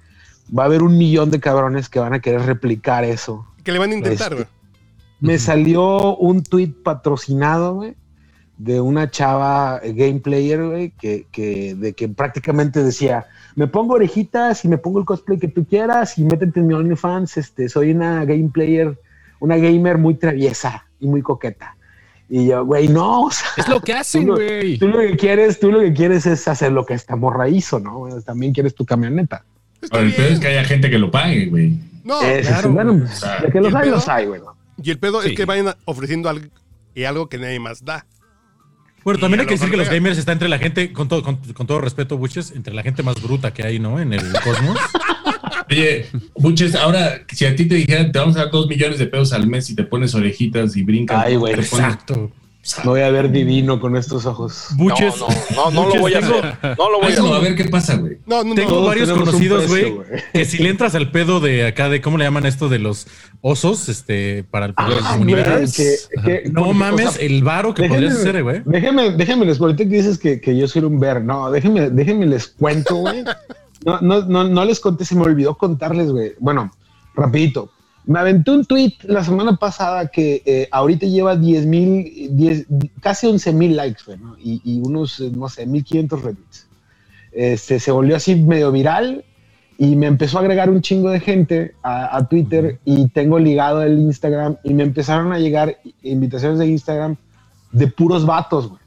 va 0.57 0.65
a 0.65 0.67
haber 0.67 0.83
un 0.83 0.97
millón 0.97 1.31
de 1.31 1.41
cabrones 1.41 1.89
que 1.89 1.99
van 1.99 2.15
a 2.15 2.21
querer 2.21 2.43
replicar 2.43 3.05
eso. 3.05 3.47
Que 3.65 3.73
le 3.73 3.79
van 3.79 3.91
a 3.91 3.95
intentar, 3.95 4.33
Este, 4.33 4.35
güey. 4.35 4.47
Me 5.21 5.39
salió 5.39 6.17
un 6.17 6.43
tweet 6.43 6.73
patrocinado, 6.83 7.75
güey, 7.75 7.95
de 8.57 8.81
una 8.81 9.11
chava 9.11 9.81
eh, 9.83 9.93
game 9.93 10.21
player, 10.21 10.67
güey, 10.67 10.91
que, 10.91 11.27
que, 11.31 11.75
de 11.75 11.93
que 11.93 12.09
prácticamente 12.09 12.83
decía, 12.83 13.27
me 13.55 13.67
pongo 13.67 13.95
orejitas 13.95 14.65
y 14.65 14.69
me 14.69 14.79
pongo 14.79 14.99
el 14.99 15.05
cosplay 15.05 15.39
que 15.39 15.49
tú 15.49 15.65
quieras 15.65 16.19
y 16.19 16.25
métete 16.25 16.61
en 16.61 16.67
mi 16.67 16.75
OnlyFans, 16.75 17.37
este, 17.37 17.69
soy 17.69 17.91
una 17.93 18.25
game 18.25 18.51
player, 18.53 18.99
una 19.41 19.57
gamer 19.57 19.99
muy 19.99 20.15
traviesa 20.15 20.87
y 21.01 21.07
muy 21.09 21.21
coqueta. 21.23 21.77
Y 22.29 22.47
yo, 22.47 22.65
güey, 22.65 22.87
no, 22.87 23.23
o 23.23 23.31
sea, 23.33 23.49
Es 23.57 23.67
lo 23.69 23.81
que 23.81 23.93
hacen, 23.93 24.25
Tú 24.27 24.35
güey. 24.37 24.79
tú 24.79 24.87
lo 24.87 25.01
que 25.01 25.17
quieres, 25.17 25.59
tú 25.59 25.73
lo 25.73 25.81
que 25.81 25.93
quieres 25.93 26.27
es 26.27 26.47
hacer 26.47 26.71
lo 26.71 26.87
que 26.87 26.95
esta 26.95 27.17
morra 27.17 27.49
hizo, 27.49 27.81
¿no? 27.81 28.07
También 28.25 28.53
quieres 28.53 28.75
tu 28.77 28.87
camioneta. 28.87 29.45
Ahora, 29.91 30.05
el 30.07 30.13
bien. 30.13 30.33
es 30.35 30.39
que 30.39 30.47
haya 30.47 30.63
gente 30.65 30.89
que 30.91 30.99
lo 30.99 31.11
pague, 31.11 31.47
güey. 31.47 31.75
No, 32.05 32.23
Eh, 32.23 32.43
claro, 32.47 32.71
bueno, 32.71 32.97
pues, 32.99 33.11
O 33.13 33.17
sea, 33.17 33.41
de 33.41 33.51
que 33.51 33.59
¿y 33.59 33.63
los 33.63 33.75
hay, 33.75 33.83
pedo? 33.83 33.95
los 33.97 34.09
hay, 34.09 34.27
güey. 34.27 34.41
¿no? 34.41 34.55
y 34.83 34.91
el 34.91 34.99
pedo 34.99 35.21
Sí. 35.23 35.31
es 35.31 35.37
que 35.37 35.45
vayan 35.45 35.75
ofreciendo 35.85 36.29
algo, 36.31 36.47
y 36.95 37.05
algo 37.05 37.29
que 37.29 37.37
nadie 37.39 37.59
más 37.59 37.85
da. 37.85 38.07
Bueno, 39.03 39.19
Y 39.19 39.21
también 39.23 39.41
hay 39.41 39.47
que 39.47 39.55
decir 39.55 39.71
que 39.71 39.77
los 39.77 39.89
gamers 39.91 40.17
están 40.19 40.35
entre 40.35 40.49
la 40.49 40.59
gente, 40.59 40.93
con 40.93 41.09
todo, 41.09 41.23
con, 41.23 41.37
con 41.37 41.67
todo 41.67 41.81
respeto, 41.81 42.17
Buches, 42.17 42.53
entre 42.53 42.75
la 42.75 42.83
gente 42.83 43.03
más 43.03 43.21
bruta 43.23 43.53
que 43.53 43.65
hay, 43.67 43.79
¿no? 43.79 43.99
En 43.99 44.13
el 44.13 44.33
cosmos. 44.45 44.79
Oye, 45.71 46.07
Buches, 46.37 46.75
ahora, 46.75 47.23
si 47.33 47.45
a 47.47 47.55
ti 47.55 47.67
te 47.67 47.77
dijeran, 47.77 48.11
te 48.13 48.19
vamos 48.19 48.37
a 48.37 48.41
dar 48.41 48.51
dos 48.51 48.67
millones 48.67 48.99
de 48.99 49.07
pesos 49.07 49.33
al 49.33 49.47
mes 49.47 49.71
y 49.71 49.75
te 49.75 49.85
pones 49.85 50.15
orejitas 50.15 50.77
y 50.77 50.83
brincas. 50.83 51.23
Ay, 51.25 51.37
güey, 51.37 51.55
te 51.55 51.63
pones- 51.63 51.73
Exacto. 51.87 52.31
Me 52.85 52.91
voy 52.91 53.01
a 53.01 53.11
ver 53.11 53.31
divino 53.33 53.81
con 53.81 53.97
estos 53.97 54.27
ojos. 54.27 54.67
Buches. 54.77 55.15
No, 55.19 55.27
no, 55.29 55.71
no, 55.71 55.83
no 55.89 55.95
lo 55.95 56.01
voy 56.03 56.13
a 56.13 56.19
hacer. 56.19 56.45
No 56.77 56.91
lo 56.91 56.99
voy 57.01 57.07
a 57.07 57.15
Hazlo, 57.15 57.33
a 57.35 57.39
hacer. 57.39 57.49
ver 57.55 57.65
qué 57.65 57.71
pasa, 57.71 57.97
güey. 57.97 58.19
No, 58.27 58.45
no, 58.45 58.55
Tengo 58.55 58.85
varios 58.85 59.11
conocidos, 59.11 59.67
güey, 59.67 59.95
que 60.35 60.45
si 60.45 60.59
le 60.59 60.69
entras 60.69 60.95
al 60.95 61.11
pedo 61.11 61.41
de 61.41 61.67
acá, 61.67 61.89
de 61.89 62.03
cómo 62.03 62.19
le 62.19 62.25
llaman 62.25 62.45
esto 62.45 62.69
de 62.69 62.79
los 62.79 63.07
osos, 63.41 63.89
este, 63.89 64.45
para 64.51 64.67
el 64.67 64.75
las 64.77 64.99
Ah, 65.05 65.13
comunidades. 65.13 65.75
que- 65.75 65.97
que- 66.23 66.51
no 66.51 66.65
porque, 66.65 66.79
mames, 66.79 67.07
o 67.07 67.13
sea, 67.13 67.23
el 67.27 67.43
varo 67.43 67.73
que 67.73 67.85
déjenme- 67.85 67.89
podrías 67.95 68.15
hacer, 68.17 68.43
güey. 68.43 68.61
Déjenme, 68.67 69.11
déjenme 69.13 69.47
les 69.47 69.59
ahorita 69.59 69.85
que 69.85 69.97
dices 69.97 70.19
que, 70.19 70.39
que 70.39 70.55
yo 70.59 70.69
soy 70.69 70.83
un 70.85 71.01
ver, 71.01 71.23
no, 71.25 71.51
déjenme, 71.51 71.89
déjenme 71.89 72.27
les 72.27 72.47
cuento, 72.47 72.97
güey. 72.97 73.25
No, 73.85 74.01
no, 74.01 74.23
no, 74.23 74.45
no 74.45 74.65
les 74.65 74.81
conté, 74.81 75.05
se 75.05 75.15
me 75.15 75.23
olvidó 75.23 75.57
contarles, 75.57 76.11
güey. 76.11 76.33
Bueno, 76.39 76.71
rapidito. 77.15 77.71
Me 78.05 78.19
aventé 78.19 78.51
un 78.51 78.65
tweet 78.65 78.95
la 79.03 79.23
semana 79.23 79.57
pasada 79.57 80.09
que 80.09 80.43
eh, 80.45 80.69
ahorita 80.71 81.07
lleva 81.07 81.37
10 81.37 81.67
mil, 81.67 82.29
10, 82.31 82.67
casi 83.01 83.27
11 83.27 83.53
mil 83.53 83.77
likes, 83.77 84.03
güey, 84.05 84.19
¿no? 84.19 84.37
y, 84.39 84.61
y 84.65 84.81
unos, 84.81 85.21
eh, 85.21 85.31
no 85.35 85.49
sé, 85.49 85.67
1500 85.67 86.23
retweets. 86.23 86.67
Este, 87.33 87.79
se 87.79 87.93
volvió 87.93 88.17
así 88.17 88.35
medio 88.35 88.73
viral 88.73 89.25
y 89.79 89.97
me 89.97 90.07
empezó 90.07 90.39
a 90.39 90.41
agregar 90.41 90.69
un 90.69 90.83
chingo 90.83 91.11
de 91.11 91.21
gente 91.21 91.75
a, 91.83 92.17
a 92.17 92.29
Twitter 92.29 92.81
y 92.85 93.09
tengo 93.09 93.39
ligado 93.39 93.83
el 93.83 93.99
Instagram 93.99 94.57
y 94.65 94.75
me 94.75 94.83
empezaron 94.83 95.33
a 95.33 95.39
llegar 95.39 95.79
invitaciones 96.03 96.59
de 96.59 96.67
Instagram 96.67 97.17
de 97.73 97.87
puros 97.87 98.27
vatos, 98.27 98.69
güey. 98.69 98.81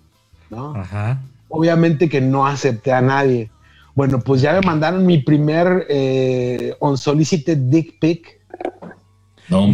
¿no? 0.50 0.76
Ajá. 0.76 1.22
Obviamente 1.50 2.10
que 2.10 2.22
no 2.22 2.46
acepté 2.46 2.92
a 2.92 3.02
nadie. 3.02 3.50
Bueno, 3.96 4.20
pues 4.20 4.42
ya 4.42 4.54
me 4.54 4.62
mandaron 4.62 5.06
mi 5.06 5.20
primer 5.20 5.86
eh, 5.90 6.76
unsolicited 6.80 7.58
dick 7.58 8.00
pic. 8.00 8.42
No. 9.50 9.68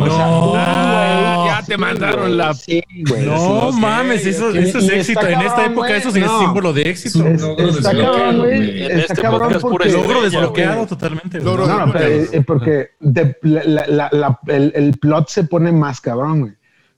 Ah, 0.56 1.46
ya 1.48 1.66
te 1.66 1.74
Sí, 1.76 1.80
mandaron 1.80 2.36
la. 2.38 2.54
Sí, 2.54 2.82
güey. 3.08 3.26
No 3.26 3.72
sí. 3.72 3.80
mames, 3.80 4.26
eso, 4.26 4.50
es 4.50 4.76
éxito. 4.76 5.26
en 5.28 5.40
esta 5.42 5.66
época, 5.68 5.88
güey. 5.88 6.00
eso 6.00 6.12
sí 6.12 6.20
es 6.20 6.32
símbolo 6.40 6.74
de 6.74 6.82
éxito. 6.90 7.26
Es 7.28 7.42
logro 7.42 7.70
está 7.70 7.92
cabrón, 7.92 8.38
güey. 8.40 8.82
Está 8.82 8.98
este 9.14 9.22
cabrón 9.22 9.58
porque... 9.62 9.90
Logro 9.92 10.22
desbloqueado 10.24 10.76
güey. 10.78 10.88
totalmente. 10.88 11.40
Logro 11.40 11.68
No, 11.68 11.86
no, 11.86 11.94
pero, 11.94 12.08
eh, 12.08 12.44
porque 12.46 12.90
de- 13.00 13.38
la- 13.44 13.64
la- 13.64 13.88
la- 13.88 14.10
la- 14.12 14.40
el, 14.48 14.74
el 14.76 14.98
plot 14.98 15.30
se 15.30 15.44
pone 15.44 15.72
más 15.72 16.02
cabrón, 16.02 16.42
güey. 16.42 16.54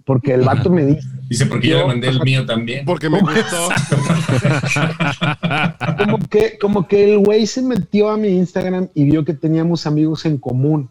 Porque 0.05 0.33
el 0.33 0.41
vato 0.41 0.69
me 0.69 0.85
dice, 0.85 1.07
Dice, 1.29 1.45
porque 1.45 1.69
yo 1.69 1.77
Yo- 1.77 1.81
le 1.83 1.87
mandé 1.87 2.09
el 2.09 2.21
mío 2.21 2.45
también. 2.45 2.83
Porque 2.85 3.09
me 3.09 3.21
gustó. 3.21 3.69
como 5.97 6.19
que, 6.27 6.57
como 6.59 6.87
que 6.87 7.13
el 7.13 7.19
güey 7.19 7.47
se 7.47 7.61
metió 7.61 8.09
a 8.09 8.17
mi 8.17 8.29
Instagram 8.29 8.89
y 8.93 9.05
vio 9.05 9.23
que 9.23 9.33
teníamos 9.33 9.87
amigos 9.87 10.25
en 10.25 10.37
común. 10.37 10.89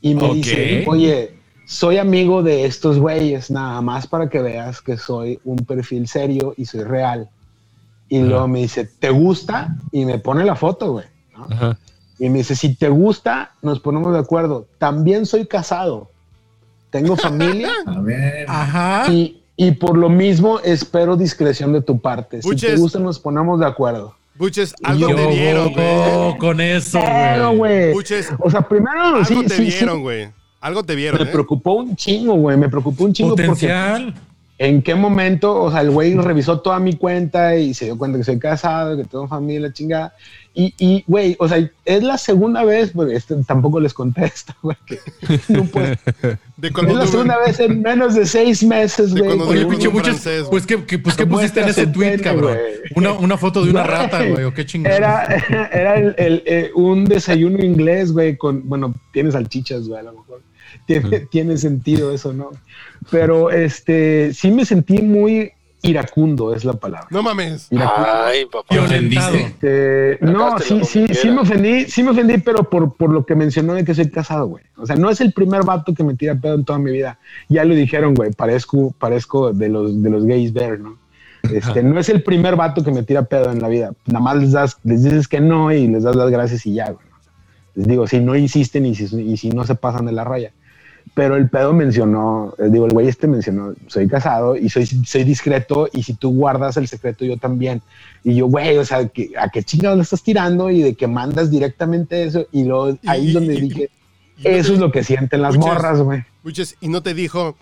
Y 0.00 0.14
me 0.14 0.34
dice, 0.34 0.84
oye, 0.86 1.34
soy 1.66 1.98
amigo 1.98 2.42
de 2.42 2.64
estos 2.64 2.98
güeyes, 2.98 3.50
nada 3.50 3.80
más 3.80 4.06
para 4.06 4.28
que 4.28 4.40
veas 4.40 4.80
que 4.80 4.96
soy 4.96 5.40
un 5.44 5.56
perfil 5.56 6.06
serio 6.06 6.54
y 6.56 6.66
soy 6.66 6.84
real. 6.84 7.28
Y 8.08 8.20
luego 8.20 8.46
me 8.46 8.60
dice, 8.60 8.84
¿te 8.84 9.10
gusta? 9.10 9.76
Y 9.90 10.04
me 10.04 10.20
pone 10.20 10.44
la 10.44 10.54
foto, 10.54 10.92
güey. 10.92 11.06
¿no? 11.36 11.46
Ajá. 11.50 11.78
Y 12.20 12.30
me 12.30 12.38
dice, 12.38 12.54
si 12.54 12.76
te 12.76 12.88
gusta, 12.88 13.52
nos 13.62 13.80
ponemos 13.80 14.12
de 14.12 14.20
acuerdo. 14.20 14.68
También 14.78 15.26
soy 15.26 15.46
casado. 15.46 16.10
Tengo 16.90 17.16
familia 17.16 17.70
A 17.86 18.00
ver. 18.00 18.46
Ajá. 18.48 19.12
y, 19.12 19.42
y 19.56 19.72
por 19.72 19.96
lo 19.96 20.08
mismo 20.08 20.60
espero 20.60 21.16
discreción 21.16 21.72
de 21.72 21.82
tu 21.82 21.98
parte. 22.00 22.42
Si 22.42 22.56
te 22.56 22.76
gusta, 22.76 22.98
nos 22.98 23.18
ponemos 23.18 23.60
de 23.60 23.66
acuerdo. 23.66 24.14
Buches, 24.36 24.74
algo 24.82 25.08
yo- 25.08 25.16
te 25.16 25.26
vieron, 25.28 25.72
Oh, 25.78 26.28
güey. 26.30 26.38
con 26.38 26.60
eso, 26.60 27.00
güey. 27.56 27.92
Buches, 27.94 28.28
O 28.38 28.50
sea, 28.50 28.60
primero 28.62 29.02
algo 29.02 29.24
sí, 29.24 29.42
te 29.46 29.56
sí, 29.56 29.62
vieron, 29.64 30.02
güey. 30.02 30.28
Algo 30.60 30.82
te 30.84 30.94
vieron, 30.94 31.20
me 31.22 31.28
¿eh? 31.28 31.32
preocupó 31.32 31.74
un 31.74 31.96
chingo, 31.96 32.34
güey. 32.34 32.56
Me 32.56 32.68
preocupó 32.68 33.04
un 33.04 33.12
chingo 33.12 33.30
porque 33.30 33.46
Potencial. 33.46 34.14
En 34.58 34.80
qué 34.82 34.94
momento, 34.94 35.62
o 35.62 35.70
sea, 35.70 35.82
el 35.82 35.90
güey 35.90 36.14
revisó 36.14 36.60
toda 36.60 36.78
mi 36.78 36.94
cuenta 36.94 37.56
y 37.56 37.74
se 37.74 37.84
dio 37.86 37.98
cuenta 37.98 38.16
que 38.18 38.24
soy 38.24 38.38
casado, 38.38 38.96
que 38.96 39.04
tengo 39.04 39.28
familia, 39.28 39.72
chingada. 39.72 40.14
Y, 40.54 40.72
y, 40.78 41.04
güey, 41.06 41.36
o 41.38 41.46
sea, 41.46 41.58
es 41.84 42.02
la 42.02 42.16
segunda 42.16 42.64
vez, 42.64 42.90
porque 42.94 43.14
este, 43.16 43.34
tampoco 43.46 43.78
les 43.78 43.92
contesto, 43.92 44.54
güey, 44.62 44.76
que 44.86 44.98
no 45.48 45.64
puedo. 45.64 45.88
De 46.56 46.68
Es 46.68 46.94
la 46.94 47.06
segunda 47.06 47.38
vez 47.38 47.60
en 47.60 47.82
menos 47.82 48.14
de 48.14 48.24
seis 48.24 48.64
meses, 48.64 49.12
De 49.12 49.20
güey. 49.20 49.36
cuando 49.36 49.52
que 49.52 49.58
Oye, 49.58 49.66
pinche 49.68 49.90
francés, 49.90 50.46
pues 50.48 50.64
qué, 50.66 50.82
qué- 50.86 50.98
pues, 50.98 51.14
¿qué 51.14 51.26
No 51.26 51.32
pusiste 51.32 51.60
en 51.60 51.68
ese 51.68 51.86
tweet, 51.86 52.18
cabrón? 52.22 52.56
Una, 52.94 53.12
una 53.12 53.36
foto 53.36 53.62
de 53.62 53.70
una 53.70 53.82
Güey. 53.84 53.94
rata, 53.94 54.24
güey, 54.26 54.44
o 54.44 54.54
qué 54.54 54.64
chingada. 54.64 54.96
Era, 54.96 55.68
era 55.70 55.94
el, 55.96 56.14
el, 56.16 56.42
eh, 56.46 56.70
un 56.74 57.04
desayuno 57.04 57.62
inglés, 57.62 58.10
güey, 58.10 58.38
con, 58.38 58.66
bueno, 58.66 58.94
tiene 59.12 59.30
salchichas, 59.30 59.86
güey, 59.86 60.00
a 60.00 60.04
lo 60.04 60.12
mejor. 60.12 60.40
Tiene, 60.86 61.20
tiene 61.20 61.56
sentido 61.56 62.12
eso, 62.12 62.32
¿no? 62.32 62.50
Pero 63.10 63.50
este, 63.50 64.32
sí 64.34 64.50
me 64.50 64.64
sentí 64.64 65.02
muy 65.02 65.52
iracundo, 65.82 66.54
es 66.54 66.64
la 66.64 66.72
palabra. 66.72 67.06
No 67.10 67.22
mames. 67.22 67.68
Iracundo. 67.70 68.08
Ay, 68.24 68.44
papá. 68.46 68.66
¿Te 68.68 68.74
Violentado. 68.74 69.28
ofendiste? 69.28 70.16
Este, 70.16 70.18
no, 70.24 70.58
sí, 70.58 70.80
sí, 70.84 71.06
sí 71.14 71.30
me 71.30 71.40
ofendí, 71.40 71.84
sí 71.84 72.02
me 72.02 72.10
ofendí, 72.10 72.38
pero 72.38 72.64
por, 72.64 72.94
por 72.96 73.10
lo 73.10 73.24
que 73.24 73.34
mencionó 73.34 73.74
de 73.74 73.84
que 73.84 73.94
soy 73.94 74.10
casado, 74.10 74.46
güey. 74.46 74.64
O 74.76 74.86
sea, 74.86 74.96
no 74.96 75.10
es 75.10 75.20
el 75.20 75.32
primer 75.32 75.64
vato 75.64 75.94
que 75.94 76.02
me 76.02 76.14
tira 76.14 76.34
pedo 76.34 76.54
en 76.54 76.64
toda 76.64 76.78
mi 76.78 76.90
vida. 76.90 77.18
Ya 77.48 77.64
lo 77.64 77.74
dijeron, 77.74 78.14
güey, 78.14 78.32
parezco, 78.32 78.92
parezco 78.98 79.52
de 79.52 79.68
los, 79.68 80.02
de 80.02 80.10
los 80.10 80.24
gays 80.24 80.52
ver, 80.52 80.80
¿no? 80.80 80.98
Este, 81.52 81.82
no 81.82 82.00
es 82.00 82.08
el 82.08 82.22
primer 82.24 82.56
vato 82.56 82.82
que 82.82 82.90
me 82.90 83.04
tira 83.04 83.22
pedo 83.22 83.52
en 83.52 83.60
la 83.60 83.68
vida. 83.68 83.92
Nada 84.06 84.20
más 84.20 84.36
les, 84.38 84.52
das, 84.52 84.78
les 84.82 85.04
dices 85.04 85.28
que 85.28 85.40
no 85.40 85.72
y 85.72 85.86
les 85.86 86.02
das 86.02 86.16
las 86.16 86.30
gracias 86.30 86.66
y 86.66 86.74
ya, 86.74 86.90
güey. 86.90 87.06
Les 87.76 87.86
digo, 87.86 88.06
si 88.08 88.18
no 88.20 88.34
insisten 88.34 88.86
y 88.86 88.94
si, 88.94 89.04
y 89.04 89.36
si 89.36 89.50
no 89.50 89.64
se 89.64 89.74
pasan 89.76 90.06
de 90.06 90.12
la 90.12 90.24
raya. 90.24 90.52
Pero 91.16 91.36
el 91.36 91.48
pedo 91.48 91.72
mencionó, 91.72 92.52
eh, 92.58 92.64
digo, 92.70 92.84
el 92.84 92.92
güey 92.92 93.08
este 93.08 93.26
mencionó, 93.26 93.72
soy 93.86 94.06
casado 94.06 94.54
y 94.54 94.68
soy, 94.68 94.84
soy 94.84 95.24
discreto 95.24 95.88
y 95.94 96.02
si 96.02 96.12
tú 96.12 96.30
guardas 96.36 96.76
el 96.76 96.86
secreto 96.88 97.24
yo 97.24 97.38
también. 97.38 97.80
Y 98.22 98.34
yo, 98.34 98.48
güey, 98.48 98.76
o 98.76 98.84
sea, 98.84 98.98
¿a 98.98 99.48
qué 99.48 99.62
chingados 99.64 99.96
le 99.96 100.02
estás 100.02 100.22
tirando? 100.22 100.70
Y 100.70 100.82
de 100.82 100.94
que 100.94 101.06
mandas 101.06 101.50
directamente 101.50 102.22
eso. 102.24 102.46
Y 102.52 102.64
luego 102.64 102.98
ahí 103.06 103.24
Y- 103.24 103.28
es 103.28 103.32
donde 103.34 103.54
y- 103.54 103.60
dije, 103.62 103.90
y 104.36 104.44
no 104.44 104.50
eso 104.50 104.68
te- 104.68 104.74
es 104.74 104.78
lo 104.80 104.92
que 104.92 105.02
sienten 105.04 105.40
las 105.40 105.56
Muchas- 105.56 105.72
morras, 105.74 106.00
güey. 106.02 106.22
Buches, 106.44 106.76
y 106.82 106.88
no 106.88 107.02
te 107.02 107.14
dijo, 107.14 107.56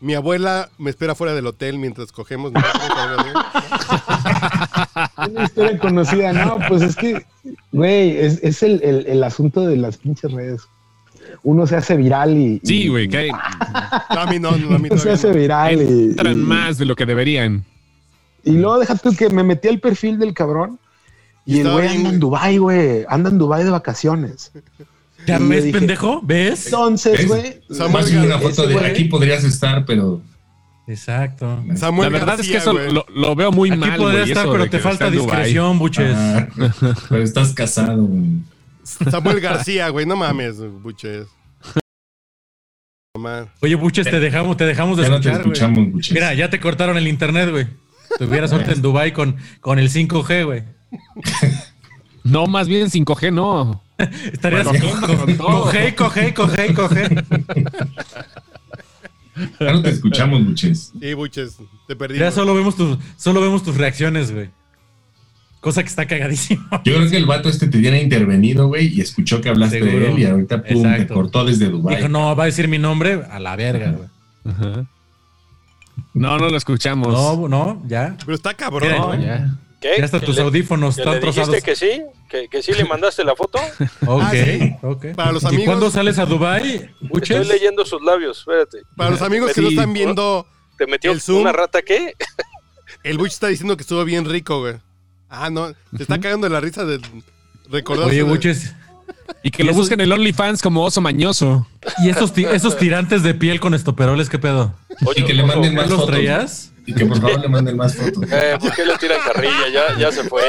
mi 0.00 0.14
abuela 0.14 0.68
me 0.76 0.90
espera 0.90 1.14
fuera 1.14 1.32
del 1.32 1.46
hotel 1.46 1.78
mientras 1.78 2.10
cogemos. 2.10 2.52
Una 5.28 5.44
historia 5.44 5.78
conocida, 5.78 6.32
no, 6.32 6.58
pues 6.68 6.82
es 6.82 6.96
que, 6.96 7.24
güey, 7.72 8.16
es, 8.18 8.40
es 8.42 8.62
el, 8.64 8.80
el- 8.82 9.06
el 9.06 9.22
asunto 9.22 9.60
de 9.64 9.76
las 9.76 9.96
pinches 9.98 10.32
redes. 10.32 10.62
Uno 11.48 11.64
se 11.64 11.76
hace 11.76 11.96
viral 11.96 12.36
y. 12.36 12.60
Sí, 12.64 12.88
güey, 12.88 13.08
que 13.08 13.28
No, 13.28 14.20
a 14.20 14.26
mí 14.28 14.40
no, 14.40 14.50
no, 14.56 14.74
a 14.74 14.78
mí 14.80 14.88
Uno 14.90 15.00
se 15.00 15.12
hace 15.12 15.30
viral 15.32 15.76
y. 15.80 16.04
entran 16.10 16.32
y- 16.32 16.42
más 16.42 16.76
de 16.76 16.86
lo 16.86 16.96
que 16.96 17.06
deberían. 17.06 17.64
Y 18.42 18.52
luego 18.52 18.80
déjate 18.80 19.14
que 19.16 19.30
me 19.30 19.44
metí 19.44 19.68
al 19.68 19.78
perfil 19.78 20.18
del 20.18 20.34
cabrón. 20.34 20.80
Y 21.44 21.58
Y, 21.58 21.60
el 21.60 21.70
güey 21.70 21.86
anda 21.88 22.08
en 22.10 22.18
Dubai, 22.18 22.58
güey. 22.58 23.04
Anda 23.08 23.30
en 23.30 23.38
Dubai 23.38 23.62
de 23.62 23.70
vacaciones. 23.70 24.50
¿Ya 25.24 25.38
ves, 25.38 25.62
dije- 25.64 25.78
pendejo? 25.78 26.20
¿Ves? 26.24 26.66
Entonces, 26.66 27.28
güey. 27.28 27.60
Más 27.92 28.10
bien 28.10 28.24
una 28.24 28.38
foto 28.40 28.66
de 28.66 28.78
aquí 28.84 29.04
podrías 29.04 29.44
estar, 29.44 29.84
pero 29.84 30.20
Exacto. 30.88 31.62
Samuel 31.76 32.12
La 32.12 32.18
verdad 32.18 32.40
es 32.40 32.48
que 32.48 32.56
eso 32.56 32.72
lo, 32.72 33.06
lo 33.14 33.34
veo 33.36 33.52
muy 33.52 33.70
Aquí 33.70 33.78
mal. 33.78 33.96
podría 33.98 34.24
estar, 34.24 34.48
pero 34.50 34.64
te 34.64 34.70
que 34.70 34.78
falta 34.80 35.10
discreción, 35.12 35.78
buches. 35.78 36.12
Ah, 36.16 36.48
pero 37.08 37.22
estás 37.22 37.52
casado, 37.52 38.04
güey. 38.04 38.24
Samuel 39.10 39.40
García, 39.40 39.88
güey, 39.90 40.06
no 40.06 40.16
mames, 40.16 40.56
buches. 40.82 41.26
Oye, 43.60 43.74
buches, 43.74 44.08
te 44.08 44.20
dejamos, 44.20 44.56
te 44.56 44.64
dejamos 44.64 44.96
de 44.96 45.04
Ya 45.04 45.08
no 45.10 45.20
te 45.20 45.28
escuchar, 45.30 45.40
escuchamos, 45.70 45.92
buches. 45.92 46.12
Mira, 46.14 46.34
ya 46.34 46.50
te 46.50 46.60
cortaron 46.60 46.96
el 46.96 47.08
internet, 47.08 47.50
güey. 47.50 47.66
Tuvieras 48.18 48.52
ahorita 48.52 48.72
en 48.72 48.82
Dubai 48.82 49.12
con, 49.12 49.36
con 49.60 49.78
el 49.78 49.90
5G, 49.90 50.44
güey. 50.44 50.62
No, 52.24 52.48
más 52.48 52.66
bien 52.66 52.88
5G, 52.90 53.32
no. 53.32 53.84
Estarías 54.32 54.64
Bueno, 54.66 54.84
con- 55.00 55.16
con 55.16 55.36
todo. 55.36 55.62
coge, 55.62 55.94
coge, 55.94 56.34
coge, 56.34 56.74
coge. 56.74 57.08
Ya 59.60 59.72
no 59.72 59.82
te 59.82 59.90
escuchamos, 59.90 60.44
buches. 60.44 60.92
Sí, 60.98 61.14
buches, 61.14 61.58
te 61.86 61.94
perdí. 61.94 62.18
Ya 62.18 62.32
solo 62.32 62.52
vemos 62.54 62.74
tus, 62.74 62.98
solo 63.16 63.40
vemos 63.40 63.62
tus 63.62 63.76
reacciones, 63.76 64.32
güey. 64.32 64.48
Cosa 65.66 65.82
que 65.82 65.88
está 65.88 66.06
cagadísimo. 66.06 66.64
Yo 66.84 66.94
creo 66.94 67.10
que 67.10 67.16
el 67.16 67.26
vato 67.26 67.48
este 67.48 67.66
te 67.66 67.80
tiene 67.80 68.00
intervenido, 68.00 68.68
güey, 68.68 68.86
y 68.86 69.00
escuchó 69.00 69.40
que 69.40 69.48
hablaste 69.48 69.80
Seguro. 69.80 69.98
de 69.98 70.12
él 70.12 70.18
y 70.20 70.24
ahorita 70.24 70.62
pum, 70.62 70.82
te 70.96 71.08
cortó 71.08 71.44
desde 71.44 71.66
Dubai. 71.66 71.96
Dijo, 71.96 72.08
no, 72.08 72.36
va 72.36 72.44
a 72.44 72.46
decir 72.46 72.68
mi 72.68 72.78
nombre 72.78 73.22
a 73.28 73.40
la 73.40 73.56
verga, 73.56 73.90
güey. 73.90 74.08
Ajá. 74.44 74.86
No, 76.14 76.38
no 76.38 76.48
lo 76.50 76.56
escuchamos. 76.56 77.08
No, 77.12 77.48
no, 77.48 77.82
ya. 77.88 78.16
Pero 78.24 78.36
está 78.36 78.54
cabrón, 78.54 78.90
¿no? 78.90 79.20
Ya. 79.20 79.56
¿Qué? 79.80 79.94
Ya 79.98 80.04
hasta 80.04 80.20
¿Que 80.20 80.26
tus 80.26 80.36
le- 80.36 80.42
audífonos 80.42 80.96
están 80.98 81.14
le 81.14 81.20
dijiste 81.20 81.42
trozados. 81.42 81.64
que 81.64 81.74
sí? 81.74 82.02
¿Que, 82.30 82.48
que 82.48 82.62
sí 82.62 82.72
le 82.72 82.84
mandaste 82.88 83.24
la 83.24 83.34
foto? 83.34 83.58
Ok, 84.06 84.22
Ah, 84.22 84.30
sí. 84.32 84.72
ok. 84.82 85.06
Para 85.16 85.32
los 85.32 85.42
¿Y 85.42 85.46
amigos- 85.48 85.64
cuándo 85.66 85.90
sales 85.90 86.20
a 86.20 86.26
Dubai, 86.26 86.88
Estoy 87.12 87.44
leyendo 87.44 87.84
sus 87.84 88.00
labios, 88.02 88.38
espérate. 88.38 88.78
Para 88.96 89.10
los 89.10 89.20
amigos 89.20 89.52
que 89.52 89.60
no 89.62 89.68
Sí. 89.70 89.74
están 89.74 89.92
viendo, 89.92 90.46
¿Te 90.78 90.86
metió 90.86 91.10
El 91.10 91.20
Zoom. 91.20 91.40
una 91.40 91.50
rata 91.52 91.82
qué? 91.82 92.14
el 93.02 93.18
Buch 93.18 93.28
está 93.32 93.48
diciendo 93.48 93.76
que 93.76 93.82
estuvo 93.82 94.04
bien 94.04 94.24
rico, 94.30 94.60
güey. 94.60 94.74
Ah, 95.28 95.50
no, 95.50 95.72
te 95.96 96.02
está 96.02 96.20
cagando 96.20 96.48
la 96.48 96.60
risa 96.60 96.84
de 96.84 97.00
recordarse 97.70 98.10
Oye, 98.10 98.22
Buches, 98.22 98.74
Y 99.42 99.50
que 99.50 99.62
¿Y 99.62 99.66
lo 99.66 99.72
esos- 99.72 99.82
busquen 99.82 100.00
en 100.00 100.06
el 100.06 100.12
OnlyFans 100.12 100.62
como 100.62 100.82
oso 100.84 101.00
mañoso. 101.00 101.66
¿y 102.02 102.08
esos, 102.10 102.32
ti- 102.32 102.44
esos 102.44 102.76
tirantes 102.78 103.22
de 103.22 103.34
piel 103.34 103.60
con 103.60 103.74
estoperoles, 103.74 104.28
qué 104.28 104.38
pedo? 104.38 104.74
Oye, 105.04 105.20
Y 105.20 105.24
que 105.24 105.34
le 105.34 105.42
manden 105.44 105.74
¿No 105.74 105.82
más 105.82 105.90
los 105.90 106.00
fotos. 106.00 106.14
traías? 106.14 106.72
Y 106.86 106.94
que 106.94 107.04
por 107.06 107.20
favor 107.20 107.40
le 107.40 107.48
manden 107.48 107.76
más 107.76 107.96
fotos. 107.96 108.22
Eh, 108.30 108.56
¿Por 108.60 108.72
qué 108.72 108.86
le 108.86 108.96
tiran 108.98 109.18
carrilla? 109.24 109.68
Ya, 109.72 109.98
ya 109.98 110.12
se 110.12 110.22
fue. 110.24 110.42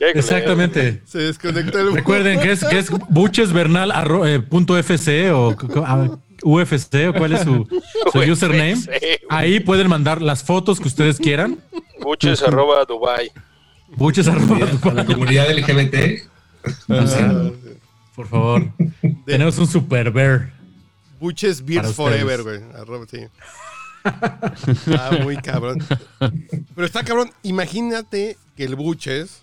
Exactamente. 0.00 1.02
Se 1.04 1.18
desconectó 1.18 1.78
el 1.80 1.92
Recuerden 1.94 2.40
que 2.40 2.52
es, 2.52 2.64
que 2.64 2.78
es 2.78 2.90
buchesbernal 3.10 3.90
arro- 3.92 4.26
eh, 4.26 4.42
o 5.32 5.52
c- 5.52 5.66
ah, 5.84 6.08
UFC 6.44 7.08
o 7.08 7.12
cuál 7.12 7.32
es 7.34 7.42
su, 7.42 7.66
su 8.12 8.18
UFC, 8.18 8.30
username. 8.32 8.76
Ahí 9.28 9.60
pueden 9.60 9.88
mandar 9.88 10.22
las 10.22 10.42
fotos 10.42 10.80
que 10.80 10.88
ustedes 10.88 11.18
quieran. 11.18 11.58
Buches 12.00 12.42
arroba 12.42 12.84
Dubai. 12.84 13.30
Buches 13.96 14.28
arroba 14.28 14.56
A 14.82 14.94
la 14.94 15.04
comunidad 15.04 15.50
LGBT. 15.50 16.28
Ah, 16.88 17.50
por 18.14 18.28
favor. 18.28 18.72
Tenemos 19.26 19.58
un 19.58 19.66
super 19.66 20.10
bear. 20.10 20.52
Buches 21.20 21.64
Beers. 21.64 21.94
Forever, 21.94 22.42
güey. 22.42 22.60
Arroba, 22.74 23.06
sí. 23.08 23.20
Ah, 24.04 25.18
muy 25.22 25.36
cabrón. 25.36 25.78
Pero 26.74 26.86
está 26.86 27.04
cabrón. 27.04 27.30
Imagínate 27.42 28.36
que 28.56 28.64
el 28.64 28.74
Buches 28.74 29.42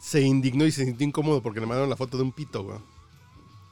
se 0.00 0.22
indignó 0.22 0.66
y 0.66 0.72
se 0.72 0.84
sintió 0.84 1.06
incómodo 1.06 1.42
porque 1.42 1.60
le 1.60 1.66
mandaron 1.66 1.90
la 1.90 1.96
foto 1.96 2.16
de 2.16 2.22
un 2.24 2.32
pito, 2.32 2.64
güey. 2.64 2.78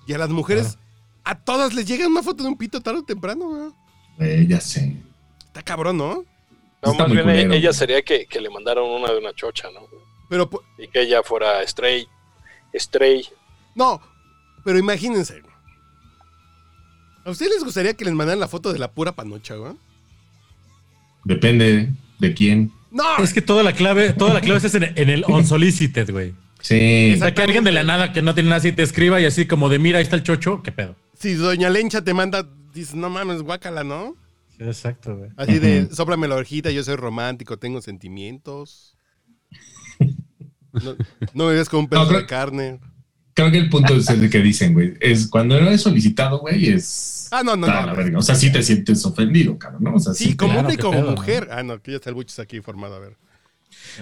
Y 0.07 0.15
a 0.15 0.19
las 0.19 0.31
mujeres, 0.31 0.79
a 1.25 1.35
todas 1.35 1.75
les 1.75 1.87
llega 1.87 2.07
una 2.07 2.23
foto 2.23 2.43
de 2.43 2.49
un 2.49 2.57
pito 2.57 2.81
tarde 2.81 3.01
o 3.01 3.05
temprano, 3.05 3.49
güey. 3.49 3.71
Eh, 4.21 4.47
ya 4.49 4.61
sé. 4.61 4.97
Está 5.47 5.63
cabrón, 5.63 5.99
¿no? 5.99 6.25
No, 6.83 6.93
Está 6.93 7.05
más 7.05 7.09
muy 7.09 7.17
bien 7.17 7.25
culero, 7.27 7.53
ella 7.55 7.69
güey. 7.71 7.75
sería 7.75 8.03
que, 8.03 8.27
que 8.27 8.41
le 8.41 8.51
mandaron 8.51 8.89
una 8.89 9.11
de 9.13 9.19
una 9.19 9.33
chocha, 9.35 9.69
¿no? 9.75 9.81
Pero, 10.29 10.49
Y 10.79 10.89
que 10.89 11.03
ella 11.03 11.23
fuera 11.23 11.67
stray. 11.67 12.07
Stray. 12.75 13.27
no, 13.75 14.01
pero 14.65 14.79
imagínense. 14.79 15.43
¿A 17.25 17.31
ustedes 17.31 17.53
les 17.53 17.65
gustaría 17.65 17.95
que 17.95 18.05
les 18.05 18.15
mandaran 18.15 18.41
la 18.41 18.49
foto 18.49 18.73
de 18.73 18.79
la 18.79 18.91
pura 18.91 19.13
panocha, 19.13 19.55
güey? 19.57 19.73
Depende 21.25 21.91
de 22.19 22.35
quién. 22.35 22.73
No, 22.91 23.19
Es 23.19 23.35
que 23.35 23.43
toda 23.43 23.63
la 23.63 23.73
clave, 23.73 24.13
toda 24.13 24.33
la 24.35 24.41
clave 24.41 24.59
es 24.67 24.75
en, 24.75 24.85
en 24.97 25.11
el 25.11 25.25
unsolicited, 25.29 26.11
güey. 26.11 26.35
Sí. 26.61 27.13
O 27.15 27.19
sea, 27.19 27.35
que 27.35 27.43
alguien 27.43 27.65
de 27.65 27.73
la 27.73 27.85
nada 27.85 28.13
que 28.13 28.23
no 28.23 28.35
tiene 28.35 28.49
nada 28.49 28.59
así 28.59 28.73
te 28.73 28.83
escriba 28.83 29.21
y 29.21 29.27
así 29.27 29.47
como 29.47 29.69
de 29.69 29.79
mira, 29.79 29.99
ahí 29.99 30.05
está 30.05 30.17
el 30.17 30.23
chocho, 30.23 30.63
qué 30.63 30.73
pedo. 30.73 30.97
si 31.19 31.35
Doña 31.35 31.71
Lencha 31.71 32.03
te 32.03 32.15
manda, 32.15 32.47
dices, 32.75 32.95
no 32.95 33.11
mames, 33.11 33.43
guácala, 33.43 33.85
¿no? 33.85 34.17
Sí, 34.59 34.65
exacto, 34.65 35.17
güey. 35.17 35.31
Así 35.37 35.59
de, 35.59 35.89
sóplame 35.95 36.27
la 36.29 36.35
orejita, 36.37 36.71
yo 36.71 36.83
soy 36.83 36.97
romántico, 36.97 37.59
tengo 37.59 37.81
sentimientos. 37.81 38.97
No, 40.73 40.95
no 41.35 41.47
me 41.47 41.55
ves 41.55 41.69
como 41.69 41.81
un 41.85 41.89
pedazo 41.89 42.05
No, 42.05 42.11
creo- 42.11 42.21
de 42.21 42.27
carne. 42.27 42.81
Creo 43.35 43.51
que 43.51 43.59
el 43.59 43.69
punto 43.71 43.95
es 43.95 44.09
el 44.11 44.29
que 44.31 44.41
dicen, 44.41 44.75
güey. 44.75 44.95
Es 45.01 45.29
cuando 45.29 45.61
no 45.61 45.71
es 45.71 45.81
solicitado, 45.81 46.41
güey, 46.41 46.69
es. 46.69 47.29
Ah, 47.31 47.43
no, 47.45 47.57
no, 47.57 47.67
no. 47.67 47.97
verga. 47.97 48.19
O 48.19 48.23
sea, 48.23 48.35
sí 48.35 48.51
te 48.53 48.63
sientes 48.63 49.05
ofendido, 49.07 49.57
cabrón, 49.59 49.85
¿no? 49.85 49.95
O 49.95 49.99
sea, 50.01 50.13
Sí, 50.13 50.31
te- 50.31 50.37
como 50.37 50.53
claro, 50.55 50.61
hombre 50.69 50.75
y 50.75 50.79
como 50.79 50.93
pedo, 50.93 51.05
¿no? 51.11 51.11
mujer. 51.17 51.49
Ah, 51.51 51.63
no, 51.63 51.81
que 51.81 51.93
ya 51.93 51.97
está 51.97 52.11
el 52.11 52.15
buches 52.15 52.39
aquí 52.41 52.57
informado, 52.57 52.97
a 52.97 52.99
ver. 52.99 53.17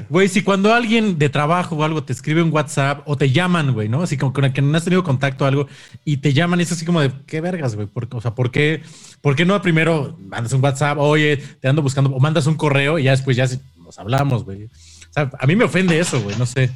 Güey, 0.08 0.28
si 0.28 0.42
cuando 0.42 0.72
alguien 0.72 1.18
de 1.18 1.28
trabajo 1.28 1.76
o 1.76 1.82
algo 1.84 2.02
te 2.02 2.12
escribe 2.12 2.42
un 2.42 2.52
WhatsApp 2.52 3.02
o 3.06 3.16
te 3.16 3.30
llaman, 3.30 3.72
güey, 3.72 3.88
¿no? 3.88 4.02
Así 4.02 4.16
como 4.16 4.32
con 4.32 4.44
el 4.44 4.52
que 4.52 4.62
no 4.62 4.76
has 4.76 4.84
tenido 4.84 5.02
contacto 5.02 5.44
o 5.44 5.48
algo 5.48 5.66
y 6.04 6.18
te 6.18 6.32
llaman, 6.32 6.60
es 6.60 6.72
así 6.72 6.84
como 6.84 7.00
de, 7.00 7.10
¿qué 7.26 7.40
vergas, 7.40 7.74
güey? 7.74 7.86
¿Por, 7.86 8.08
o 8.12 8.20
sea, 8.20 8.34
¿por 8.34 8.50
qué, 8.50 8.82
¿por 9.20 9.36
qué 9.36 9.44
no 9.44 9.60
primero 9.62 10.16
mandas 10.28 10.52
un 10.52 10.62
WhatsApp, 10.62 10.98
oye, 10.98 11.38
te 11.60 11.68
ando 11.68 11.82
buscando, 11.82 12.10
o 12.10 12.20
mandas 12.20 12.46
un 12.46 12.54
correo 12.54 12.98
y 12.98 13.04
ya 13.04 13.12
después 13.12 13.36
ya 13.36 13.46
nos 13.82 13.98
hablamos, 13.98 14.44
güey? 14.44 14.64
O 14.64 14.68
sea, 15.10 15.30
a 15.38 15.46
mí 15.46 15.56
me 15.56 15.64
ofende 15.64 15.98
eso, 15.98 16.20
güey, 16.20 16.36
no 16.36 16.46
sé. 16.46 16.70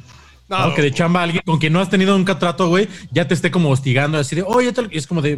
No, 0.49 0.67
No, 0.67 0.75
que 0.75 0.81
de 0.81 0.91
chamba 0.91 1.23
alguien 1.23 1.43
con 1.45 1.59
quien 1.59 1.71
no 1.71 1.79
has 1.79 1.89
tenido 1.89 2.17
nunca 2.17 2.37
trato, 2.37 2.67
güey, 2.67 2.87
ya 3.11 3.27
te 3.27 3.33
esté 3.33 3.51
como 3.51 3.69
hostigando, 3.69 4.17
así 4.17 4.35
de, 4.35 4.43
oye, 4.43 4.73
tal", 4.73 4.89
y 4.91 4.97
es 4.97 5.07
como 5.07 5.21
de, 5.21 5.37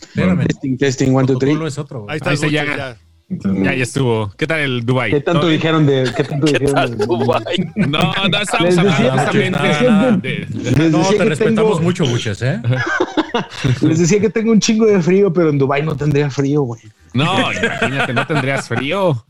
espérame, 0.00 0.46
Testing, 0.46 0.76
testing, 0.76 1.14
one, 1.14 1.26
two, 1.26 1.38
three. 1.38 1.56
es 1.66 1.78
otro, 1.78 2.00
güey. 2.02 2.12
ahí 2.12 2.16
está 2.16 2.30
Ahí 2.30 2.36
se 2.36 2.50
ya. 2.50 2.96
Entonces, 3.32 3.64
Ya, 3.64 3.74
ya 3.74 3.82
estuvo. 3.82 4.30
¿Qué 4.36 4.46
tal 4.46 4.60
el 4.60 4.84
Dubai? 4.84 5.10
¿Qué 5.10 5.20
tanto 5.20 5.42
No, 5.42 5.48
dijeron 5.48 5.86
de 5.86 6.10
qué 6.16 6.24
tanto 6.24 6.46
¿Qué 6.46 6.52
dijeron 6.52 6.74
tal 6.74 6.98
de- 6.98 7.06
Dubai? 7.06 7.72
No, 7.76 7.98
no 8.28 8.38
estamos 8.40 8.78
hablando 8.78 9.32
de- 10.22 10.46
Les 10.52 10.90
No, 10.90 10.98
decía 10.98 11.10
te 11.10 11.16
que 11.18 11.24
respetamos 11.24 11.72
tengo- 11.76 11.80
mucho, 11.82 12.04
Buches, 12.06 12.42
¿eh? 12.42 12.60
Les 13.80 13.98
decía 13.98 14.20
que 14.20 14.28
tengo 14.30 14.52
un 14.52 14.60
chingo 14.60 14.86
de 14.86 15.00
frío, 15.00 15.32
pero 15.32 15.50
en 15.50 15.58
Dubai 15.58 15.82
no 15.82 15.96
tendría 15.96 16.30
frío, 16.30 16.62
güey. 16.62 16.82
No, 17.14 17.52
imagínate, 17.52 18.12
no 18.12 18.26
tendrías 18.26 18.68
frío. 18.68 19.24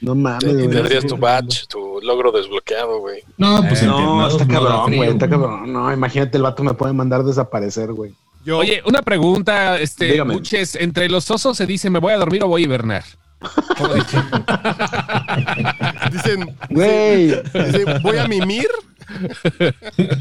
No 0.00 0.14
mames, 0.14 0.44
Y 0.44 0.68
tendrías 0.68 1.06
tu 1.06 1.16
badge, 1.16 1.66
tu 1.68 2.00
logro 2.02 2.30
desbloqueado, 2.30 3.00
güey. 3.00 3.20
No, 3.38 3.62
pues 3.66 3.82
Eh, 3.82 3.86
No, 3.86 4.26
está 4.28 4.44
no 4.44 4.52
da 4.52 4.60
cabrón, 4.60 4.96
güey, 4.96 5.08
está 5.10 5.28
cabrón. 5.28 5.72
No, 5.72 5.90
imagínate, 5.92 6.36
el 6.36 6.42
vato 6.42 6.62
me 6.62 6.74
puede 6.74 6.92
mandar 6.92 7.24
desaparecer, 7.24 7.92
güey. 7.92 8.12
Yo, 8.44 8.58
Oye, 8.58 8.82
una 8.84 9.02
pregunta, 9.02 9.78
este, 9.80 10.12
Dígame. 10.12 10.34
Buches, 10.34 10.76
entre 10.76 11.08
los 11.08 11.30
osos 11.30 11.56
se 11.56 11.66
dice, 11.66 11.88
¿me 11.90 11.98
voy 11.98 12.12
a 12.12 12.18
dormir 12.18 12.44
o 12.44 12.48
voy 12.48 12.62
a 12.62 12.64
hibernar? 12.66 13.04
Dicen, 16.12 16.56
Güey, 16.70 17.26
dicen, 17.28 18.02
voy 18.02 18.18
a 18.18 18.28
mimir. 18.28 18.66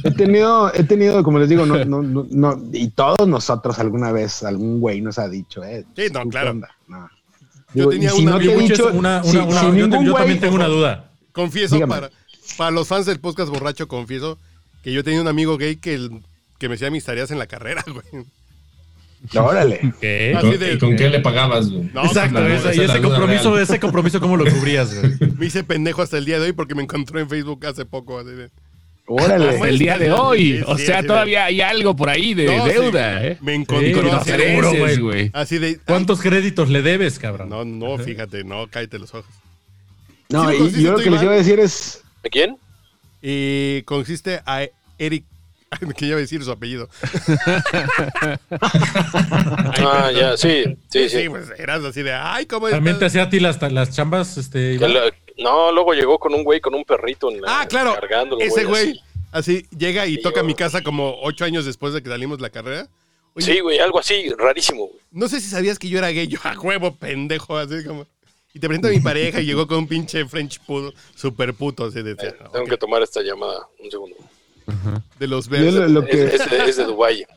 he 0.04 0.12
tenido, 0.12 0.74
he 0.74 0.84
tenido, 0.84 1.24
como 1.24 1.40
les 1.40 1.50
digo, 1.50 1.66
no, 1.66 1.84
no, 1.86 2.02
no, 2.04 2.28
no, 2.30 2.62
y 2.74 2.90
todos 2.90 3.28
nosotros 3.28 3.80
alguna 3.80 4.12
vez, 4.12 4.44
algún 4.44 4.80
güey 4.80 5.02
nos 5.02 5.18
ha 5.20 5.28
dicho, 5.30 5.64
eh. 5.64 5.86
Sí, 5.96 6.04
no, 6.14 6.20
¿tú 6.22 6.26
qué 6.26 6.30
claro. 6.32 6.52
onda? 6.52 6.70
No. 6.88 7.10
Yo 7.74 7.90
Digo, 7.90 7.92
tenía 7.92 8.10
si 8.12 8.26
una- 8.26 8.38
te 8.40 8.56
dicho, 8.58 8.90
una, 8.94 9.24
si- 9.24 9.38
una, 9.38 9.46
una- 9.46 9.62
si 9.72 9.78
yo, 9.80 9.90
te- 9.90 10.12
también 10.14 10.40
tengo 10.40 10.56
una 10.56 10.68
duda. 10.68 11.10
Confieso, 11.32 11.76
Dígame. 11.76 11.94
para, 11.96 12.10
para 12.58 12.72
los 12.72 12.88
fans 12.88 13.06
del 13.06 13.20
podcast 13.20 13.50
borracho, 13.50 13.88
confieso 13.88 14.38
que 14.84 14.94
yo 14.94 15.04
tenía 15.04 15.22
un 15.22 15.28
amigo 15.28 15.58
gay 15.58 15.76
que, 15.78 15.96
el- 15.96 16.22
que 16.58 16.70
me 16.70 16.76
hacía 16.76 16.90
mis 16.92 17.04
tareas 17.04 17.32
en 17.32 17.40
la 17.40 17.48
carrera, 17.48 17.84
güey. 17.92 18.26
Órale. 19.36 19.94
¿Qué? 20.02 20.34
¿Y 20.36 20.42
con, 20.42 20.60
de- 20.60 20.74
y 20.74 20.78
con 20.78 20.96
qué 20.96 21.10
le 21.10 21.20
pagabas, 21.20 21.70
güey? 21.70 21.90
No, 21.94 22.06
Exacto, 22.06 22.46
esa- 22.48 22.72
esa 22.72 22.82
y 22.82 22.86
ese 22.86 23.02
compromiso, 23.02 23.52
real. 23.52 23.64
ese 23.64 23.80
compromiso, 23.80 24.20
¿cómo 24.20 24.38
lo 24.38 24.46
cubrías, 24.52 24.94
güey? 25.00 25.14
Me 25.38 25.46
hice 25.48 25.64
pendejo 25.64 26.02
hasta 26.02 26.18
el 26.18 26.26
día 26.26 26.40
de 26.40 26.48
hoy 26.48 26.54
porque 26.54 26.76
me 26.76 26.84
encontró 26.84 27.20
en 27.20 27.30
Facebook 27.30 27.66
hace 27.66 27.86
poco. 27.86 28.20
Así 28.20 28.32
de, 28.32 28.50
Órale. 29.08 29.60
el 29.60 29.78
día 29.78 29.98
de 29.98 30.12
hoy. 30.12 30.58
Sí, 30.58 30.64
O 30.66 30.78
sea, 30.78 31.02
sí, 31.02 31.08
todavía 31.08 31.46
hay 31.46 31.62
algo 31.62 31.96
por 31.96 32.10
ahí 32.10 32.34
de 32.34 32.46
No, 32.46 32.66
sí, 32.66 32.72
deuda, 32.74 33.26
¿eh? 33.26 33.38
Me 33.42 33.54
encontró 33.54 34.02
con 34.02 34.16
así, 34.16 34.32
de, 34.32 34.62
güey. 34.80 34.98
güey. 34.98 35.32
así 35.34 35.58
de. 35.60 35.78
¿Cuántos 35.86 36.22
créditos 36.22 36.70
le 36.70 36.82
debes, 36.82 37.20
cabrón? 37.20 37.50
No, 37.50 37.64
no, 37.66 37.98
fíjate, 38.00 38.44
no, 38.44 38.68
cállate 38.70 38.98
los 39.00 39.14
ojos. 39.14 39.30
No, 40.30 40.50
Sí, 40.50 40.58
y, 40.78 40.84
yo 40.84 40.94
lo 40.94 40.98
que 41.00 41.12
les 41.12 41.22
iba 41.22 41.34
a 41.34 41.36
decir 41.36 41.60
es, 41.60 42.02
¿De 42.24 42.30
quién? 42.32 42.58
Y 43.22 43.84
consiste 43.84 44.42
a 44.46 44.66
Eric. 44.98 45.24
que 45.98 46.06
iba 46.06 46.18
a 46.18 46.20
decir 46.20 46.44
su 46.44 46.52
apellido. 46.52 46.90
Ah, 49.78 50.12
ya, 50.12 50.38
sí, 50.38 50.64
sí, 50.90 51.10
sí. 51.10 51.30
pues 51.30 51.50
eras 51.58 51.84
así 51.84 52.02
de. 52.04 52.14
Ay, 52.14 52.46
¿cómo 52.46 52.70
También 52.70 52.98
te 53.00 53.06
hacía 53.06 53.24
a 53.24 53.30
ti 53.30 53.40
las, 53.40 53.62
las 53.72 53.92
chambas, 53.96 54.38
este, 54.38 54.78
la- 54.80 55.12
no, 55.38 55.72
luego 55.72 55.94
llegó 55.94 56.18
con 56.18 56.34
un 56.34 56.44
güey 56.44 56.62
con 56.62 56.74
un 56.76 56.84
perrito 56.86 57.30
en 57.32 57.42
la, 57.42 57.62
Ah, 57.62 57.68
claro. 57.68 57.94
cargándolo, 57.96 58.42
Ese 58.42 58.64
güey. 58.66 58.92
así. 58.92 59.00
Así 59.32 59.66
llega 59.78 60.08
y 60.08 60.14
Y 60.16 60.22
toca 60.22 60.42
yo- 60.42 60.46
mi 60.46 60.56
casa 60.56 60.82
como 60.82 61.16
ocho 61.22 61.44
años 61.46 61.66
después 61.66 61.94
de 61.94 62.02
que 62.02 62.10
salimos 62.10 62.38
de 62.38 62.44
la 62.44 62.50
carrera. 62.50 62.88
Oye, 63.34 63.46
Sí, 63.54 63.60
güey, 63.60 63.80
algo 63.80 64.00
así, 64.00 64.30
rarísimo, 64.38 64.86
güey. 64.88 65.00
No 65.12 65.28
sé 65.28 65.42
si 65.42 65.50
sabías 65.50 65.78
que 65.78 65.90
yo 65.90 65.98
era 65.98 66.08
gay. 66.10 66.28
Yo 66.28 66.40
a 66.44 66.58
huevo, 66.58 66.96
pendejo, 66.96 67.58
así 67.58 67.84
como. 67.86 68.08
Y 68.54 68.60
te 68.60 68.68
presento 68.68 68.88
a 68.88 68.92
mi 68.92 69.02
pareja 69.02 69.42
y 69.42 69.46
llegó 69.46 69.68
con 69.68 69.80
un 69.80 69.88
pinche 69.90 70.24
French 70.26 70.62
puto, 70.62 70.94
super 71.16 71.54
puto, 71.54 71.84
así 71.86 72.02
decía. 72.02 72.30
Eh, 72.30 72.36
Tengo 72.54 72.66
que 72.68 72.78
tomar 72.78 73.02
esta 73.04 73.22
llamada. 73.22 73.68
Un 73.84 73.92
segundo. 73.92 74.16
De 75.20 75.28
los 75.28 75.46
Yo 75.46 75.52
verdes. 75.52 75.92
lo, 75.92 76.06
que, 76.06 76.26
es 76.26 76.50
de, 76.50 76.66
es 76.66 76.78
de 76.78 76.86
Dubái. 76.86 77.26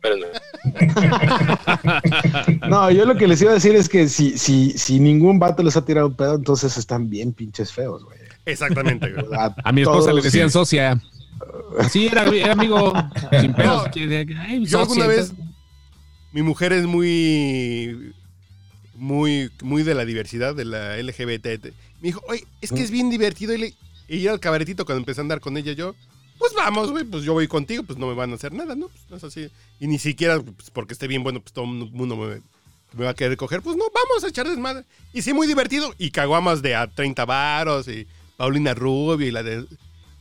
No, 2.69 2.91
yo 2.91 3.05
lo 3.05 3.17
que 3.17 3.27
les 3.27 3.41
iba 3.43 3.51
a 3.51 3.55
decir 3.55 3.75
es 3.75 3.89
que 3.89 4.09
si, 4.09 4.39
si, 4.39 4.73
si 4.77 5.01
ningún 5.01 5.39
vato 5.39 5.63
les 5.63 5.77
ha 5.77 5.85
tirado 5.85 6.09
un 6.09 6.15
pedo, 6.15 6.35
entonces 6.35 6.77
están 6.77 7.09
bien 7.11 7.33
pinches 7.33 7.73
feos, 7.73 8.05
güey. 8.05 8.19
Exactamente, 8.45 9.13
güey. 9.13 9.27
A 9.65 9.73
mi 9.73 9.83
esposa 9.83 10.11
todos, 10.11 10.15
le 10.17 10.23
decían 10.23 10.49
sí. 10.49 10.55
socia. 10.55 11.01
Sí, 11.91 12.07
era, 12.07 12.25
era 12.25 12.53
amigo 12.53 12.93
sin 13.41 13.55
pedos. 13.55 13.85
No, 13.95 14.41
Ay, 14.41 14.67
Yo 14.67 14.81
alguna 14.81 15.07
vez, 15.07 15.33
mi 16.33 16.43
mujer 16.43 16.73
es 16.73 16.87
muy, 16.87 18.13
muy, 18.95 19.51
muy 19.63 19.83
de 19.83 19.95
la 19.95 20.05
diversidad, 20.05 20.55
de 20.55 20.65
la 20.65 20.97
LGBT. 20.97 21.73
Me 22.01 22.09
dijo, 22.09 22.23
oye, 22.29 22.45
es 22.61 22.73
que 22.73 22.83
es 22.83 22.91
bien 22.91 23.11
divertido 23.11 23.55
ir, 23.55 23.75
ir 24.09 24.31
al 24.31 24.41
cabaretito 24.41 24.85
cuando 24.85 25.01
empecé 25.01 25.21
a 25.21 25.23
andar 25.23 25.41
con 25.41 25.57
ella 25.57 25.73
yo. 25.73 25.95
Pues 26.39 26.53
vamos, 26.55 26.91
güey, 26.91 27.05
pues 27.05 27.25
yo 27.25 27.33
voy 27.33 27.49
contigo, 27.49 27.83
pues 27.83 27.99
no 27.99 28.07
me 28.07 28.15
van 28.15 28.31
a 28.31 28.37
hacer 28.37 28.53
nada, 28.53 28.75
¿no? 28.75 28.89
Pues 28.89 29.01
no 29.11 29.17
es 29.17 29.25
así. 29.25 29.51
Y 29.81 29.89
ni 29.89 29.99
siquiera 29.99 30.41
pues, 30.41 30.71
porque 30.71 30.93
esté 30.93 31.09
bien 31.09 31.25
bueno, 31.25 31.41
pues 31.41 31.53
todo 31.53 31.65
el 31.65 31.91
mundo 31.91 32.17
me, 32.17 32.41
me 32.97 33.05
va 33.05 33.11
a 33.11 33.15
querer 33.15 33.37
coger. 33.37 33.61
Pues 33.61 33.77
no, 33.77 33.85
vamos 33.93 34.25
a 34.25 34.29
echar 34.29 34.49
desmadre. 34.49 34.85
Y 35.13 35.23
sí, 35.23 35.33
muy 35.33 35.47
divertido. 35.47 35.95
Y 35.99 36.11
caguamas 36.11 36.63
de 36.63 36.77
a 36.77 36.87
30 36.87 37.25
varos 37.25 37.89
y 37.89 38.07
Paulina 38.37 38.75
Rubio 38.75 39.27
y 39.27 39.31
la 39.31 39.43
de... 39.43 39.67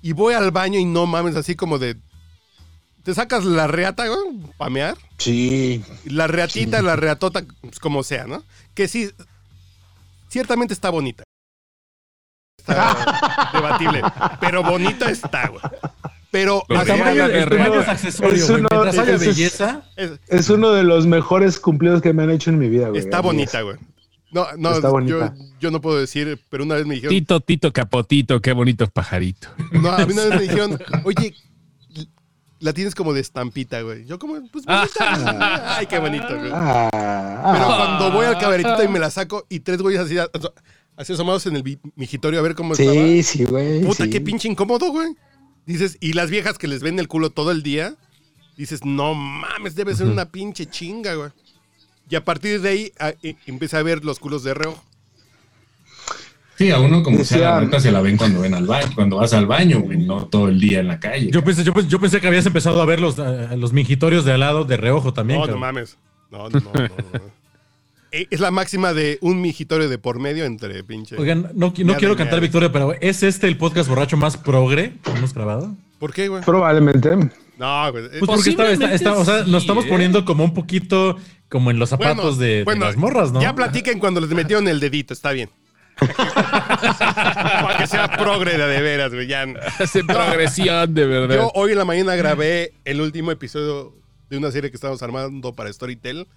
Y 0.02 0.14
voy 0.14 0.34
al 0.34 0.52
baño 0.52 0.80
y 0.80 0.86
no 0.86 1.06
mames, 1.06 1.36
así 1.36 1.56
como 1.56 1.78
de... 1.80 1.98
Te 3.04 3.14
sacas 3.14 3.46
la 3.46 3.68
reata, 3.68 4.08
güey, 4.08 4.20
pamear. 4.58 4.98
Sí. 5.18 5.82
La 6.06 6.28
reatita, 6.28 6.82
la 6.82 6.98
reatota, 6.98 7.46
pues, 7.62 7.80
como 7.80 8.04
sea, 8.04 8.26
¿no? 8.26 8.44
Que 8.74 8.90
sí, 8.90 9.12
ciertamente 10.28 10.74
está 10.74 10.90
bonita. 10.90 11.24
Está 12.68 13.50
debatible. 13.54 14.02
Pero 14.40 14.64
bonita 14.64 15.10
está, 15.10 15.48
güey. 15.48 15.62
Pero 16.30 16.64
El 16.68 16.86
tamaño, 16.86 17.28
de 17.30 17.40
el 17.44 17.50
tamaño 17.50 17.70
real. 17.72 17.82
es 17.84 17.88
accesorio, 17.88 18.34
Es 18.36 18.48
güey. 18.50 18.60
uno- 18.60 18.70
Mientras 18.72 18.98
haya 18.98 19.16
ese 19.16 19.30
es- 19.30 19.38
belleza, 19.38 19.82
es- 19.96 20.12
Es 20.28 20.50
uno 20.50 20.72
de 20.72 20.84
los 20.84 21.08
mejores 21.08 21.60
cumplidos 21.60 22.02
que 22.02 22.14
me 22.14 22.24
han 22.24 22.32
hecho 22.32 22.50
en 22.50 22.60
mi 22.60 22.68
vida, 22.70 22.90
güey. 22.90 23.00
está 23.00 23.22
bonita, 23.22 23.62
güey. 23.62 23.78
No, 24.30 24.46
no, 24.58 24.72
Está 24.74 24.90
yo, 24.90 24.92
bonita. 24.92 25.34
yo 25.62 25.72
no 25.72 25.80
puedo 25.80 25.98
decir, 25.98 26.38
pero 26.50 26.66
una 26.66 26.76
vez 26.76 26.86
me 26.86 26.96
dijeron, 26.96 27.16
Tito, 27.16 27.40
Tito, 27.40 27.72
Capotito, 27.72 28.42
qué 28.42 28.52
bonito 28.52 28.86
pajarito. 28.88 29.48
no, 29.72 29.90
a 29.90 30.06
mí 30.06 30.12
una 30.14 30.26
vez 30.26 30.36
me 30.36 30.42
dijeron, 30.48 30.80
oye, 31.06 31.34
la 32.60 32.74
tienes 32.74 32.94
como 32.94 33.14
de 33.14 33.22
estampita, 33.22 33.82
güey. 33.82 34.06
Yo 34.06 34.20
como, 34.20 34.34
pues 34.52 34.66
bonita. 34.66 35.78
Ay, 35.78 35.86
qué 35.86 35.98
bonito, 36.00 36.28
güey. 36.28 36.52
Ah, 36.54 36.90
Pero 36.92 37.66
ah. 37.72 37.76
cuando 37.78 38.12
voy 38.12 38.26
al 38.26 38.38
cabaretito 38.38 38.84
y 38.84 38.88
me 38.90 39.00
la 39.00 39.10
saco 39.12 39.46
y 39.48 39.62
tres 39.62 39.82
güeyes 39.82 40.02
así, 40.02 40.18
así 40.98 41.14
asomados 41.14 41.46
en 41.46 41.56
el 41.56 41.80
migitorio 41.96 42.40
a 42.40 42.44
ver 42.44 42.56
cómo 42.56 42.74
estaba. 42.74 42.92
sí, 42.92 43.24
sí, 43.24 43.46
güey. 43.46 43.82
Puta, 43.84 44.04
sí. 44.04 44.10
qué 44.10 44.20
pinche 44.20 44.50
incómodo, 44.50 44.92
güey. 44.92 45.16
Dices, 45.66 45.98
y 46.02 46.14
las 46.14 46.30
viejas 46.30 46.58
que 46.58 46.68
les 46.68 46.82
ven 46.82 46.98
el 47.00 47.08
culo 47.08 47.30
todo 47.30 47.52
el 47.52 47.62
día, 47.64 47.96
dices, 48.58 48.84
no 48.86 49.14
mames, 49.14 49.76
debe 49.76 49.94
ser 49.96 50.08
una 50.08 50.26
pinche 50.30 50.66
chinga, 50.66 51.16
güey. 51.16 51.30
Y 52.10 52.16
a 52.16 52.24
partir 52.26 52.62
de 52.62 52.70
ahí 52.70 52.92
a- 53.00 53.14
e- 53.22 53.36
empieza 53.48 53.78
a 53.80 53.84
ver 53.84 54.04
los 54.06 54.18
culos 54.20 54.44
de 54.44 54.54
reojo. 54.54 54.82
Sí, 56.58 56.72
a 56.72 56.80
uno 56.80 57.04
como 57.04 57.18
Decía- 57.20 57.38
sea, 57.38 57.50
la 57.56 57.62
neta 57.62 57.80
se 57.80 57.92
la 57.92 58.02
ven 58.02 58.18
cuando 58.18 58.40
ven 58.42 58.54
al 58.56 58.66
baño, 58.66 58.88
cuando 58.96 59.18
vas 59.18 59.32
al 59.34 59.46
baño, 59.46 59.82
güey, 59.82 59.98
no 60.00 60.26
todo 60.26 60.48
el 60.48 60.60
día 60.60 60.80
en 60.80 60.88
la 60.88 61.00
calle. 61.00 61.30
yo 61.32 61.44
pensé, 61.44 61.64
yo, 61.64 61.72
pensé, 61.74 61.88
yo 61.90 62.00
pensé 62.00 62.20
que 62.20 62.28
habías 62.28 62.46
empezado 62.48 62.82
a 62.82 62.86
ver 62.86 63.00
los, 63.00 63.16
los 63.18 63.74
mingitorios 63.74 64.26
de 64.26 64.32
al 64.32 64.40
lado 64.40 64.64
de 64.64 64.76
reojo 64.78 65.14
también. 65.14 65.40
No, 65.40 65.46
no 65.48 65.58
mames. 65.58 65.98
No, 66.32 66.50
no, 66.50 66.60
no. 66.60 66.72
no, 66.74 66.88
no. 67.14 67.37
Eh, 68.12 68.28
Es 68.30 68.40
la 68.40 68.52
máxima 68.52 68.94
de 68.94 69.18
un 69.22 69.42
migitorio 69.42 69.90
de 69.90 69.98
por 69.98 70.20
medio 70.20 70.46
entre 70.46 70.84
pinche. 70.84 71.16
Oigan, 71.18 71.50
no, 71.54 71.74
quiero 71.74 72.16
cantar 72.16 72.40
victoria, 72.42 72.72
pero 72.72 72.94
¿es 73.02 73.24
este 73.24 73.48
el 73.48 73.58
podcast 73.58 73.90
borracho 73.90 74.18
más 74.18 74.38
progre 74.38 74.94
que 75.04 75.12
hemos 75.12 75.34
grabado? 75.34 75.74
¿Por 76.00 76.14
qué, 76.14 76.28
güey? 76.28 76.44
Probablemente. 76.44 77.10
No, 77.58 77.92
güey. 77.92 78.06
eh, 78.06 78.10
Pues 78.20 78.26
porque 78.26 78.50
está, 78.52 78.72
está- 78.72 78.94
está- 78.94 79.14
o 79.14 79.26
sea, 79.26 79.44
sí, 79.46 79.52
nos 79.52 79.64
estamos 79.64 79.86
¿eh? 79.86 79.90
poniendo 79.90 80.26
como 80.26 80.44
un 80.44 80.54
poquito 80.54 81.18
como 81.50 81.72
en 81.72 81.80
los 81.80 81.90
zapatos 81.90 82.38
de, 82.38 82.48
de 82.58 82.64
bueno, 82.66 82.86
las 82.86 82.98
morras, 82.98 83.32
¿no? 83.32 83.42
Ya 83.42 83.56
platiquen 83.56 84.00
cuando 84.00 84.20
les 84.22 84.30
metieron 84.30 84.68
el 84.68 84.80
dedito, 84.80 85.14
está 85.14 85.32
bien. 85.32 85.50
Para 85.98 87.78
que 87.80 87.88
sea 87.88 88.08
progre 88.18 88.58
de, 88.58 88.82
veras, 88.82 89.14
güey. 89.14 89.28
Ya. 89.28 89.46
Hace 89.80 90.04
progresión, 90.04 90.94
de 90.94 91.06
verdad. 91.06 91.36
Yo 91.36 91.52
hoy 91.56 91.72
en 91.72 91.78
la 91.78 91.86
mañana 91.86 92.16
grabé 92.16 92.74
el 92.86 93.02
último 93.02 93.32
episodio 93.32 93.96
de 94.30 94.38
una 94.38 94.52
serie 94.52 94.70
que 94.70 94.76
estamos 94.78 95.02
armando 95.02 95.54
para 95.54 95.72
Storytel. 95.72 96.28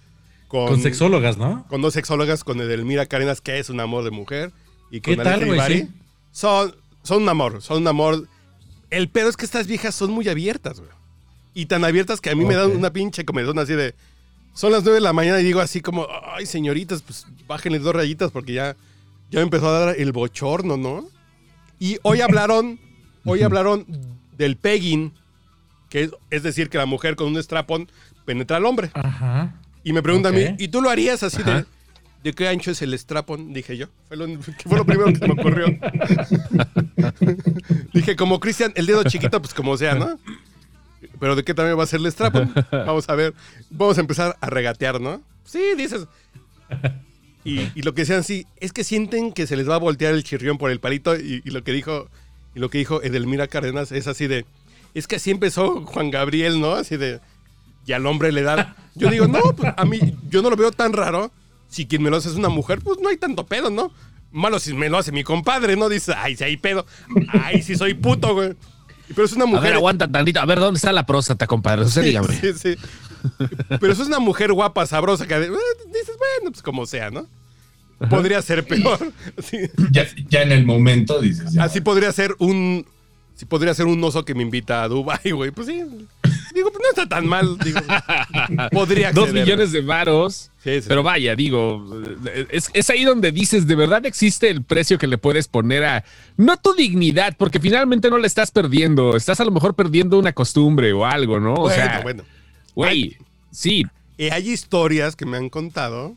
Con, 0.51 0.67
Con 0.67 0.81
sexólogas, 0.81 1.37
¿no? 1.37 1.65
con 1.69 1.81
dos 1.81 1.93
sexólogas, 1.93 2.43
con 2.43 2.59
Edelmira 2.59 3.05
Carenas, 3.05 3.39
que 3.39 3.57
es 3.57 3.69
un 3.69 3.79
amor 3.79 4.03
de 4.03 4.11
mujer, 4.11 4.51
y 4.91 4.99
con 4.99 5.15
¿Qué 5.15 5.23
tal? 5.23 5.47
Ibarri. 5.47 5.83
Sí. 5.83 5.89
Son, 6.33 6.75
son 7.03 7.23
un 7.23 7.29
amor, 7.29 7.61
son 7.61 7.77
un 7.77 7.87
amor. 7.87 8.27
El 8.89 9.07
pedo 9.07 9.29
es 9.29 9.37
que 9.37 9.45
estas 9.45 9.65
viejas 9.65 9.95
son 9.95 10.11
muy 10.11 10.27
abiertas, 10.27 10.81
güey. 10.81 10.91
Y 11.53 11.67
tan 11.67 11.85
abiertas 11.85 12.19
que 12.19 12.31
a 12.31 12.35
mí 12.35 12.43
me 12.43 12.55
dan 12.55 12.75
una 12.75 12.91
pinche 12.91 13.23
comezón 13.23 13.59
así 13.59 13.75
de... 13.75 13.95
Son 14.53 14.73
las 14.73 14.83
nueve 14.83 14.95
de 14.95 15.01
la 15.01 15.13
mañana 15.13 15.39
y 15.39 15.45
digo 15.45 15.61
así 15.61 15.79
como, 15.79 16.05
ay, 16.35 16.45
señoritas, 16.45 17.01
pues 17.01 17.25
bájenle 17.47 17.79
dos 17.79 17.95
rayitas 17.95 18.29
porque 18.31 18.51
ya, 18.51 18.75
ya 19.29 19.39
me 19.39 19.43
empezó 19.43 19.69
a 19.69 19.85
dar 19.85 19.95
el 19.97 20.11
bochorno, 20.11 20.75
¿no? 20.75 21.07
Y 21.79 21.97
hoy 22.01 22.19
hablaron, 22.27 22.77
hoy 23.23 23.41
hablaron 23.41 23.85
del 24.37 24.57
pegging, 24.57 25.13
que 25.89 26.03
es, 26.03 26.11
es 26.29 26.43
decir, 26.43 26.69
que 26.69 26.77
la 26.77 26.85
mujer 26.85 27.15
con 27.15 27.27
un 27.27 27.41
strapón 27.41 27.89
penetra 28.25 28.57
al 28.57 28.65
hombre. 28.65 28.91
Ajá. 28.95 29.55
Y 29.83 29.93
me 29.93 30.01
preguntan 30.03 30.33
a 30.33 30.37
mí, 30.37 30.55
¿y 30.57 30.67
tú 30.67 30.81
lo 30.81 30.89
harías 30.89 31.23
así 31.23 31.41
de, 31.43 31.51
Ajá. 31.51 31.65
de 32.23 32.33
qué 32.33 32.47
ancho 32.47 32.71
es 32.71 32.81
el 32.81 32.97
strapón? 32.97 33.53
Dije 33.53 33.77
yo. 33.77 33.87
Fue 34.07 34.17
lo, 34.17 34.25
que 34.27 34.37
fue 34.37 34.77
lo 34.77 34.85
primero 34.85 35.11
que 35.11 35.19
se 35.19 35.27
me 35.27 35.33
ocurrió. 35.33 35.67
Dije, 37.93 38.15
como 38.15 38.39
Cristian, 38.39 38.71
el 38.75 38.85
dedo 38.85 39.03
chiquito, 39.03 39.41
pues 39.41 39.53
como 39.53 39.77
sea, 39.77 39.95
¿no? 39.95 40.19
Pero 41.19 41.35
¿de 41.35 41.43
qué 41.43 41.53
tamaño 41.53 41.77
va 41.77 41.83
a 41.83 41.87
ser 41.87 41.99
el 41.99 42.11
strapón? 42.11 42.53
Vamos 42.71 43.09
a 43.09 43.15
ver. 43.15 43.33
Vamos 43.69 43.97
a 43.97 44.01
empezar 44.01 44.37
a 44.39 44.49
regatear, 44.49 45.01
¿no? 45.01 45.21
Sí, 45.45 45.61
dices. 45.77 46.07
Y, 47.43 47.69
y 47.73 47.81
lo 47.81 47.93
que 47.93 48.03
decían, 48.03 48.23
sí, 48.23 48.45
es 48.59 48.71
que 48.71 48.83
sienten 48.83 49.31
que 49.31 49.47
se 49.47 49.55
les 49.55 49.67
va 49.67 49.75
a 49.75 49.79
voltear 49.79 50.13
el 50.13 50.23
chirrión 50.23 50.57
por 50.57 50.69
el 50.69 50.79
palito. 50.79 51.15
Y, 51.15 51.41
y 51.43 51.49
lo 51.49 51.63
que 51.63 51.71
dijo, 51.71 52.07
y 52.53 52.59
lo 52.59 52.69
que 52.69 52.77
dijo 52.77 53.01
Edelmira 53.01 53.47
Cárdenas 53.47 53.91
es 53.91 54.07
así 54.07 54.27
de, 54.27 54.45
es 54.93 55.07
que 55.07 55.15
así 55.15 55.31
empezó 55.31 55.85
Juan 55.85 56.11
Gabriel, 56.11 56.59
¿no? 56.59 56.73
Así 56.73 56.97
de, 56.97 57.19
y 57.85 57.93
al 57.93 58.05
hombre 58.05 58.31
le 58.31 58.41
da. 58.43 58.75
Yo 58.95 59.09
digo, 59.09 59.27
no, 59.27 59.39
pues 59.55 59.73
a 59.75 59.85
mí, 59.85 59.99
yo 60.29 60.41
no 60.41 60.49
lo 60.49 60.55
veo 60.55 60.71
tan 60.71 60.93
raro. 60.93 61.31
Si 61.69 61.85
quien 61.85 62.03
me 62.03 62.09
lo 62.09 62.17
hace 62.17 62.29
es 62.29 62.35
una 62.35 62.49
mujer, 62.49 62.79
pues 62.83 62.99
no 63.01 63.09
hay 63.09 63.17
tanto 63.17 63.45
pedo, 63.45 63.69
¿no? 63.69 63.91
Malo 64.31 64.59
si 64.59 64.73
me 64.73 64.89
lo 64.89 64.97
hace 64.97 65.11
mi 65.11 65.23
compadre, 65.23 65.75
¿no? 65.77 65.87
Dice, 65.89 66.13
ay, 66.15 66.35
si 66.35 66.43
hay 66.43 66.57
pedo. 66.57 66.85
Ay, 67.29 67.61
si 67.61 67.75
soy 67.75 67.93
puto, 67.93 68.33
güey. 68.33 68.53
Pero 69.09 69.25
es 69.25 69.33
una 69.33 69.43
A 69.43 69.47
mujer. 69.47 69.63
ver, 69.63 69.73
aguanta 69.75 70.07
tantito. 70.09 70.39
A 70.39 70.45
ver, 70.45 70.59
¿dónde 70.59 70.77
está 70.77 70.91
la 70.93 71.05
próstata, 71.05 71.47
compadre? 71.47 71.83
Usted 71.85 72.03
dígame. 72.03 72.33
Sí, 72.39 72.53
sí. 72.53 72.75
Pero 73.79 73.91
eso 73.93 74.01
es 74.03 74.07
una 74.07 74.19
mujer 74.19 74.51
guapa, 74.53 74.85
sabrosa, 74.85 75.27
que 75.27 75.35
eh, 75.35 75.39
dices, 75.87 76.15
bueno, 76.17 76.51
pues 76.51 76.61
como 76.61 76.85
sea, 76.85 77.09
¿no? 77.11 77.27
Podría 78.09 78.41
ser 78.41 78.65
peor. 78.65 78.99
Sí. 79.43 79.57
Ya, 79.91 80.07
ya 80.29 80.41
en 80.41 80.51
el 80.51 80.65
momento 80.65 81.21
dices, 81.21 81.53
ya. 81.53 81.63
Así 81.63 81.81
podría 81.81 82.11
ser 82.11 82.35
un. 82.39 82.85
Sí, 83.35 83.45
podría 83.45 83.73
ser 83.73 83.85
un 83.85 84.03
oso 84.03 84.23
que 84.25 84.33
me 84.35 84.43
invita 84.43 84.83
a 84.83 84.87
Dubai, 84.87 85.31
güey. 85.31 85.51
Pues 85.51 85.67
sí. 85.67 85.83
Digo, 86.53 86.71
pues 86.71 86.81
no 86.83 86.89
está 86.89 87.07
tan 87.07 87.27
mal. 87.27 87.57
Digo, 87.59 87.79
podría 88.71 89.11
Dos 89.11 89.25
acceder. 89.25 89.43
millones 89.45 89.71
de 89.71 89.81
varos. 89.81 90.51
Sí, 90.63 90.81
sí. 90.81 90.85
Pero 90.87 91.01
vaya, 91.03 91.35
digo, 91.35 91.87
es, 92.49 92.69
es 92.73 92.89
ahí 92.89 93.03
donde 93.03 93.31
dices, 93.31 93.65
de 93.67 93.75
verdad 93.75 94.05
existe 94.05 94.49
el 94.49 94.63
precio 94.63 94.97
que 94.99 95.07
le 95.07 95.17
puedes 95.17 95.47
poner 95.47 95.83
a, 95.83 96.03
no 96.37 96.57
tu 96.57 96.73
dignidad, 96.73 97.35
porque 97.37 97.59
finalmente 97.59 98.09
no 98.09 98.17
la 98.19 98.27
estás 98.27 98.51
perdiendo, 98.51 99.15
estás 99.15 99.39
a 99.39 99.45
lo 99.45 99.51
mejor 99.51 99.73
perdiendo 99.75 100.19
una 100.19 100.33
costumbre 100.33 100.93
o 100.93 101.05
algo, 101.05 101.39
¿no? 101.39 101.53
O 101.53 101.61
Bueno, 101.61 101.75
sea, 101.75 101.99
bueno. 102.01 102.23
güey, 102.75 103.17
sí, 103.51 103.85
Eh, 104.19 104.29
hay 104.31 104.49
historias 104.51 105.15
que 105.15 105.25
me 105.25 105.37
han 105.37 105.49
contado 105.49 106.15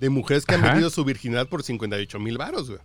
de 0.00 0.08
mujeres 0.08 0.46
que 0.46 0.54
han 0.54 0.62
vendido 0.62 0.88
su 0.88 1.04
virginidad 1.04 1.46
por 1.48 1.62
58 1.62 2.18
mil 2.20 2.38
varos, 2.38 2.68
güey. 2.70 2.80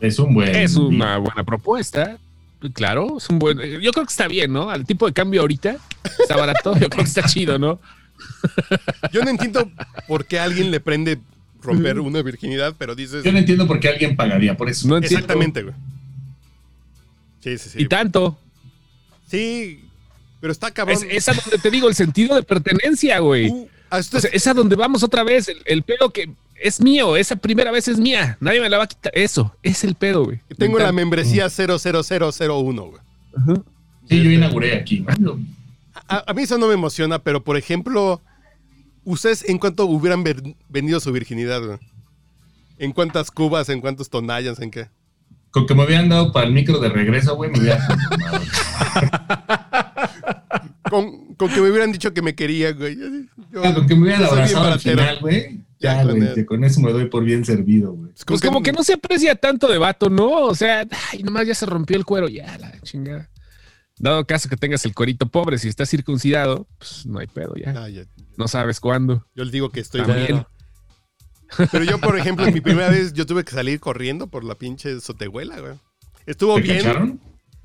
Es 0.00 0.18
un 0.18 0.34
buen. 0.34 0.54
es 0.54 0.76
una 0.76 1.18
buena 1.18 1.44
propuesta. 1.44 2.18
Claro, 2.72 3.18
es 3.18 3.28
un 3.28 3.38
buen. 3.38 3.58
Yo 3.58 3.92
creo 3.92 4.06
que 4.06 4.10
está 4.10 4.26
bien, 4.28 4.52
¿no? 4.52 4.70
Al 4.70 4.86
tipo 4.86 5.06
de 5.06 5.12
cambio 5.12 5.42
ahorita 5.42 5.76
está 6.18 6.36
barato. 6.36 6.72
Yo 6.78 6.88
creo 6.88 7.04
que 7.04 7.08
está 7.10 7.22
chido, 7.24 7.58
¿no? 7.58 7.78
Yo 9.12 9.22
no 9.22 9.30
entiendo 9.30 9.70
por 10.08 10.24
qué 10.24 10.38
a 10.38 10.44
alguien 10.44 10.70
le 10.70 10.80
prende 10.80 11.18
romper 11.62 12.00
una 12.00 12.22
virginidad, 12.22 12.74
pero 12.78 12.94
dices. 12.94 13.24
Yo 13.24 13.32
no 13.32 13.38
entiendo 13.38 13.66
por 13.66 13.80
qué 13.80 13.88
alguien 13.88 14.16
pagaría 14.16 14.56
por 14.56 14.68
eso. 14.70 14.88
No 14.88 14.96
entiendo. 14.96 15.18
Exactamente, 15.18 15.62
güey. 15.62 15.74
Sí, 17.40 17.58
sí, 17.58 17.68
sí. 17.70 17.82
Y 17.82 17.88
tanto. 17.88 18.38
Sí, 19.28 19.84
pero 20.40 20.52
está 20.52 20.70
cabrón. 20.70 20.96
Es, 20.96 21.02
es 21.10 21.28
a 21.28 21.32
donde 21.34 21.58
te 21.58 21.70
digo 21.70 21.88
el 21.88 21.94
sentido 21.94 22.34
de 22.36 22.42
pertenencia, 22.42 23.18
güey. 23.18 23.48
Uh, 23.50 23.68
a 23.90 23.98
esto 23.98 24.16
O 24.16 24.18
es- 24.18 24.22
sea, 24.22 24.30
es 24.32 24.46
a 24.46 24.54
donde 24.54 24.76
vamos 24.76 25.02
otra 25.02 25.22
vez. 25.24 25.48
El, 25.48 25.60
el 25.66 25.82
pedo 25.82 26.10
que 26.10 26.30
es 26.60 26.80
mío, 26.80 27.16
esa 27.16 27.36
primera 27.36 27.70
vez 27.70 27.88
es 27.88 27.98
mía. 27.98 28.36
Nadie 28.40 28.60
me 28.60 28.68
la 28.68 28.78
va 28.78 28.84
a 28.84 28.86
quitar. 28.86 29.12
Eso, 29.14 29.54
es 29.62 29.84
el 29.84 29.94
pedo, 29.94 30.24
güey. 30.24 30.40
tengo 30.58 30.78
la 30.78 30.86
Me 30.86 31.02
membresía 31.02 31.48
00001, 31.48 32.82
güey. 32.82 33.00
encanta. 33.36 33.62
Sí, 34.08 34.22
yo 34.22 34.30
inauguré 34.30 34.76
aquí. 34.76 35.04
A, 36.08 36.24
a 36.30 36.34
mí 36.34 36.42
eso 36.42 36.58
no 36.58 36.68
me 36.68 36.74
emociona, 36.74 37.18
pero 37.18 37.42
por 37.42 37.56
ejemplo, 37.56 38.20
¿ustedes 39.04 39.48
en 39.48 39.58
cuánto 39.58 39.86
hubieran 39.86 40.22
ver- 40.24 40.42
vendido 40.68 41.00
su 41.00 41.10
virginidad, 41.12 41.62
güey? 41.64 41.78
¿En 42.78 42.92
cuántas 42.92 43.30
cubas? 43.30 43.68
¿En 43.68 43.80
cuántos 43.80 44.10
tonallas? 44.10 44.60
¿En 44.60 44.70
qué? 44.70 44.88
Con 45.50 45.66
que 45.66 45.74
me 45.74 45.84
hubieran 45.84 46.08
dado 46.08 46.32
para 46.32 46.46
el 46.46 46.52
micro 46.52 46.78
de 46.80 46.88
regreso, 46.88 47.36
güey, 47.36 47.50
me 47.50 47.60
hubiera 47.60 47.86
conformado. 47.86 48.40
Con, 50.90 51.34
con 51.34 51.48
que 51.48 51.60
me 51.60 51.70
hubieran 51.70 51.92
dicho 51.92 52.12
que 52.12 52.22
me 52.22 52.34
quería, 52.34 52.72
güey. 52.72 52.96
Yo- 52.96 53.62
Ah, 53.62 53.72
Con 53.72 53.86
que 53.86 53.94
me 53.94 54.02
hubieran 54.02 54.24
abrazado 54.24 54.72
al 54.72 54.80
final, 54.80 55.18
güey. 55.20 55.60
Ya, 55.84 55.96
Ya, 56.02 56.44
con 56.46 56.62
el- 56.64 56.70
eso 56.70 56.80
me 56.80 56.92
doy 56.92 57.06
por 57.06 57.24
bien 57.24 57.44
servido, 57.44 57.92
güey. 57.92 58.12
Pues 58.26 58.40
como 58.40 58.62
que 58.62 58.72
no 58.72 58.82
se 58.82 58.94
aprecia 58.94 59.34
tanto 59.34 59.68
de 59.68 59.78
vato, 59.78 60.08
¿no? 60.10 60.30
O 60.46 60.54
sea, 60.54 60.86
ay, 61.12 61.22
nomás 61.22 61.46
ya 61.46 61.54
se 61.54 61.66
rompió 61.66 61.96
el 61.96 62.04
cuero, 62.04 62.28
ya, 62.28 62.56
la 62.58 62.72
chingada. 62.80 63.30
Dado 63.98 64.26
caso 64.26 64.48
que 64.48 64.56
tengas 64.56 64.84
el 64.86 64.94
cuerito 64.94 65.26
pobre, 65.28 65.56
si 65.58 65.68
estás 65.68 65.88
circuncidado, 65.88 66.66
pues 66.78 67.06
no 67.06 67.20
hay 67.20 67.26
pedo, 67.28 67.54
ya. 67.54 67.74
Ah, 67.76 67.88
ya. 67.88 68.04
No 68.36 68.48
sabes 68.48 68.80
cuándo. 68.80 69.24
Yo 69.36 69.44
les 69.44 69.52
digo 69.52 69.70
que 69.70 69.80
estoy 69.80 70.02
bien. 70.02 70.44
Pero 71.70 71.84
yo, 71.84 72.00
por 72.00 72.18
ejemplo, 72.18 72.46
en 72.46 72.54
mi 72.54 72.60
primera 72.60 72.88
vez, 72.90 73.12
yo 73.12 73.26
tuve 73.26 73.44
que 73.44 73.52
salir 73.52 73.78
corriendo 73.78 74.26
por 74.26 74.42
la 74.42 74.56
pinche 74.56 75.00
sotehuela, 75.00 75.60
güey. 75.60 75.74
Estuvo 76.26 76.56
¿Te 76.56 76.62
bien. 76.62 76.76
cacharon? 76.78 77.20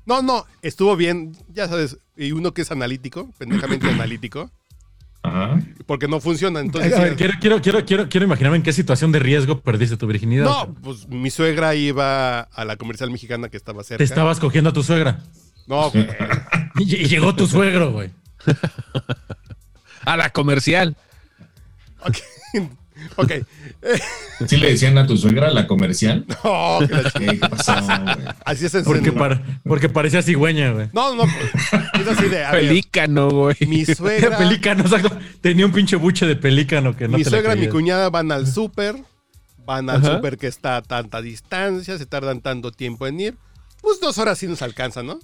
No, 0.06 0.22
no, 0.22 0.44
estuvo 0.62 0.96
bien, 0.96 1.36
ya 1.52 1.66
sabes. 1.68 1.96
Y 2.16 2.32
uno 2.32 2.52
que 2.54 2.62
es 2.62 2.70
analítico, 2.70 3.30
pendejamente 3.38 3.88
analítico, 3.90 4.50
Ajá. 5.22 5.60
porque 5.86 6.08
no 6.08 6.20
funciona. 6.20 6.60
A 6.60 6.62
Entonces, 6.62 6.98
ver, 6.98 7.16
quiero, 7.16 7.34
quiero, 7.40 7.60
quiero, 7.60 7.84
quiero, 7.84 8.08
quiero 8.08 8.26
imaginarme 8.26 8.56
en 8.56 8.62
qué 8.62 8.72
situación 8.72 9.12
de 9.12 9.18
riesgo 9.18 9.60
perdiste 9.60 9.96
tu 9.96 10.06
virginidad. 10.06 10.44
no, 10.44 10.74
pues 10.82 11.06
mi 11.08 11.30
suegra 11.30 11.74
iba 11.74 12.40
a 12.40 12.64
la 12.64 12.76
comercial 12.76 13.10
mexicana 13.10 13.48
que 13.50 13.56
estaba 13.56 13.82
cerca. 13.84 13.98
Te 13.98 14.04
estabas 14.04 14.40
cogiendo 14.40 14.70
a 14.70 14.72
tu 14.72 14.82
suegra. 14.82 15.18
No, 15.66 15.90
güey. 15.92 16.08
Y, 16.78 16.96
y 16.96 17.04
llegó 17.06 17.34
tu 17.34 17.46
suegro, 17.46 17.92
güey. 17.92 18.10
A 20.06 20.16
la 20.16 20.30
comercial. 20.30 20.96
ok. 22.00 22.16
Ok. 23.16 23.32
¿Sí 24.46 24.56
le 24.56 24.70
decían 24.70 24.96
a 24.98 25.06
tu 25.06 25.16
suegra 25.16 25.50
la 25.50 25.66
comercial? 25.66 26.24
No, 26.44 26.78
que 26.86 26.94
la 26.94 27.02
ch- 27.04 27.12
¿Qué, 27.18 27.26
qué 27.38 27.48
pasó, 27.48 27.74
güey? 27.74 28.26
así 28.44 28.66
es 28.66 28.74
en 28.74 28.84
Porque, 28.84 29.12
par- 29.12 29.42
porque 29.64 29.88
parecía 29.88 30.22
cigüeña, 30.22 30.72
güey. 30.72 30.88
No, 30.92 31.14
no, 31.14 31.24
es 31.24 32.08
así 32.08 32.28
de. 32.28 32.44
a 32.44 32.52
ver, 32.52 32.66
Pelícano, 32.68 33.30
güey. 33.30 33.56
mi 33.66 33.84
suegra. 33.94 34.38
Pelícano, 34.38 34.82
exacto. 34.84 35.16
Tenía 35.40 35.66
un 35.66 35.72
pinche 35.72 35.96
buche 35.96 36.26
de 36.26 36.36
pelícano 36.36 36.96
que 36.96 37.08
no 37.08 37.18
mi 37.18 37.24
te 37.24 37.30
suegra 37.30 37.54
y 37.56 37.60
mi 37.60 37.68
cuñada 37.68 38.08
van 38.10 38.32
al 38.32 38.46
súper, 38.46 38.96
van 39.66 39.90
al 39.90 40.04
súper 40.04 40.38
que 40.38 40.46
está 40.46 40.76
a 40.76 40.82
tanta 40.82 41.20
distancia, 41.20 41.98
se 41.98 42.06
tardan 42.06 42.40
tanto 42.40 42.70
tiempo 42.72 43.06
en 43.06 43.20
ir. 43.20 43.36
Pues 43.82 44.00
dos 44.00 44.18
horas 44.18 44.38
sí 44.38 44.46
nos 44.46 44.62
alcanza, 44.62 45.02
¿no? 45.02 45.18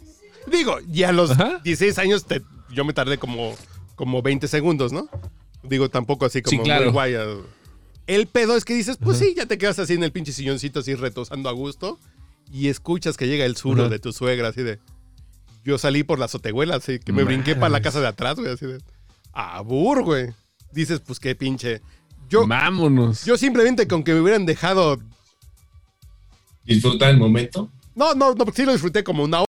Digo, 0.50 0.78
y 0.92 1.02
a 1.02 1.12
los 1.12 1.32
Ajá. 1.32 1.60
16 1.64 1.98
años 1.98 2.24
te- 2.26 2.42
yo 2.70 2.84
me 2.84 2.92
tardé 2.92 3.18
como, 3.18 3.54
como 3.96 4.22
20 4.22 4.46
segundos, 4.48 4.92
¿no? 4.92 5.08
Digo, 5.62 5.88
tampoco 5.90 6.24
así 6.26 6.40
como 6.42 6.58
Sí, 6.58 6.64
claro. 6.64 6.84
muy 6.84 6.92
guay. 6.92 7.14
El 8.06 8.26
pedo 8.26 8.56
es 8.56 8.64
que 8.64 8.74
dices, 8.74 8.98
pues 8.98 9.18
sí, 9.18 9.34
ya 9.36 9.46
te 9.46 9.58
quedas 9.58 9.78
así 9.78 9.94
en 9.94 10.04
el 10.04 10.12
pinche 10.12 10.32
silloncito, 10.32 10.80
así 10.80 10.94
retosando 10.94 11.48
a 11.48 11.52
gusto, 11.52 11.98
y 12.52 12.68
escuchas 12.68 13.16
que 13.16 13.26
llega 13.26 13.44
el 13.44 13.56
zurdo 13.56 13.82
Ajá. 13.82 13.90
de 13.90 13.98
tu 13.98 14.12
suegra, 14.12 14.48
así 14.48 14.62
de. 14.62 14.78
Yo 15.64 15.78
salí 15.78 16.04
por 16.04 16.20
la 16.20 16.26
azotehuela, 16.26 16.76
así 16.76 17.00
que 17.00 17.12
me 17.12 17.24
brinqué 17.24 17.56
para 17.56 17.70
la 17.70 17.80
casa 17.80 18.00
de 18.00 18.06
atrás, 18.06 18.36
güey, 18.36 18.52
así 18.52 18.66
de. 18.66 18.78
Abur, 19.32 20.04
güey. 20.04 20.32
Dices, 20.72 21.00
pues 21.00 21.18
qué 21.18 21.34
pinche. 21.34 21.80
Yo, 22.28 22.46
Vámonos. 22.46 23.24
yo 23.24 23.36
simplemente 23.36 23.88
con 23.88 24.04
que 24.04 24.14
me 24.14 24.20
hubieran 24.20 24.46
dejado. 24.46 24.98
Disfrutar 26.64 27.10
el 27.10 27.18
momento. 27.18 27.70
No, 27.96 28.14
no, 28.14 28.34
no, 28.34 28.44
porque 28.44 28.62
sí 28.62 28.66
lo 28.66 28.72
disfruté 28.72 29.02
como 29.02 29.24
una 29.24 29.38
hora 29.38 29.46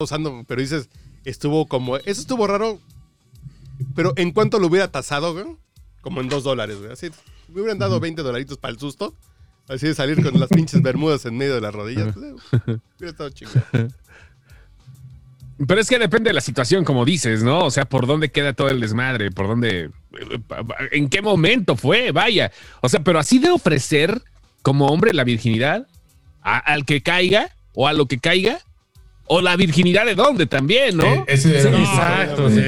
usando, 0.00 0.44
pero 0.46 0.60
dices, 0.60 0.88
estuvo 1.24 1.66
como. 1.66 1.96
Eso 1.96 2.20
estuvo 2.20 2.46
raro. 2.46 2.80
Pero 3.94 4.12
en 4.16 4.30
cuanto 4.30 4.58
lo 4.58 4.68
hubiera 4.68 4.90
tasado, 4.90 5.32
güey, 5.32 5.46
como 6.06 6.20
en 6.20 6.28
dos 6.28 6.44
dólares, 6.44 6.78
güey. 6.78 6.92
Así, 6.92 7.10
me 7.48 7.62
hubieran 7.62 7.80
dado 7.80 7.98
20 7.98 8.22
dolaritos 8.22 8.58
para 8.58 8.70
el 8.72 8.78
susto. 8.78 9.12
Así 9.68 9.88
de 9.88 9.94
salir 9.96 10.22
con 10.22 10.38
las 10.38 10.48
pinches 10.48 10.80
bermudas 10.80 11.26
en 11.26 11.36
medio 11.36 11.56
de 11.56 11.60
las 11.60 11.74
rodillas. 11.74 12.14
pues, 12.14 12.24
eh, 12.68 12.78
hubiera 12.96 13.10
estado 13.10 13.30
chingón. 13.30 13.64
Pero 15.66 15.80
es 15.80 15.88
que 15.88 15.98
depende 15.98 16.30
de 16.30 16.34
la 16.34 16.40
situación, 16.40 16.84
como 16.84 17.04
dices, 17.04 17.42
¿no? 17.42 17.64
O 17.64 17.70
sea, 17.72 17.86
por 17.86 18.06
dónde 18.06 18.30
queda 18.30 18.52
todo 18.52 18.68
el 18.68 18.78
desmadre, 18.78 19.32
por 19.32 19.48
dónde, 19.48 19.90
en 20.92 21.08
qué 21.08 21.22
momento 21.22 21.74
fue, 21.74 22.12
vaya. 22.12 22.52
O 22.82 22.88
sea, 22.88 23.00
pero 23.00 23.18
así 23.18 23.40
de 23.40 23.50
ofrecer 23.50 24.22
como 24.62 24.86
hombre 24.86 25.12
la 25.12 25.24
virginidad 25.24 25.88
a- 26.40 26.58
al 26.58 26.84
que 26.84 27.02
caiga 27.02 27.50
o 27.74 27.88
a 27.88 27.92
lo 27.94 28.06
que 28.06 28.18
caiga, 28.18 28.60
o 29.24 29.40
la 29.40 29.56
virginidad 29.56 30.06
de 30.06 30.14
dónde 30.14 30.46
también, 30.46 30.96
¿no? 30.98 31.04
Eh, 31.04 31.24
ese 31.26 31.60
Sí, 31.60 31.66
era 31.68 31.76
exacto, 31.80 32.48
sí. 32.48 32.60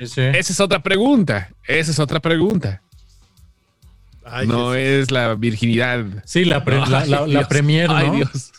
Sí, 0.00 0.06
sí. 0.06 0.20
Esa 0.22 0.52
es 0.52 0.60
otra 0.60 0.82
pregunta. 0.82 1.50
Esa 1.68 1.90
es 1.92 1.98
otra 1.98 2.18
pregunta. 2.20 2.82
Ay, 4.24 4.46
no 4.46 4.74
es- 4.74 5.04
es 5.04 5.10
la 5.10 5.34
virginidad. 5.34 6.04
Sí, 6.24 6.44
la, 6.44 6.64
pre- 6.64 6.78
la, 6.80 6.86
la, 6.86 6.98
Ay, 7.00 7.08
la 7.10 7.26
Dios. 7.26 7.46
premier, 7.48 7.88
¿no? 7.88 7.96
Ay, 7.96 8.10
Dios. 8.10 8.52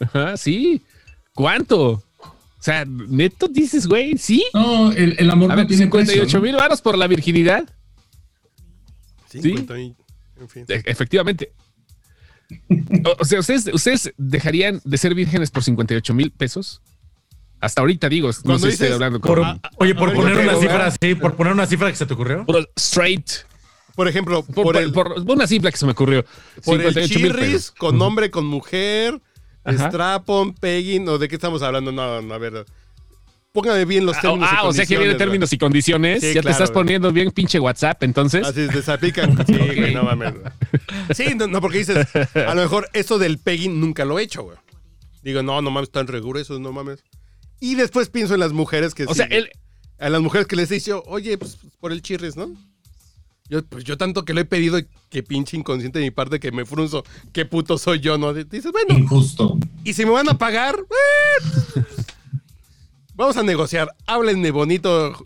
Ajá, 0.00 0.36
sí. 0.36 0.82
¿Cuánto? 1.34 2.02
O 2.22 2.62
sea, 2.62 2.84
neto 2.86 3.48
dices, 3.48 3.86
güey, 3.86 4.16
sí. 4.18 4.44
No, 4.54 4.92
el, 4.92 5.16
el 5.18 5.30
amor 5.30 5.50
A 5.50 5.54
no 5.54 5.60
ver, 5.62 5.66
tiene 5.66 5.84
58 5.84 6.20
precio, 6.22 6.38
¿no? 6.38 6.44
mil 6.44 6.56
varos 6.56 6.80
por 6.82 6.96
la 6.98 7.06
virginidad. 7.06 7.68
50 9.30 9.78
y- 9.80 9.94
en 10.40 10.48
fin. 10.48 10.64
E- 10.68 10.82
Efectivamente. 10.86 11.52
O, 13.04 13.16
o 13.20 13.24
sea, 13.24 13.40
¿ustedes, 13.40 13.66
¿ustedes 13.72 14.12
dejarían 14.16 14.80
de 14.84 14.98
ser 14.98 15.14
vírgenes 15.14 15.50
por 15.50 15.62
58 15.62 16.12
mil 16.14 16.30
pesos? 16.32 16.82
Hasta 17.60 17.80
ahorita 17.82 18.08
digo, 18.08 18.30
no 18.44 18.58
sé 18.58 18.66
si 18.68 18.72
estoy 18.72 18.92
hablando 18.92 19.20
Por- 19.20 19.40
con... 19.40 19.60
oye, 19.76 19.94
por 19.94 20.08
a 20.08 20.12
ver, 20.12 20.20
poner 20.20 20.34
una 20.38 20.44
creo, 20.48 20.60
cifra 20.60 20.86
así, 20.86 21.14
por 21.14 21.34
poner 21.36 21.52
una 21.52 21.66
cifra 21.66 21.90
que 21.90 21.96
se 21.96 22.06
te 22.06 22.14
ocurrió. 22.14 22.46
por 22.46 22.70
straight. 22.76 23.28
Por 23.94 24.08
ejemplo, 24.08 24.42
Por, 24.44 24.54
por, 24.54 24.64
por- 24.74 24.82
el, 24.82 24.92
por 24.92 25.14
una 25.26 25.46
cifra 25.46 25.70
que 25.70 25.76
se 25.76 25.84
me 25.84 25.92
ocurrió. 25.92 26.24
por 26.64 26.80
el 26.80 26.94
58 26.94 27.18
mil 27.20 27.32
chirris, 27.32 27.70
con 27.72 28.00
hombre, 28.00 28.30
con 28.30 28.46
mujer, 28.46 29.20
strapon, 29.68 30.54
pegging, 30.54 31.06
o 31.08 31.18
de 31.18 31.28
qué 31.28 31.34
estamos 31.34 31.62
hablando. 31.62 31.92
No, 31.92 32.22
no, 32.22 32.34
a 32.34 32.38
ver. 32.38 32.64
Póngame 33.52 33.84
bien 33.84 34.06
los 34.06 34.16
Ah, 34.18 34.20
términos. 34.22 34.48
y 34.50 34.54
ah, 34.56 34.62
o 34.62 34.72
sea 34.72 34.86
que 34.86 34.94
viene 34.96 35.06
condiciones, 35.12 35.18
términos 35.18 35.52
y 35.52 35.58
condiciones. 35.58 36.20
Sí, 36.20 36.26
ya 36.28 36.32
claro, 36.34 36.44
te 36.44 36.50
estás 36.52 36.70
güey. 36.70 36.84
poniendo 36.84 37.12
bien 37.12 37.30
pinche 37.32 37.58
WhatsApp, 37.58 38.02
entonces. 38.04 38.46
Así 38.46 38.66
se 38.68 38.72
desaplican. 38.72 39.36
Sí, 39.46 39.52
güey, 39.54 39.92
no 39.92 40.04
mames. 40.04 40.34
Sí, 41.14 41.34
no, 41.36 41.48
no, 41.48 41.60
porque 41.60 41.78
dices, 41.78 42.06
a 42.36 42.54
lo 42.54 42.62
mejor 42.62 42.88
eso 42.92 43.18
del 43.18 43.38
pegging 43.38 43.80
nunca 43.80 44.04
lo 44.04 44.18
he 44.18 44.22
hecho, 44.22 44.44
güey. 44.44 44.56
Digo, 45.22 45.42
no, 45.42 45.60
no 45.60 45.70
mames, 45.72 45.88
están 45.88 46.06
rigurosos, 46.06 46.60
no 46.60 46.70
mames. 46.72 47.02
Y 47.60 47.74
después 47.74 48.08
pienso 48.08 48.34
en 48.34 48.40
las 48.40 48.52
mujeres 48.52 48.94
que 48.94 49.04
o 49.04 49.14
sea, 49.14 49.26
él, 49.26 49.50
a 49.98 50.08
las 50.08 50.20
mujeres 50.22 50.46
que 50.46 50.56
les 50.56 50.70
he 50.70 50.74
dicho, 50.74 51.02
oye, 51.06 51.36
pues 51.38 51.58
por 51.78 51.92
el 51.92 52.00
chirris, 52.02 52.36
¿no? 52.36 52.50
Yo, 53.48 53.64
pues 53.66 53.84
yo 53.84 53.98
tanto 53.98 54.24
que 54.24 54.32
lo 54.32 54.40
he 54.40 54.44
pedido 54.44 54.78
y 54.78 54.86
que 55.10 55.22
pinche 55.22 55.56
inconsciente 55.56 55.98
de 55.98 56.04
mi 56.06 56.10
parte 56.12 56.38
que 56.40 56.52
me 56.52 56.64
frunzo, 56.64 57.04
qué 57.32 57.44
puto 57.44 57.76
soy 57.78 57.98
yo, 58.00 58.16
¿no? 58.16 58.32
Dices, 58.32 58.70
bueno, 58.72 58.96
Injusto. 58.98 59.58
y 59.84 59.92
si 59.92 60.04
me 60.04 60.12
van 60.12 60.28
a 60.28 60.38
pagar, 60.38 60.76
eh, 60.78 61.82
vamos 63.14 63.36
a 63.36 63.42
negociar. 63.42 63.94
Háblenme 64.06 64.50
bonito. 64.52 65.16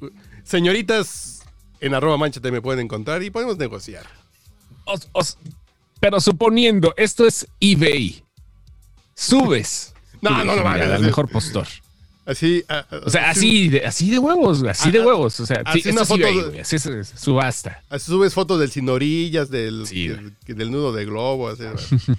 Señoritas, 0.43 1.43
en 1.80 1.95
arroba 1.95 2.16
manchate 2.16 2.51
me 2.51 2.62
pueden 2.62 2.85
encontrar 2.87 3.22
y 3.22 3.30
podemos 3.30 3.57
negociar. 3.59 4.07
os- 4.87 5.09
os- 5.12 5.39
pero 6.01 6.20
suponiendo, 6.20 6.93
esto 6.97 7.26
es 7.26 7.47
eBay. 7.61 8.22
Subes. 9.14 9.95
No, 10.20 10.30
tu 10.30 10.35
no, 10.37 10.45
no, 10.45 10.45
virginidad 10.53 10.64
mames, 10.64 10.87
Al 10.87 10.93
así- 10.95 11.05
mejor 11.05 11.28
postor. 11.30 11.66
Así. 12.27 12.64
ah, 12.68 12.87
ah, 12.91 13.01
O 13.05 13.11
sea, 13.11 13.31
así 13.31 13.68
de, 13.68 13.85
así 13.85 14.11
de 14.11 14.18
huevos, 14.18 14.62
así 14.64 14.91
de 14.91 15.01
huevos. 15.05 15.39
O 15.41 15.47
sea, 15.47 15.62
así 15.64 15.83
sí, 15.83 15.91
una 15.91 16.03
es 16.03 16.09
foto 16.09 16.25
así 16.61 16.79
subasta. 17.16 17.83
así 17.91 18.07
subes 18.11 18.33
fotos 18.35 18.59
del 18.61 18.70
sin 18.70 18.89
orillas, 18.89 19.51
del, 19.51 19.87
Sí, 19.87 20.09
del, 20.09 20.33
del 20.47 20.70
nudo 20.70 20.93
de 20.93 21.05
globo. 21.05 21.49
Así. 21.49 21.64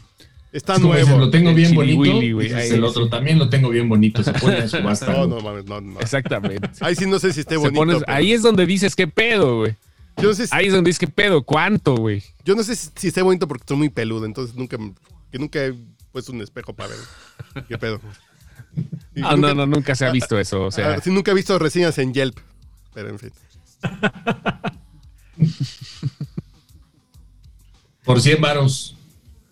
Está 0.52 0.76
dices, 0.78 0.88
nuevo. 0.88 1.18
Lo 1.18 1.30
tengo 1.30 1.50
El 1.50 1.56
bien 1.56 1.76
bonito. 1.76 2.00
Willy, 2.00 2.32
güey, 2.32 2.48
dices, 2.48 2.62
ahí, 2.64 2.70
el 2.70 2.76
sí. 2.78 2.82
otro 2.82 3.10
también 3.10 3.38
lo 3.40 3.50
tengo 3.50 3.70
bien 3.70 3.90
bonito. 3.90 4.24
Se 4.24 4.32
pone 4.34 4.56
a 4.58 4.68
subasta. 4.70 5.12
No, 5.12 5.28
no 5.28 5.42
mames, 5.42 5.66
no, 5.66 5.82
no. 5.82 6.00
Exactamente. 6.00 6.70
Ahí 6.80 6.96
sí 6.96 7.06
no 7.08 7.20
sé 7.20 7.34
si 7.34 7.42
esté 7.42 7.56
Se 7.56 7.58
bonito. 7.58 7.76
pones- 7.82 8.00
pero- 8.06 8.14
ahí 8.18 8.32
es 8.32 8.42
donde 8.42 8.66
dices 8.66 8.96
qué 8.96 9.06
pedo, 9.08 9.58
güey. 9.58 9.76
yo, 10.18 10.30
no 10.30 10.34
sé 10.34 10.48
si, 10.48 10.56
Ahí 10.56 10.68
es 10.68 10.74
donde 10.74 10.88
dices 10.90 11.00
qué 11.00 11.08
pedo, 11.08 11.44
cuánto, 11.44 11.96
güey. 11.98 12.24
yo 12.46 12.56
no 12.56 12.64
sé 12.64 12.76
si, 12.78 12.88
si 12.96 13.08
esté 13.10 13.22
bonito 13.22 13.50
porque 13.50 13.64
estoy 13.64 13.76
muy 13.76 13.90
peludo, 13.90 14.26
entonces 14.26 14.56
nunca, 14.56 14.78
que 15.30 15.40
nunca 15.40 15.66
he 15.66 15.74
puesto 16.14 16.32
un 16.32 16.40
espejo 16.42 16.72
para 16.74 16.90
ver 16.92 17.00
qué 17.68 17.78
pedo. 17.78 18.00
Y 19.16 19.22
No, 19.22 19.32
nunca- 19.32 19.48
no, 19.50 19.54
no, 19.56 19.66
nunca 19.68 19.96
se 19.96 20.06
ha 20.06 20.12
visto 20.12 20.38
eso. 20.40 20.64
O 20.64 20.72
sea, 20.72 20.96
Ah, 20.96 21.02
sí, 21.02 21.10
nunca 21.12 21.32
he 21.32 21.34
visto 21.34 21.58
reseñas 21.58 21.98
en 21.98 22.14
Yelp, 22.14 22.38
pero 22.94 23.10
en 23.10 23.20
fin. 23.20 23.32
Por 28.04 28.22
100 28.22 28.42
varos. 28.42 28.96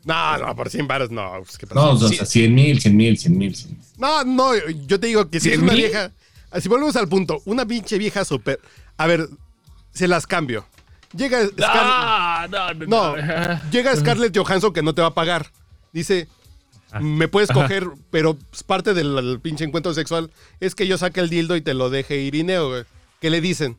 No, 0.05 0.37
no, 0.37 0.55
por 0.55 0.69
100 0.69 0.87
baros 0.87 1.11
no. 1.11 1.31
pues, 1.43 1.57
¿qué 1.57 1.65
pasa? 1.65 1.79
No, 1.81 1.91
o 1.91 1.97
sea, 2.09 2.25
100 2.25 2.53
mil, 2.53 2.79
100 2.81 2.95
mil, 2.95 3.17
100 3.17 3.37
mil. 3.37 3.55
No, 3.97 4.23
no, 4.23 4.51
yo 4.85 4.99
te 4.99 5.07
digo 5.07 5.29
que 5.29 5.39
si 5.39 5.49
es 5.49 5.53
¿Cien 5.55 5.63
una 5.63 5.73
mil? 5.73 5.83
vieja. 5.83 6.11
Si 6.59 6.69
volvemos 6.69 6.95
al 6.97 7.07
punto, 7.07 7.41
una 7.45 7.65
pinche 7.65 7.97
vieja 7.97 8.25
súper. 8.25 8.59
A 8.97 9.07
ver, 9.07 9.27
se 9.93 10.07
las 10.07 10.27
cambio. 10.27 10.65
Llega 11.15 11.43
Scar- 11.45 11.57
Ah, 11.59 12.47
no, 12.49 12.73
no, 12.73 12.85
No, 12.85 13.17
no. 13.17 13.59
llega 13.71 13.95
Scarlett 13.95 14.35
Johansson 14.37 14.73
que 14.73 14.81
no 14.83 14.93
te 14.93 15.01
va 15.01 15.07
a 15.09 15.13
pagar. 15.13 15.51
Dice, 15.93 16.27
me 17.01 17.27
puedes 17.27 17.49
coger, 17.51 17.87
pero 18.11 18.37
parte 18.67 18.93
del 18.93 19.15
del 19.15 19.39
pinche 19.39 19.63
encuentro 19.63 19.93
sexual 19.93 20.31
es 20.59 20.75
que 20.75 20.87
yo 20.87 20.97
saque 20.97 21.19
el 21.19 21.29
dildo 21.29 21.55
y 21.55 21.61
te 21.61 21.73
lo 21.73 21.89
deje 21.89 22.17
Irineo, 22.17 22.69
güey. 22.69 22.83
¿Qué 23.19 23.29
le 23.29 23.41
dicen? 23.41 23.77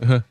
Ajá. 0.00 0.24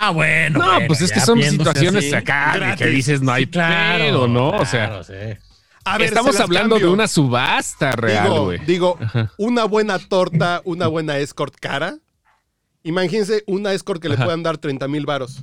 Ah, 0.00 0.10
bueno. 0.10 0.60
No, 0.60 0.64
bueno, 0.72 0.86
pues 0.86 1.00
es 1.00 1.10
que 1.12 1.20
son 1.20 1.42
situaciones 1.42 2.04
así. 2.06 2.14
acá 2.14 2.56
de 2.58 2.76
que 2.76 2.86
dices 2.86 3.20
no 3.20 3.32
hay 3.32 3.44
Sí, 3.44 3.50
claro, 3.50 4.04
pedo, 4.04 4.28
¿no? 4.28 4.50
O 4.50 4.64
sea, 4.64 5.02
sí. 5.02 5.12
A 5.84 5.98
ver, 5.98 6.08
estamos 6.08 6.38
hablando 6.38 6.76
cambio. 6.76 6.88
de 6.88 6.94
una 6.94 7.08
subasta 7.08 7.92
real, 7.92 8.24
Digo, 8.24 8.44
güey. 8.44 8.58
digo 8.64 8.98
una 9.38 9.64
buena 9.64 9.98
torta, 9.98 10.60
una 10.64 10.86
buena 10.86 11.18
escort 11.18 11.54
cara. 11.58 11.98
Imagínense 12.84 13.42
una 13.46 13.72
escort 13.72 14.00
que 14.00 14.08
le 14.08 14.16
puedan 14.16 14.42
dar 14.42 14.58
30 14.58 14.86
mil 14.86 15.04
varos. 15.06 15.42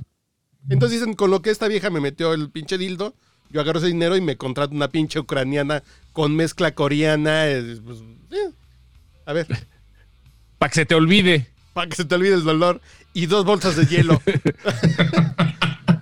Entonces 0.70 1.00
dicen, 1.00 1.14
con 1.14 1.30
lo 1.30 1.42
que 1.42 1.50
esta 1.50 1.68
vieja 1.68 1.90
me 1.90 2.00
metió 2.00 2.32
el 2.32 2.50
pinche 2.50 2.78
dildo, 2.78 3.14
yo 3.50 3.60
agarro 3.60 3.78
ese 3.78 3.88
dinero 3.88 4.16
y 4.16 4.20
me 4.20 4.36
contrato 4.36 4.74
una 4.74 4.88
pinche 4.88 5.18
ucraniana 5.18 5.82
con 6.12 6.34
mezcla 6.36 6.72
coreana. 6.74 7.46
eh, 7.48 7.78
pues, 7.84 7.98
eh. 8.32 8.50
A 9.26 9.32
ver, 9.32 9.46
Para 10.58 10.70
que 10.70 10.74
se 10.76 10.86
te 10.86 10.94
olvide. 10.94 11.46
para 11.74 11.88
que 11.88 11.96
se 11.96 12.04
te 12.04 12.14
olvide 12.14 12.34
el 12.34 12.44
dolor. 12.44 12.80
Y 13.12 13.26
dos 13.26 13.44
bolsas 13.44 13.76
de 13.76 13.86
hielo. 13.86 14.20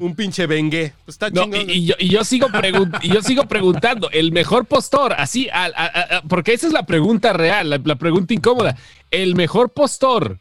Un 0.01 0.15
pinche 0.17 0.47
bengue. 0.47 0.93
Pues 1.05 1.15
está 1.15 1.31
No, 1.31 1.43
chingón. 1.45 1.71
y, 1.71 1.73
y 1.75 1.87
yo, 1.87 1.95
y 1.99 2.09
yo 2.09 2.25
sigo 2.25 2.49
pregun- 2.49 2.99
y 3.03 3.09
yo 3.13 3.23
sigo 3.23 3.45
preguntando, 3.45 4.11
el 4.11 4.33
mejor 4.33 4.67
postor, 4.67 5.15
así, 5.17 5.49
al- 5.51 5.73
a- 5.77 5.85
a- 5.87 6.17
a- 6.19 6.23
porque 6.23 6.53
esa 6.53 6.67
es 6.67 6.73
la 6.73 6.85
pregunta 6.85 7.33
real, 7.33 7.71
la, 7.71 7.81
la 7.83 7.95
pregunta 7.97 8.35
incómoda. 8.35 8.77
El 9.11 9.35
mejor 9.37 9.71
postor 9.73 10.39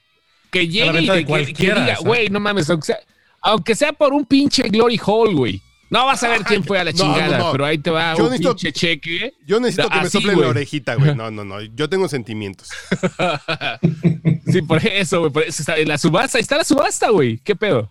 que 0.52 0.68
llegue 0.68 1.02
y 1.04 1.54
que- 1.54 1.54
diga, 1.74 1.98
güey, 2.02 2.30
no 2.30 2.40
mames, 2.40 2.70
aunque 2.70 2.88
sea, 2.88 2.98
aunque 3.42 3.76
sea 3.76 3.94
por 3.94 4.14
un 4.14 4.26
pinche 4.26 4.64
Glory 4.70 5.00
Hall, 5.06 5.36
güey. 5.36 5.62
No 5.94 6.06
vas 6.08 6.24
a 6.24 6.30
ver 6.30 6.42
quién 6.44 6.64
fue 6.64 6.80
a 6.80 6.84
la 6.84 6.92
No, 6.94 6.98
chingada, 6.98 7.38
no, 7.38 7.46
no. 7.46 7.52
pero 7.52 7.66
ahí 7.66 7.78
te 7.78 7.92
va 7.92 8.16
Yo 8.18 8.26
un 8.26 8.32
necesito- 8.32 8.50
pinche 8.56 8.72
cheque. 8.74 9.34
Yo 9.46 9.60
necesito 9.60 9.90
que 9.90 10.02
me 10.02 10.10
soplen 10.10 10.42
la 10.42 10.48
orejita, 10.48 10.96
güey. 10.96 11.16
No, 11.16 11.30
no, 11.30 11.46
no. 11.46 11.62
Yo 11.62 11.88
tengo 11.88 12.08
sentimientos. 12.10 12.70
Sí, 14.52 14.62
por 14.62 14.86
eso, 14.86 15.20
güey. 15.22 15.32
por 15.32 15.44
eso 15.44 15.62
está 15.62 15.78
en 15.78 15.88
la 15.88 15.98
subasta, 15.98 16.38
está 16.40 16.58
la 16.58 16.64
subasta, 16.64 17.10
güey. 17.10 17.38
¿Qué 17.40 17.56
pedo? 17.56 17.90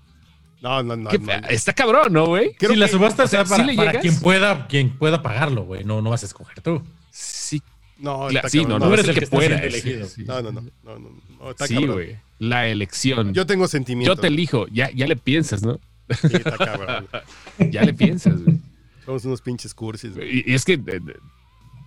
No, 0.61 0.83
no, 0.83 0.97
no. 0.97 1.11
¿Qué 1.11 1.19
no, 1.19 1.27
no. 1.41 1.49
Está 1.49 1.73
cabrón, 1.73 2.13
¿no, 2.13 2.27
güey? 2.27 2.53
Si 2.61 2.77
la 2.77 2.87
subasta 2.89 3.25
o 3.25 3.27
sea, 3.27 3.45
para, 3.45 3.65
¿sí 3.65 3.71
le 3.71 3.75
para 3.77 3.99
quien 4.01 4.19
pueda, 4.21 4.67
quien 4.69 4.91
pueda 4.97 5.23
pagarlo, 5.23 5.65
güey. 5.65 5.83
No, 5.85 6.03
no 6.03 6.11
vas 6.11 6.23
a 6.23 6.27
escoger 6.27 6.61
tú. 6.61 6.83
Sí, 7.11 7.61
No, 7.99 8.31
la- 8.31 8.41
está 8.41 8.49
sí, 8.49 8.59
cabrón. 8.63 8.79
no, 8.81 8.85
no, 8.85 8.87
Tú 8.87 8.93
eres 8.95 9.09
es 9.09 9.17
el 9.17 9.21
que 9.21 9.27
pueda. 9.29 9.71
sí, 9.71 9.81
sí. 10.15 10.25
No, 10.25 10.41
no, 10.43 10.53
no. 10.53 10.61
no, 10.61 10.99
no, 10.99 11.11
no, 11.41 11.51
está 11.51 11.67
Sí, 11.67 11.75
cabrón. 11.75 11.93
güey. 11.95 12.17
La 12.39 12.69
elección. 12.69 13.33
Yo 13.35 13.47
tengo 13.47 13.65
Yo 13.65 13.69
sentimientos. 13.69 14.21
te 14.21 14.27
elijo. 14.29 14.67
Ya, 14.69 14.91
ya 14.95 15.07
le 15.07 15.17
piensas, 15.17 15.63
¿no? 15.63 15.79
Sí, 16.21 16.37
está 16.37 16.57
cabrón. 16.57 17.09
Ya 17.71 17.83
le 17.83 17.95
piensas, 17.95 18.43
güey. 18.43 18.59
Somos 19.05 19.25
unos 19.25 19.41
pinches 19.43 19.75
cursis. 19.75 20.15
güey. 20.15 20.39
Y, 20.47 20.53
y 20.53 20.55
es 20.55 20.65
que 20.65 20.75
eh, 20.75 21.01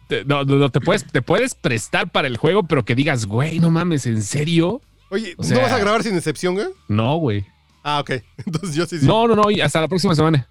te- 0.08 0.26
no, 0.26 0.44
no, 0.44 0.70
te 0.70 0.82
puedes, 0.82 1.06
te 1.06 1.22
puedes 1.22 1.56
prestar 1.56 2.12
para 2.12 2.28
el 2.28 2.38
juego, 2.38 2.64
pero 2.64 2.84
que 2.86 2.96
digas, 2.96 3.26
güey, 3.26 3.60
no 3.60 3.70
mames, 3.72 4.06
¿en 4.06 4.22
serio? 4.22 4.82
Oye, 5.10 5.36
O 5.38 5.44
¿no 5.46 5.62
vas 5.62 5.72
a 5.72 5.80
grabar 5.80 6.04
sin 6.04 6.16
excepción, 6.16 6.56
güey? 6.56 6.68
No, 6.88 7.18
güey. 7.18 7.46
Ah, 7.84 8.00
ok. 8.00 8.12
Entonces 8.46 8.76
yo 8.76 8.86
sí, 8.86 9.00
sí. 9.00 9.06
No, 9.06 9.28
no, 9.28 9.36
no, 9.36 9.50
y 9.52 9.62
hasta 9.62 9.80
la 9.82 9.88
próxima 9.88 10.16
semana. 10.16 10.48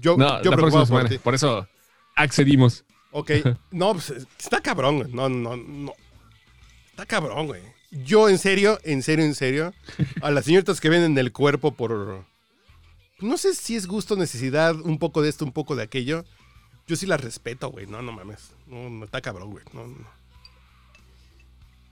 yo, 0.00 0.16
No, 0.16 0.42
yo 0.42 0.50
la 0.50 0.56
próxima 0.56 0.80
por 0.86 0.86
semana. 0.86 1.10
Por 1.22 1.34
eso 1.34 1.66
accedimos. 2.16 2.84
Ok. 3.12 3.30
No, 3.70 3.92
pues 3.92 4.12
está 4.38 4.60
cabrón, 4.60 4.98
güey. 5.00 5.12
No, 5.12 5.28
no, 5.28 5.56
no. 5.56 5.92
Está 6.90 7.06
cabrón, 7.06 7.46
güey. 7.46 7.62
Yo, 7.90 8.28
en 8.30 8.38
serio, 8.38 8.78
en 8.84 9.02
serio, 9.02 9.24
en 9.26 9.34
serio, 9.34 9.74
a 10.22 10.30
las 10.30 10.46
señoritas 10.46 10.80
que 10.80 10.88
venden 10.88 11.16
el 11.18 11.30
cuerpo 11.32 11.72
por. 11.74 12.24
No 13.22 13.36
sé 13.38 13.54
si 13.54 13.76
es 13.76 13.86
gusto, 13.86 14.16
necesidad, 14.16 14.74
un 14.76 14.98
poco 14.98 15.22
de 15.22 15.28
esto, 15.28 15.44
un 15.44 15.52
poco 15.52 15.76
de 15.76 15.82
aquello. 15.84 16.24
Yo 16.86 16.96
sí 16.96 17.06
las 17.06 17.20
respeto, 17.20 17.70
güey. 17.70 17.86
No, 17.86 18.02
no 18.02 18.12
mames. 18.12 18.50
No, 18.66 18.90
no, 18.90 19.04
está 19.04 19.20
cabrón, 19.20 19.50
güey. 19.50 19.64
No, 19.72 19.86
no. 19.86 19.96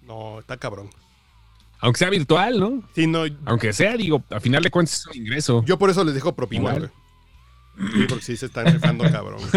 No, 0.03 0.41
está 0.41 0.57
cabrón. 0.57 0.91
Aunque 1.81 1.99
sea 1.99 2.11
virtual, 2.11 2.59
¿no? 2.61 2.83
Sí, 2.95 3.07
no. 3.07 3.23
Aunque 3.47 3.73
sea, 3.73 3.97
digo, 3.97 4.23
a 4.31 4.41
final 4.41 4.63
de 4.63 4.71
cuentas 4.71 4.97
es 4.97 5.07
un 5.07 5.17
ingreso. 5.17 5.65
Yo 5.65 5.79
por 5.79 5.89
eso 5.89 6.05
les 6.05 6.15
dejo 6.15 6.35
propina, 6.35 6.75
güey. 6.75 6.91
Sí, 7.95 8.05
porque 8.09 8.25
sí 8.25 8.37
se 8.37 8.47
están 8.47 8.67
rifando, 8.67 9.05
cabrón. 9.11 9.41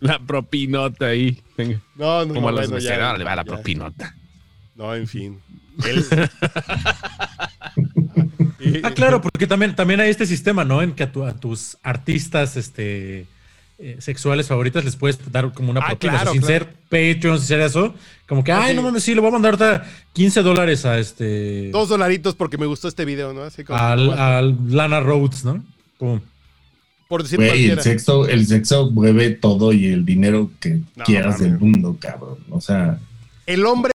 La 0.00 0.18
propinota 0.18 1.06
ahí. 1.06 1.42
No, 1.94 2.24
no, 2.24 2.34
Como 2.34 2.50
no. 2.50 2.58
a 2.58 2.60
los 2.62 2.70
bueno, 2.70 2.78
ya, 2.84 3.16
le 3.16 3.24
va 3.24 3.36
la 3.36 3.44
ya. 3.44 3.52
propinota. 3.52 4.14
No, 4.74 4.94
en 4.94 5.06
fin. 5.06 5.40
Él- 5.84 6.04
Ah, 8.82 8.90
claro, 8.92 9.20
porque 9.20 9.46
también, 9.46 9.74
también 9.74 10.00
hay 10.00 10.10
este 10.10 10.26
sistema, 10.26 10.64
¿no? 10.64 10.82
En 10.82 10.92
que 10.92 11.04
a, 11.04 11.12
tu- 11.12 11.24
a 11.24 11.34
tus 11.34 11.76
artistas 11.82 12.56
este, 12.56 13.26
eh, 13.78 13.96
sexuales 14.00 14.46
favoritas 14.48 14.84
les 14.84 14.96
puedes 14.96 15.18
dar 15.32 15.52
como 15.52 15.70
una 15.70 15.80
Ah, 15.80 15.86
propina. 15.88 16.12
o 16.12 16.16
sea, 16.16 16.22
claro, 16.24 16.32
sin 16.32 16.40
claro. 16.42 16.64
ser 16.66 16.74
Patreon, 16.90 17.38
sin 17.38 17.46
ser 17.46 17.60
eso. 17.60 17.94
Como 18.28 18.44
que, 18.44 18.52
Ah, 18.52 18.64
ay, 18.64 18.70
sí. 18.72 18.76
no 18.76 18.82
mames, 18.82 19.02
sí, 19.02 19.14
le 19.14 19.20
voy 19.20 19.28
a 19.28 19.32
mandar 19.32 19.52
ahorita 19.54 19.86
15 20.12 20.42
dólares 20.42 20.84
a 20.84 20.98
este. 20.98 21.70
Dos 21.70 21.88
dolaritos 21.88 22.34
porque 22.34 22.58
me 22.58 22.66
gustó 22.66 22.88
este 22.88 23.04
video, 23.04 23.32
¿no? 23.32 23.42
Así 23.42 23.64
como. 23.64 23.78
al, 23.78 24.10
al 24.18 24.56
Lana 24.68 25.00
Rhodes, 25.00 25.44
¿no? 25.44 25.64
Como, 25.98 26.20
por 27.08 27.22
decir 27.22 27.38
Güey, 27.38 27.70
el 27.70 27.80
sexo, 27.80 28.28
el 28.28 28.46
sexo 28.46 28.90
mueve 28.90 29.30
todo 29.30 29.72
y 29.72 29.86
el 29.86 30.04
dinero 30.04 30.50
que 30.60 30.80
No, 30.96 31.04
quieras 31.04 31.40
del 31.40 31.58
mundo, 31.58 31.96
cabrón. 31.98 32.38
O 32.50 32.60
sea, 32.60 32.98
El 33.46 33.64
hombre. 33.66 33.90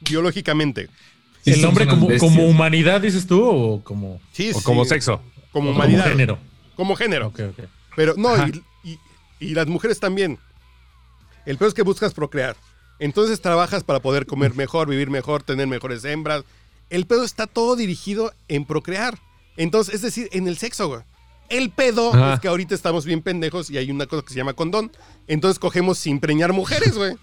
Biológicamente. 0.00 0.88
Sí 1.54 1.58
¿El 1.60 1.64
hombre 1.64 1.86
como, 1.86 2.08
como 2.18 2.44
humanidad, 2.46 3.00
dices 3.00 3.26
tú, 3.26 3.42
o 3.44 3.82
como, 3.82 4.20
Sí, 4.32 4.50
O 4.54 4.58
sí. 4.58 4.64
como 4.64 4.84
sexo. 4.84 5.20
Como 5.52 5.70
o 5.70 5.72
como 5.72 5.84
humanidad. 5.84 6.04
género? 6.08 6.38
Como 6.76 6.94
género. 6.96 7.28
Ok, 7.28 7.40
ok. 7.50 7.64
Pero 7.96 8.14
no, 8.16 8.36
y, 8.46 8.62
y- 8.84 8.98
y 9.40 9.54
las 9.54 9.66
mujeres 9.66 9.98
también. 10.00 10.38
El 11.46 11.56
peor 11.58 11.68
es 11.68 11.74
que 11.74 11.82
buscas 11.82 12.12
procrear. 12.12 12.56
Entonces 12.98 13.40
trabajas 13.40 13.84
para 13.84 14.00
poder 14.00 14.26
comer 14.26 14.54
mejor, 14.54 14.88
vivir 14.88 15.10
mejor, 15.10 15.42
tener 15.42 15.66
mejores 15.66 16.04
hembras. 16.04 16.44
El 16.90 17.06
pedo 17.06 17.24
está 17.24 17.46
todo 17.46 17.76
dirigido 17.76 18.32
en 18.48 18.64
procrear. 18.64 19.18
Entonces, 19.56 19.94
es 19.94 20.02
decir, 20.02 20.28
en 20.32 20.48
el 20.48 20.56
sexo, 20.58 20.88
güey. 20.88 21.00
El 21.48 21.70
pedo 21.70 22.12
Ajá. 22.12 22.34
es 22.34 22.40
que 22.40 22.48
ahorita 22.48 22.74
estamos 22.74 23.04
bien 23.04 23.22
pendejos 23.22 23.70
y 23.70 23.78
hay 23.78 23.90
una 23.90 24.06
cosa 24.06 24.22
que 24.22 24.30
se 24.30 24.36
llama 24.36 24.54
condón. 24.54 24.90
Entonces 25.28 25.58
cogemos 25.58 25.98
sin 25.98 26.18
preñar 26.20 26.52
mujeres, 26.52 26.96
güey. 26.96 27.14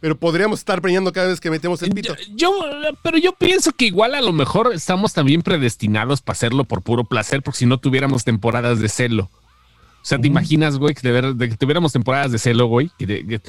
Pero 0.00 0.16
podríamos 0.16 0.60
estar 0.60 0.80
preñando 0.80 1.12
cada 1.12 1.26
vez 1.28 1.40
que 1.40 1.50
metemos 1.50 1.82
el 1.82 1.90
pito. 1.90 2.14
Yo, 2.36 2.52
yo- 2.60 2.96
pero 3.02 3.18
yo 3.18 3.32
pienso 3.32 3.72
que 3.72 3.86
igual 3.86 4.14
a 4.14 4.20
lo 4.22 4.32
mejor 4.32 4.72
estamos 4.72 5.12
también 5.12 5.42
predestinados 5.42 6.22
para 6.22 6.34
hacerlo 6.34 6.64
por 6.64 6.82
puro 6.82 7.04
placer, 7.04 7.42
porque 7.42 7.58
si 7.58 7.66
no 7.66 7.78
tuviéramos 7.78 8.22
temporadas 8.24 8.78
de 8.80 8.88
celo. 8.88 9.30
O 10.00 10.04
sea, 10.08 10.18
¿te 10.18 10.28
imaginas, 10.28 10.78
güey, 10.78 10.94
que, 10.94 11.00
de 11.06 11.12
ver- 11.12 11.34
de 11.34 11.48
que 11.50 11.56
tuviéramos 11.56 11.92
temporadas 11.92 12.30
de 12.30 12.38
celo, 12.38 12.66
güey? 12.66 12.90
Que 12.96 13.06
de- 13.06 13.26
que- 13.26 13.40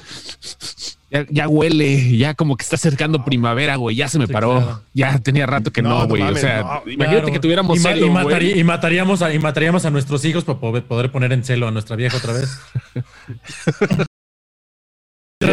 ya, 1.12 1.26
ya 1.30 1.48
huele, 1.48 2.18
ya 2.18 2.34
como 2.34 2.58
que 2.58 2.64
está 2.64 2.76
acercando 2.76 3.24
primavera, 3.24 3.76
güey, 3.76 3.96
ya 3.96 4.08
se 4.10 4.18
me 4.20 4.26
Sí, 4.28 4.34
paró. 4.34 4.58
claro. 4.58 4.82
Ya 4.94 5.20
tenía 5.20 5.46
rato 5.46 5.72
que 5.72 5.82
No, 5.84 5.90
no, 5.90 6.00
no 6.02 6.08
güey. 6.08 6.24
o 6.24 6.36
sea, 6.36 6.62
no. 6.64 6.92
imagínate 6.92 7.22
Claro. 7.22 7.32
que 7.34 7.40
tuviéramos 7.40 7.78
y, 7.78 7.82
celo, 7.82 8.06
y 8.08 8.60
y 8.60 8.64
mataríamos 8.64 9.22
a, 9.22 9.32
y 9.34 9.40
mataríamos 9.40 9.86
a 9.86 9.92
nuestros 9.92 10.26
hijos 10.26 10.44
para 10.44 10.60
poder, 10.60 10.84
poder 10.86 11.12
poner 11.12 11.32
en 11.32 11.44
celo 11.44 11.68
a 11.68 11.72
nuestra 11.72 11.96
vieja 11.96 12.18
otra 12.18 12.34
vez. 12.34 12.50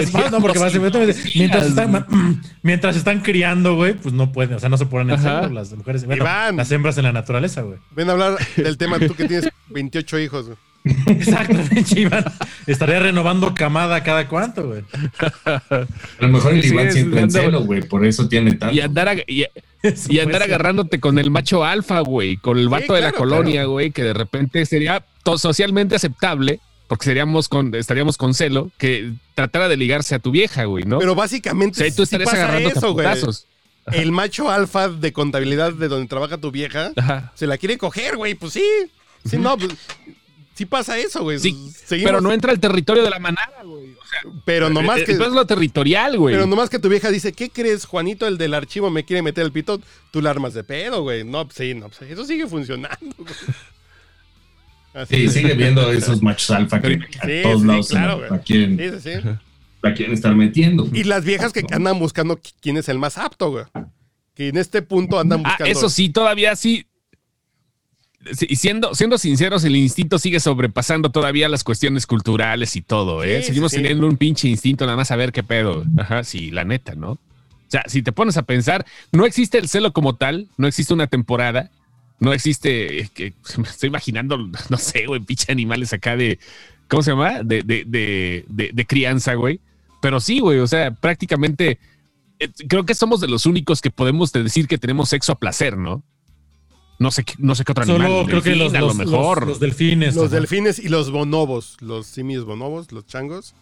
Mientras, 0.03 0.31
no, 0.33 0.41
porque 0.41 0.59
básicamente 0.59 1.15
mientras 1.35 1.67
están, 1.67 2.07
mientras 2.63 2.97
están 2.97 3.21
criando, 3.21 3.75
güey, 3.77 3.95
pues 3.95 4.15
no 4.15 4.33
pueden, 4.33 4.55
o 4.55 4.59
sea, 4.59 4.69
no 4.69 4.77
se 4.77 4.87
ponen 4.87 5.11
en 5.17 5.23
celo 5.23 5.49
las 5.49 5.73
mujeres, 5.73 6.05
bueno, 6.05 6.23
Iván. 6.23 6.57
las 6.57 6.71
hembras 6.73 6.99
en 6.99 7.05
la 7.05 7.13
naturaleza, 7.13 7.63
güey. 7.63 7.79
Ven 7.91 8.09
a 8.09 8.13
hablar 8.13 8.39
del 8.57 8.77
tema 8.79 8.99
tú 8.99 9.15
que 9.15 9.27
tienes 9.27 9.49
28 9.71 10.19
hijos, 10.21 10.47
güey. 10.47 10.59
Exactamente, 11.07 11.85
Iván. 12.01 12.25
Estaría 12.67 13.01
renovando 13.01 13.55
camada 13.55 14.03
cada 14.03 14.29
cuánto, 14.29 14.69
güey. 14.69 14.83
a 15.45 15.63
lo 16.21 16.29
mejor 16.29 16.53
el 16.55 16.63
Sí, 16.63 16.69
Iván 16.69 16.93
siempre 16.93 17.21
en 17.21 17.31
celo, 17.31 17.65
güey. 17.65 17.83
Por 17.83 18.05
eso 18.07 18.29
tiene 18.29 18.53
tanto. 18.55 18.75
Y 18.75 18.81
andar, 18.81 19.25
y, 19.27 19.45
y 20.09 20.19
andar 20.21 20.43
agarrándote 20.43 21.01
con 21.01 21.19
el 21.19 21.31
macho 21.31 21.65
alfa, 21.65 22.01
güey, 22.01 22.37
con 22.37 22.59
el 22.59 22.69
vato 22.69 22.95
de 22.95 23.01
la 23.01 23.11
claro, 23.11 23.31
colonia, 23.31 23.65
güey, 23.65 23.91
que 23.91 24.03
de 24.03 24.15
repente 24.15 24.65
sería 24.67 25.05
socialmente 25.37 25.97
aceptable, 25.97 26.61
porque 26.87 27.05
seríamos 27.05 27.49
con, 27.49 27.75
estaríamos 27.75 28.17
con 28.17 28.35
celo, 28.35 28.71
que 28.79 29.13
tratara 29.35 29.69
de 29.69 29.77
ligarse 29.77 30.15
a 30.15 30.19
tu 30.19 30.31
vieja, 30.31 30.65
güey, 30.65 30.85
¿no? 30.85 30.99
Pero 30.99 31.13
o 31.13 31.15
básicamente 31.15 31.79
sea, 31.79 31.87
y 31.87 31.93
tú 31.93 32.03
estarías 32.03 32.31
pasa 32.31 32.45
agarrándote 32.45 32.79
eso, 32.79 32.93
güey. 32.93 33.07
El 33.93 34.13
macho 34.13 34.51
alfa 34.51 34.89
de 34.89 35.13
contabilidad 35.13 35.73
de 35.73 35.89
donde 35.89 36.09
trabaja 36.09 36.39
tu 36.39 36.51
vieja 36.51 36.93
Ajá. 36.97 37.33
se 37.35 37.47
la 37.47 37.57
quiere 37.57 37.79
coger, 37.79 38.17
güey. 38.17 38.35
Pues 38.35 38.53
sí. 38.53 38.65
Sí, 39.25 39.37
no, 39.39 39.57
pues, 39.57 39.73
sí 40.55 40.67
pasa 40.67 40.99
eso, 40.99 41.23
güey. 41.23 41.39
Sí, 41.39 41.53
Seguimos- 41.87 42.11
pero 42.11 42.21
no 42.21 42.33
entra 42.33 42.51
al 42.51 42.59
territorio 42.61 43.05
de 43.05 43.11
la 43.11 43.19
manada, 43.19 43.63
güey. 43.65 43.93
O 43.93 44.07
sea, 44.09 44.21
pero 44.45 44.71
nomás 44.71 45.01
eh, 45.01 45.05
que, 45.05 45.13
eso 45.13 45.25
es 45.25 45.33
lo 45.33 45.47
territorial, 45.47 46.19
güey. 46.19 46.35
pero 46.35 46.47
nomás 46.47 46.71
que 46.71 46.79
tu 46.79 46.89
vieja 46.89 47.11
dice, 47.11 47.33
¿qué 47.33 47.51
crees, 47.51 47.85
Juanito, 47.85 48.27
el 48.27 48.39
del 48.39 48.55
archivo 48.55 48.91
me 48.91 49.05
quiere 49.05 49.23
meter 49.23 49.45
el 49.45 49.53
pito? 49.53 49.81
Tú 50.11 50.21
la 50.23 50.31
armas 50.31 50.55
de 50.55 50.65
pedo, 50.65 51.03
güey. 51.03 51.25
No, 51.25 51.45
pues 51.45 51.57
sí, 51.57 51.75
no, 51.75 51.89
pues 51.89 52.11
eso 52.11 52.25
sigue 52.25 52.47
funcionando, 52.47 53.15
güey. 53.19 53.35
Así 54.97 55.15
Sí, 55.17 55.25
es. 55.27 55.33
sigue 55.35 55.55
viendo 55.55 55.93
esos 55.93 56.23
machos 56.23 56.51
alfa 56.51 56.81
que 56.81 56.95
a 57.21 57.43
todos 57.43 57.61
sí, 57.61 57.67
lados 57.67 57.89
se 57.89 57.95
claro, 57.95 58.09
la, 58.09 58.15
güey. 58.17 58.31
la 58.31 58.39
quieren, 58.41 58.79
Sí, 58.79 59.01
sí, 59.01 59.21
sí. 59.23 59.29
la 59.83 59.95
quieren 59.95 60.15
estar 60.15 60.35
metiendo. 60.35 60.89
Y 60.93 61.05
las 61.05 61.25
viejas 61.25 61.53
que 61.53 61.65
andan 61.71 61.99
buscando 61.99 62.37
qui- 62.41 62.55
quién 62.61 62.77
es 62.79 62.89
el 62.89 62.99
más 62.99 63.19
apto, 63.19 63.51
güey. 63.51 63.65
Que 64.35 64.49
en 64.49 64.57
este 64.57 64.83
punto 64.83 65.19
andan 65.21 65.41
Ah, 65.45 65.51
buscando. 65.51 65.71
eso 65.73 65.89
sí, 65.91 66.09
todavía 66.09 66.57
sí. 66.57 66.87
Y 68.49 68.57
siendo, 68.57 68.93
siendo 68.95 69.19
sinceros, 69.19 69.63
el 69.65 69.77
instinto 69.77 70.19
sigue 70.19 70.41
sobrepasando 70.41 71.11
todavía 71.13 71.49
las 71.49 71.63
cuestiones 71.63 72.07
culturales 72.07 72.75
y 72.75 72.83
todo, 72.83 73.23
¿eh? 73.23 73.41
Sí, 73.43 73.49
Seguimos 73.49 73.71
teniendo 73.73 74.07
un 74.07 74.17
pinche 74.17 74.49
instinto 74.49 74.85
nada 74.85 74.97
más 74.97 75.13
a 75.13 75.17
ver 75.17 75.31
qué 75.31 75.45
pedo. 75.45 75.85
Ajá, 75.97 76.25
sí, 76.25 76.51
la 76.51 76.65
neta, 76.65 76.97
¿no? 76.97 77.13
O 77.13 77.19
sea, 77.69 77.85
si 77.87 78.03
te 78.03 78.11
pones 78.13 78.37
a 78.37 78.43
pensar, 78.43 78.85
no 79.13 79.27
existe 79.27 79.59
el 79.59 79.69
celo 79.69 79.93
como 79.93 80.17
tal, 80.17 80.49
no 80.57 80.67
existe 80.67 80.93
una 80.93 81.07
temporada, 81.07 81.71
no 82.21 82.33
existe, 82.33 83.01
eh, 83.01 83.09
que 83.13 83.33
me 83.59 83.69
estoy 83.69 83.89
imaginando, 83.89 84.39
no 84.69 84.77
sé, 84.79 85.07
güey, 85.07 85.21
pinche 85.21 85.53
animales 85.53 85.93
acá 85.93 86.17
de, 86.17 86.39
¿cómo 86.89 87.03
se 87.03 87.11
llama? 87.11 87.43
De, 87.43 87.63
de, 87.63 87.85
de, 87.87 88.45
de, 88.49 88.71
de 88.73 88.87
crianza, 88.87 89.35
güey. 89.35 89.61
Pero 90.03 90.21
sí, 90.21 90.39
güey, 90.41 90.59
o 90.61 90.67
sea, 90.67 90.91
prácticamente 90.93 91.79
eh, 92.39 92.49
creo 92.69 92.85
que 92.85 92.95
somos 92.95 93.21
de 93.21 93.29
los 93.29 93.47
únicos 93.47 93.81
que 93.81 93.91
podemos 93.91 94.31
decir 94.33 94.69
que 94.69 94.79
tenemos 94.79 95.09
sexo 95.09 95.33
a 95.33 95.39
placer, 95.39 95.77
¿no? 95.79 96.03
No 96.99 97.11
sé, 97.11 97.25
qué- 97.25 97.35
no 97.39 97.55
sé 97.55 97.65
qué 97.65 97.73
otro 97.73 97.85
animal. 97.85 98.03
Solo 98.07 98.21
un 98.21 98.27
creo 98.27 98.43
que 98.43 98.51
delfín, 98.51 98.65
los, 98.65 98.75
a 98.75 98.81
lo 98.81 98.87
los- 98.89 98.97
mejor. 98.97 99.41
los- 99.41 99.49
los 99.49 99.61
delfines. 99.61 100.15
Los 100.15 100.31
delfines 100.31 100.79
y 100.79 100.89
los 100.89 101.11
bonobos, 101.11 101.77
los 101.81 102.07
simios 102.07 102.45
bonobos, 102.47 102.91
los 102.93 103.07
changos, 103.07 103.55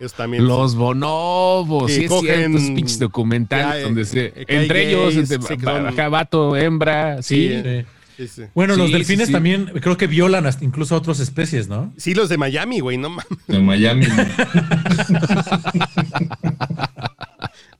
es 0.00 0.12
también. 0.14 0.46
Los 0.46 0.74
bonobos, 0.74 1.86
Que 1.86 1.94
sí 1.96 2.04
es 2.04 2.10
cogen- 2.10 2.20
cierto, 2.36 2.58
esos 2.58 2.70
pinches 2.70 2.98
documentales 2.98 3.66
que 3.66 3.72
hay- 3.78 3.82
donde 3.82 4.04
se, 4.04 4.32
que 4.32 4.46
hay 4.56 4.62
entre 4.64 4.88
ellos, 4.90 5.14
entre, 5.16 5.38
sí, 5.40 5.56
que 5.56 5.64
va- 5.66 5.76
son- 5.78 5.86
acá 5.86 6.08
vato, 6.08 6.56
hembra, 6.56 7.22
sí. 7.22 7.48
Sí. 7.48 7.62
Sí. 7.62 7.86
Sí, 8.16 8.28
sí. 8.28 8.42
Bueno, 8.54 8.74
Sí, 8.74 8.80
los 8.80 8.92
delfines 8.92 9.26
sí. 9.28 9.32
también 9.32 9.66
creo 9.80 9.96
que 9.96 10.06
violan 10.06 10.46
hasta 10.46 10.64
incluso 10.64 10.94
a 10.94 10.98
otras 10.98 11.18
especies, 11.20 11.68
¿no? 11.68 11.92
Sí, 11.96 12.14
los 12.14 12.28
de 12.28 12.36
Miami, 12.38 12.80
güey, 12.80 12.98
no 12.98 13.08
mames. 13.10 13.26
De 13.46 13.58
Miami. 13.58 14.06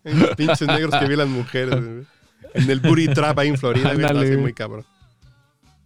Los 0.04 0.30
pinches 0.36 0.66
negros 0.68 0.94
que 0.98 1.06
violan 1.06 1.30
mujeres. 1.30 1.74
güey. 1.84 2.04
En 2.54 2.70
el 2.70 2.80
booty 2.80 3.08
trap 3.08 3.38
ahí 3.38 3.48
en 3.48 3.56
Florida, 3.58 3.94
güey, 3.94 4.04
así 4.04 4.36
muy 4.36 4.52
cabrón. 4.52 4.84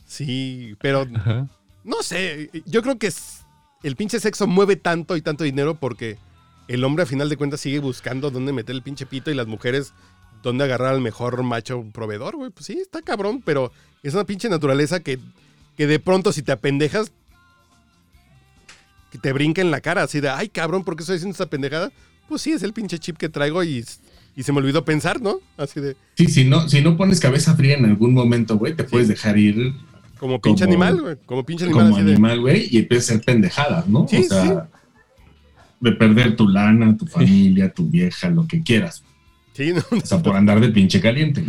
Sí, 0.07 0.75
pero 0.81 1.07
Ajá. 1.15 1.47
no 1.85 2.03
sé, 2.03 2.51
yo 2.65 2.83
creo 2.83 2.99
que 2.99 3.09
es- 3.09 3.45
el 3.83 3.95
pinche 3.97 4.19
sexo 4.21 4.47
mueve 4.47 4.77
tanto 4.77 5.17
y 5.17 5.23
tanto 5.23 5.45
dinero 5.45 5.77
porque 5.79 6.19
el 6.69 6.83
hombre 6.85 7.05
a 7.05 7.07
final 7.07 7.29
de 7.29 7.37
cuentas 7.37 7.61
sigue 7.61 7.79
buscando 7.79 8.31
dónde 8.31 8.53
meter 8.53 8.75
el 8.75 8.83
pinche 8.83 9.07
pito 9.07 9.31
y 9.31 9.35
las 9.35 9.47
mujeres 9.47 9.93
dónde 10.47 10.63
agarrar 10.65 10.95
al 10.95 11.01
mejor 11.01 11.43
macho 11.43 11.85
proveedor, 11.93 12.37
güey. 12.37 12.51
Pues 12.51 12.67
sí, 12.67 12.79
está 12.81 13.03
cabrón, 13.03 13.43
pero 13.45 13.73
es 14.05 14.15
una 14.15 14.25
pinche 14.25 14.49
naturaleza 14.49 15.01
que, 15.01 15.19
que 15.77 15.87
de 15.89 15.99
pronto 15.99 16.33
si 16.33 16.43
te 16.43 16.53
apendejas, 16.53 17.11
que 19.11 19.19
te 19.19 19.33
brinca 19.33 19.61
en 19.61 19.71
la 19.71 19.81
cara, 19.81 20.05
así 20.05 20.21
de, 20.21 20.29
ay 20.29 20.49
cabrón, 20.49 20.85
¿por 20.85 20.95
qué 20.97 21.03
estoy 21.03 21.17
haciendo 21.17 21.33
esta 21.33 21.47
pendejada? 21.47 21.91
Pues 22.29 22.43
sí, 22.43 22.53
es 22.53 22.63
el 22.63 22.73
pinche 22.73 22.99
chip 22.99 23.17
que 23.17 23.29
traigo 23.29 23.63
y, 23.65 23.85
y 24.37 24.43
se 24.45 24.53
me 24.53 24.59
olvidó 24.59 24.85
pensar, 24.85 25.21
¿no? 25.21 25.41
Así 25.57 25.81
de, 25.81 25.97
Sí, 26.17 26.27
si 26.29 26.45
no, 26.45 26.69
si 26.69 26.81
no 26.81 26.97
pones 26.97 27.19
cabeza 27.21 27.55
fría 27.57 27.77
en 27.77 27.85
algún 27.85 28.15
momento, 28.15 28.57
güey, 28.57 28.75
te 28.75 28.85
puedes 28.85 29.09
dejar 29.09 29.37
ir 29.39 29.73
como 30.19 30.41
pinche 30.41 30.65
Como- 30.65 30.73
animal, 30.85 31.03
güey. 31.03 31.17
Como 31.27 31.45
pinche 31.45 31.65
animal, 31.65 31.91
como 31.91 31.97
animal, 32.03 32.41
güey, 32.41 32.69
y 32.71 32.79
empiezas 32.79 33.11
a 33.11 33.13
hacer 33.15 33.25
pendejadas, 33.25 33.87
¿no? 33.89 34.07
Sí, 34.09 34.19
o 34.19 34.23
sea, 34.23 34.69
de 35.81 35.93
perder 35.93 36.37
tu 36.37 36.49
lana, 36.49 36.97
tu 36.97 37.05
familia, 37.07 37.73
tu 37.73 37.87
vieja, 37.89 38.31
lo 38.31 38.47
que 38.47 38.63
quieras. 38.63 39.03
Sí, 39.57 39.73
no, 39.73 39.83
O 39.97 40.07
sea, 40.07 40.23
por 40.23 40.37
andar 40.37 40.61
de 40.61 40.69
pinche 40.69 41.01
caliente, 41.01 41.43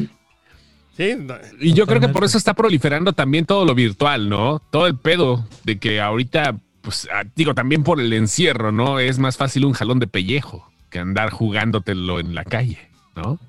sí, 0.95 1.15
no, 1.17 1.35
Y 1.59 1.73
yo 1.73 1.85
creo 1.85 1.99
que 1.99 2.09
por 2.09 2.23
eso 2.23 2.37
está 2.37 2.53
proliferando 2.53 3.13
también 3.13 3.45
todo 3.45 3.65
lo 3.65 3.75
virtual, 3.75 4.29
¿no? 4.29 4.59
Todo 4.71 4.87
el 4.87 4.97
pedo 4.97 5.45
de 5.63 5.77
que 5.79 6.01
ahorita, 6.01 6.57
pues 6.81 7.07
ah, 7.13 7.23
digo, 7.35 7.53
también 7.53 7.83
por 7.83 7.99
el 7.99 8.11
encierro, 8.13 8.71
¿no? 8.71 8.99
Es 8.99 9.19
más 9.19 9.37
fácil 9.37 9.65
un 9.65 9.73
jalón 9.73 9.99
de 9.99 10.07
pellejo 10.07 10.71
que 10.89 10.99
andar 10.99 11.29
jugándotelo 11.29 12.19
en 12.19 12.33
la 12.33 12.43
calle, 12.43 12.79
¿no? 13.15 13.39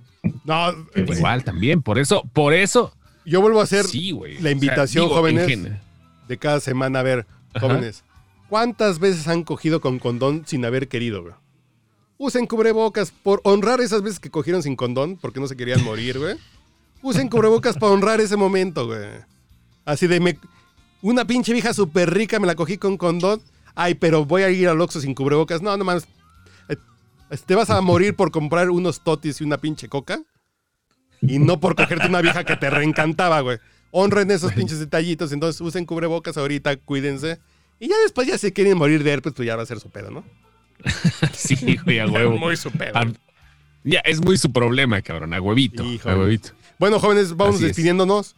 no, 0.44 0.72
güey. 0.94 1.18
Igual 1.18 1.44
también, 1.44 1.82
por 1.82 1.98
eso, 1.98 2.22
por 2.32 2.52
eso, 2.52 2.92
yo 3.28 3.42
vuelvo 3.42 3.60
a 3.60 3.64
hacer 3.64 3.84
sí, 3.84 4.18
la 4.40 4.50
invitación, 4.50 5.04
digo, 5.04 5.16
jóvenes. 5.16 5.68
de 6.28 6.38
cada 6.38 6.60
semana. 6.60 7.00
A 7.00 7.02
ver, 7.02 7.26
Ajá. 7.52 7.66
jóvenes, 7.66 8.02
¿cuántas 8.48 9.00
veces 9.00 9.28
han 9.28 9.42
cogido 9.44 9.82
con 9.82 9.98
condón 9.98 10.44
sin 10.46 10.64
haber 10.64 10.88
querido, 10.88 11.22
güey? 11.22 11.34
Usen 12.18 12.46
cubrebocas 12.46 13.12
por 13.12 13.40
honrar 13.44 13.80
esas 13.80 14.02
veces 14.02 14.18
que 14.18 14.30
cogieron 14.30 14.62
sin 14.62 14.74
condón 14.74 15.16
porque 15.16 15.38
no 15.38 15.46
se 15.46 15.56
querían 15.56 15.84
morir, 15.84 16.18
güey. 16.18 16.36
Usen 17.00 17.28
cubrebocas 17.28 17.78
para 17.78 17.92
honrar 17.92 18.20
ese 18.20 18.36
momento, 18.36 18.86
güey. 18.86 19.08
Así 19.84 20.08
de, 20.08 20.18
me, 20.18 20.36
una 21.00 21.24
pinche 21.24 21.52
vieja 21.52 21.72
súper 21.72 22.12
rica 22.12 22.40
me 22.40 22.48
la 22.48 22.56
cogí 22.56 22.76
con 22.76 22.96
condón. 22.96 23.40
Ay, 23.76 23.94
pero 23.94 24.24
voy 24.24 24.42
a 24.42 24.50
ir 24.50 24.68
al 24.68 24.80
Oxxo 24.80 25.00
sin 25.00 25.14
cubrebocas. 25.14 25.62
No, 25.62 25.76
no 25.76 25.84
mames. 25.84 26.08
Eh, 26.68 26.76
Te 27.46 27.54
vas 27.54 27.70
a 27.70 27.80
morir 27.80 28.16
por 28.16 28.32
comprar 28.32 28.68
unos 28.70 29.04
totis 29.04 29.40
y 29.40 29.44
una 29.44 29.58
pinche 29.58 29.88
coca. 29.88 30.20
Y 31.22 31.38
no 31.38 31.60
por 31.60 31.76
cogerte 31.76 32.08
una 32.08 32.20
vieja 32.20 32.42
que 32.44 32.56
te 32.56 32.68
reencantaba, 32.68 33.40
güey. 33.40 33.58
Honren 33.92 34.30
esos 34.32 34.52
pinches 34.52 34.80
detallitos. 34.80 35.30
Entonces 35.30 35.60
usen 35.60 35.86
cubrebocas 35.86 36.36
ahorita, 36.36 36.76
cuídense. 36.78 37.38
Y 37.78 37.88
ya 37.88 37.96
después 38.02 38.26
ya 38.26 38.36
se 38.38 38.52
quieren 38.52 38.76
morir 38.76 39.04
de 39.04 39.12
herpes, 39.12 39.34
pues 39.34 39.46
ya 39.46 39.54
va 39.54 39.62
a 39.62 39.66
ser 39.66 39.78
su 39.78 39.88
pedo, 39.88 40.10
¿no? 40.10 40.24
Sí, 41.32 41.76
güey, 41.84 41.98
a 42.00 42.06
huevo. 42.06 42.36
Muy 42.38 42.56
su 42.56 42.70
pedo. 42.70 42.98
Ya, 43.84 44.00
es 44.00 44.20
muy 44.22 44.36
su 44.36 44.52
problema, 44.52 45.00
cabrón, 45.02 45.32
a 45.34 45.40
huevito. 45.40 45.84
Híjole. 45.84 46.14
A 46.14 46.18
huevito. 46.18 46.50
Bueno, 46.78 46.98
jóvenes, 46.98 47.36
vamos 47.36 47.56
Así 47.56 47.64
es. 47.64 47.68
despidiéndonos. 47.70 48.36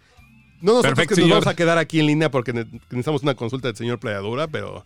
No 0.61 0.73
nosotros 0.73 0.95
Perfecto, 0.95 1.15
que 1.15 1.21
nos 1.23 1.27
señor. 1.29 1.41
vamos 1.41 1.47
a 1.53 1.57
quedar 1.57 1.79
aquí 1.79 2.01
en 2.01 2.07
línea 2.07 2.31
porque 2.31 2.53
ne- 2.53 2.67
necesitamos 2.91 3.23
una 3.23 3.35
consulta 3.35 3.69
del 3.69 3.77
señor 3.77 3.99
Playadura, 3.99 4.47
pero 4.49 4.85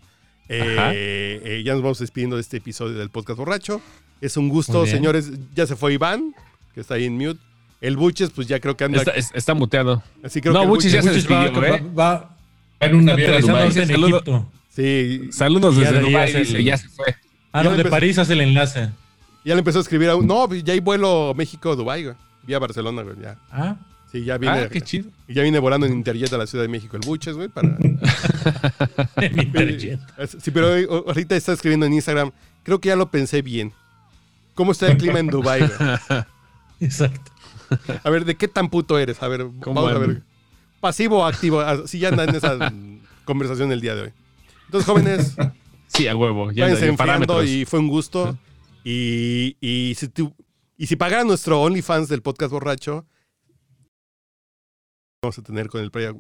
eh, 0.49 1.41
eh, 1.45 1.63
ya 1.65 1.73
nos 1.75 1.83
vamos 1.83 1.99
despidiendo 1.99 2.37
de 2.37 2.43
este 2.43 2.59
episodio 2.59 2.95
del 2.97 3.11
podcast 3.11 3.39
borracho. 3.39 3.81
Es 4.21 4.37
un 4.37 4.49
gusto, 4.49 4.87
señores. 4.87 5.33
Ya 5.55 5.67
se 5.67 5.75
fue 5.77 5.95
Iván, 5.95 6.35
que 6.75 6.81
está 6.81 6.95
ahí 6.95 7.05
en 7.07 7.17
mute. 7.19 7.41
El 7.81 7.97
Buches, 7.97 8.31
pues 8.31 8.47
ya 8.47 8.61
creo 8.61 8.77
que 8.77 8.85
anda. 8.85 8.99
Está, 8.99 9.11
es- 9.13 9.33
está 9.35 9.53
muteado. 9.55 10.03
así 10.23 10.41
creo 10.41 10.55
no, 10.55 10.61
que 10.61 10.65
el 10.65 10.71
Buches 10.71 10.93
ya 10.93 11.03
se 11.03 11.09
Muchos 11.11 11.31
va- 11.31 11.43
despidió, 11.45 11.65
¿eh? 11.75 11.83
va- 11.99 12.13
va 12.15 12.37
En 12.81 12.95
una 12.95 13.15
vieja 13.15 13.33
aterrizando 13.33 13.59
Dubai. 13.59 13.63
ahorita 13.65 13.83
en 13.83 13.89
Saludo. 13.89 14.17
Egipto. 14.17 14.53
Sí, 14.71 15.21
Saludos 15.33 15.77
desde 15.77 15.93
ya 15.93 16.01
Dubái, 16.01 16.65
ya 16.65 16.77
se 16.79 16.89
fue. 16.89 17.15
Ah, 17.55 17.63
no, 17.63 17.71
de 17.71 17.77
empezó- 17.77 17.91
París 17.91 18.19
hace 18.19 18.33
el 18.35 18.41
enlace. 18.43 18.91
ya 19.45 19.55
le 19.55 19.61
empezó 19.61 19.79
a 19.79 19.83
escribir 19.83 20.11
a 20.11 20.17
un. 20.17 20.27
No, 20.27 20.53
ya 20.53 20.73
hay 20.75 20.81
vuelo 20.81 21.33
México-Dubái, 21.37 22.05
güey. 22.05 22.17
Vía 22.43 22.59
Barcelona, 22.59 23.03
güey. 23.03 23.17
Ya. 23.23 23.37
Ah, 23.51 23.77
Sí, 24.13 24.25
ya 24.25 24.39
viene. 24.39 24.59
Ah, 24.59 24.69
qué 24.69 24.81
chido. 24.81 25.11
ya 25.27 25.43
viene 25.43 25.59
volando 25.59 25.87
en 25.87 25.93
Interjet 25.93 26.33
a 26.33 26.39
la 26.39 26.47
Ciudad 26.47 26.63
de 26.63 26.69
México 26.69 26.97
el 26.97 27.03
Buches, 27.05 27.35
güey, 27.35 27.49
para. 27.49 27.77
en 29.17 29.41
Interjet. 29.41 30.01
Sí, 30.41 30.51
pero 30.51 30.69
ahorita 31.07 31.35
está 31.37 31.53
escribiendo 31.53 31.87
en 31.87 31.95
Instagram. 31.95 32.31
Creo 32.63 32.81
que 32.81 32.89
ya 32.91 32.97
lo 32.97 33.11
pensé 33.11 33.43
bien. 33.43 33.73
¿Cómo 34.55 34.73
está 34.73 34.87
el 34.89 34.99
clima 34.99 35.19
en 35.19 35.27
Dubai? 35.29 35.61
güey? 35.61 36.23
Exacto. 36.81 37.33
A 38.05 38.11
ver, 38.11 38.25
¿de 38.25 38.37
qué 38.37 38.47
tan 38.47 38.69
puto 38.69 38.99
eres? 38.99 39.21
A 39.23 39.29
ver, 39.29 39.47
¿Cómo 39.61 39.83
vamos 39.83 39.97
a 39.97 39.99
ver. 40.07 40.23
Pasivo 40.81 41.19
o 41.21 41.25
activo. 41.25 41.61
Así 41.61 41.99
ya 41.99 42.09
anda 42.11 42.25
en 42.25 42.35
esa 42.37 42.73
conversación 43.25 43.73
el 43.73 43.81
día 43.81 43.95
de 43.97 44.03
hoy. 44.03 44.13
Entonces, 44.67 44.87
jóvenes, 44.89 45.35
Sí, 45.89 46.07
a 46.09 46.17
huevo. 46.17 46.51
Ya 46.53 46.69
enfriando 46.69 46.97
parámetros. 46.97 47.47
y 47.47 47.65
fue 47.65 47.79
un 47.81 47.89
gusto. 47.89 48.37
Y, 48.85 49.57
y 49.61 49.95
si 49.97 50.09
tú, 50.09 50.35
y 50.77 50.87
si 50.87 50.97
pagaran 50.97 51.27
nuestro 51.27 51.61
OnlyFans 51.63 52.09
del 52.09 52.21
podcast 52.23 52.53
borracho, 52.53 53.07
vamos 55.23 55.39
a 55.39 55.43
tener 55.43 55.69
con 55.69 55.83
el 55.83 55.91
playa. 55.91 56.13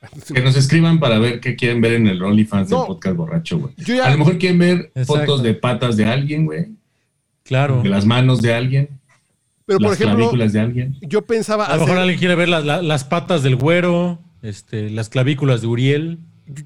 Que 0.32 0.40
nos 0.40 0.56
escriban 0.56 1.00
para 1.00 1.18
ver 1.18 1.40
qué 1.40 1.56
quieren 1.56 1.80
ver 1.80 1.94
en 1.94 2.06
el 2.06 2.22
OnlyFans 2.22 2.70
No. 2.70 2.78
del 2.78 2.86
podcast 2.86 3.16
borracho, 3.16 3.58
güey. 3.58 3.74
Ya- 3.78 4.06
A 4.06 4.10
lo 4.10 4.18
mejor 4.18 4.38
quieren 4.38 4.58
ver 4.58 4.92
Exacto. 4.94 5.14
fotos 5.14 5.42
de 5.42 5.54
patas 5.54 5.96
de 5.96 6.04
alguien, 6.06 6.44
güey. 6.46 6.68
Claro. 7.42 7.82
De 7.82 7.88
las 7.88 8.06
manos 8.06 8.40
de 8.40 8.54
alguien. 8.54 9.00
pero 9.66 9.80
por 9.80 9.88
las 9.90 10.00
ejemplo, 10.00 10.16
clavículas 10.18 10.52
de 10.52 10.60
alguien. 10.60 10.96
yo 11.02 11.26
pensaba 11.26 11.66
A 11.66 11.74
lo 11.76 11.82
mejor 11.82 11.98
alguien 11.98 12.18
quiere 12.18 12.34
ver 12.36 12.48
las, 12.48 12.64
la- 12.64 12.80
las 12.80 13.04
patas 13.04 13.42
del 13.42 13.56
güero, 13.56 14.18
este, 14.40 14.88
las 14.88 15.08
clavículas 15.08 15.60
de 15.62 15.66
Uriel. 15.66 16.18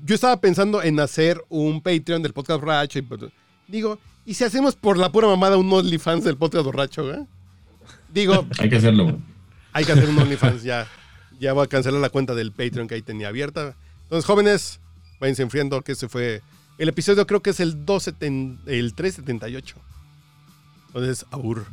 Yo 0.05 0.15
estaba 0.15 0.41
pensando 0.41 0.83
en 0.83 1.01
hacer 1.01 1.43
un 1.49 1.81
Patreon 1.81 2.23
del 2.23 2.33
podcast 2.33 2.61
borracho. 2.61 2.99
Y, 2.99 3.03
pues, 3.03 3.21
digo, 3.69 3.99
¿y 4.25 4.35
si 4.35 4.45
hacemos 4.45 4.77
por 4.77 4.97
la 4.97 5.11
pura 5.11 5.27
mamada 5.29 5.57
un 5.57 5.73
OnlyFans 5.73 6.25
del 6.25 6.37
podcast 6.37 6.65
borracho? 6.65 7.05
güey? 7.05 7.27
Digo, 8.13 8.47
Hay 8.59 8.69
que 8.69 8.77
hacerlo, 8.77 9.19
hay 9.73 9.85
que 9.85 9.93
hacer 9.93 10.09
un 10.09 10.19
OnlyFans 10.19 10.63
ya. 10.63 10.87
Ya 11.41 11.53
voy 11.55 11.65
a 11.65 11.67
cancelar 11.67 12.01
la 12.01 12.11
cuenta 12.11 12.35
del 12.35 12.53
Patreon 12.53 12.87
que 12.87 12.95
ahí 12.95 13.03
tenía 13.03 13.29
abierta. 13.29 13.75
Entonces, 14.05 14.25
jóvenes, 14.27 14.81
váyanse 15.19 15.43
enfriando 15.43 15.81
que 15.83 15.93
ese 15.93 16.09
fue... 16.09 16.43
El 16.79 16.89
episodio 16.89 17.27
creo 17.27 17.41
que 17.43 17.51
es 17.51 17.61
el 17.61 17.85
270, 17.85 18.71
el 18.71 18.95
378. 18.95 19.77
Entonces, 20.89 21.27
aur. 21.31 21.67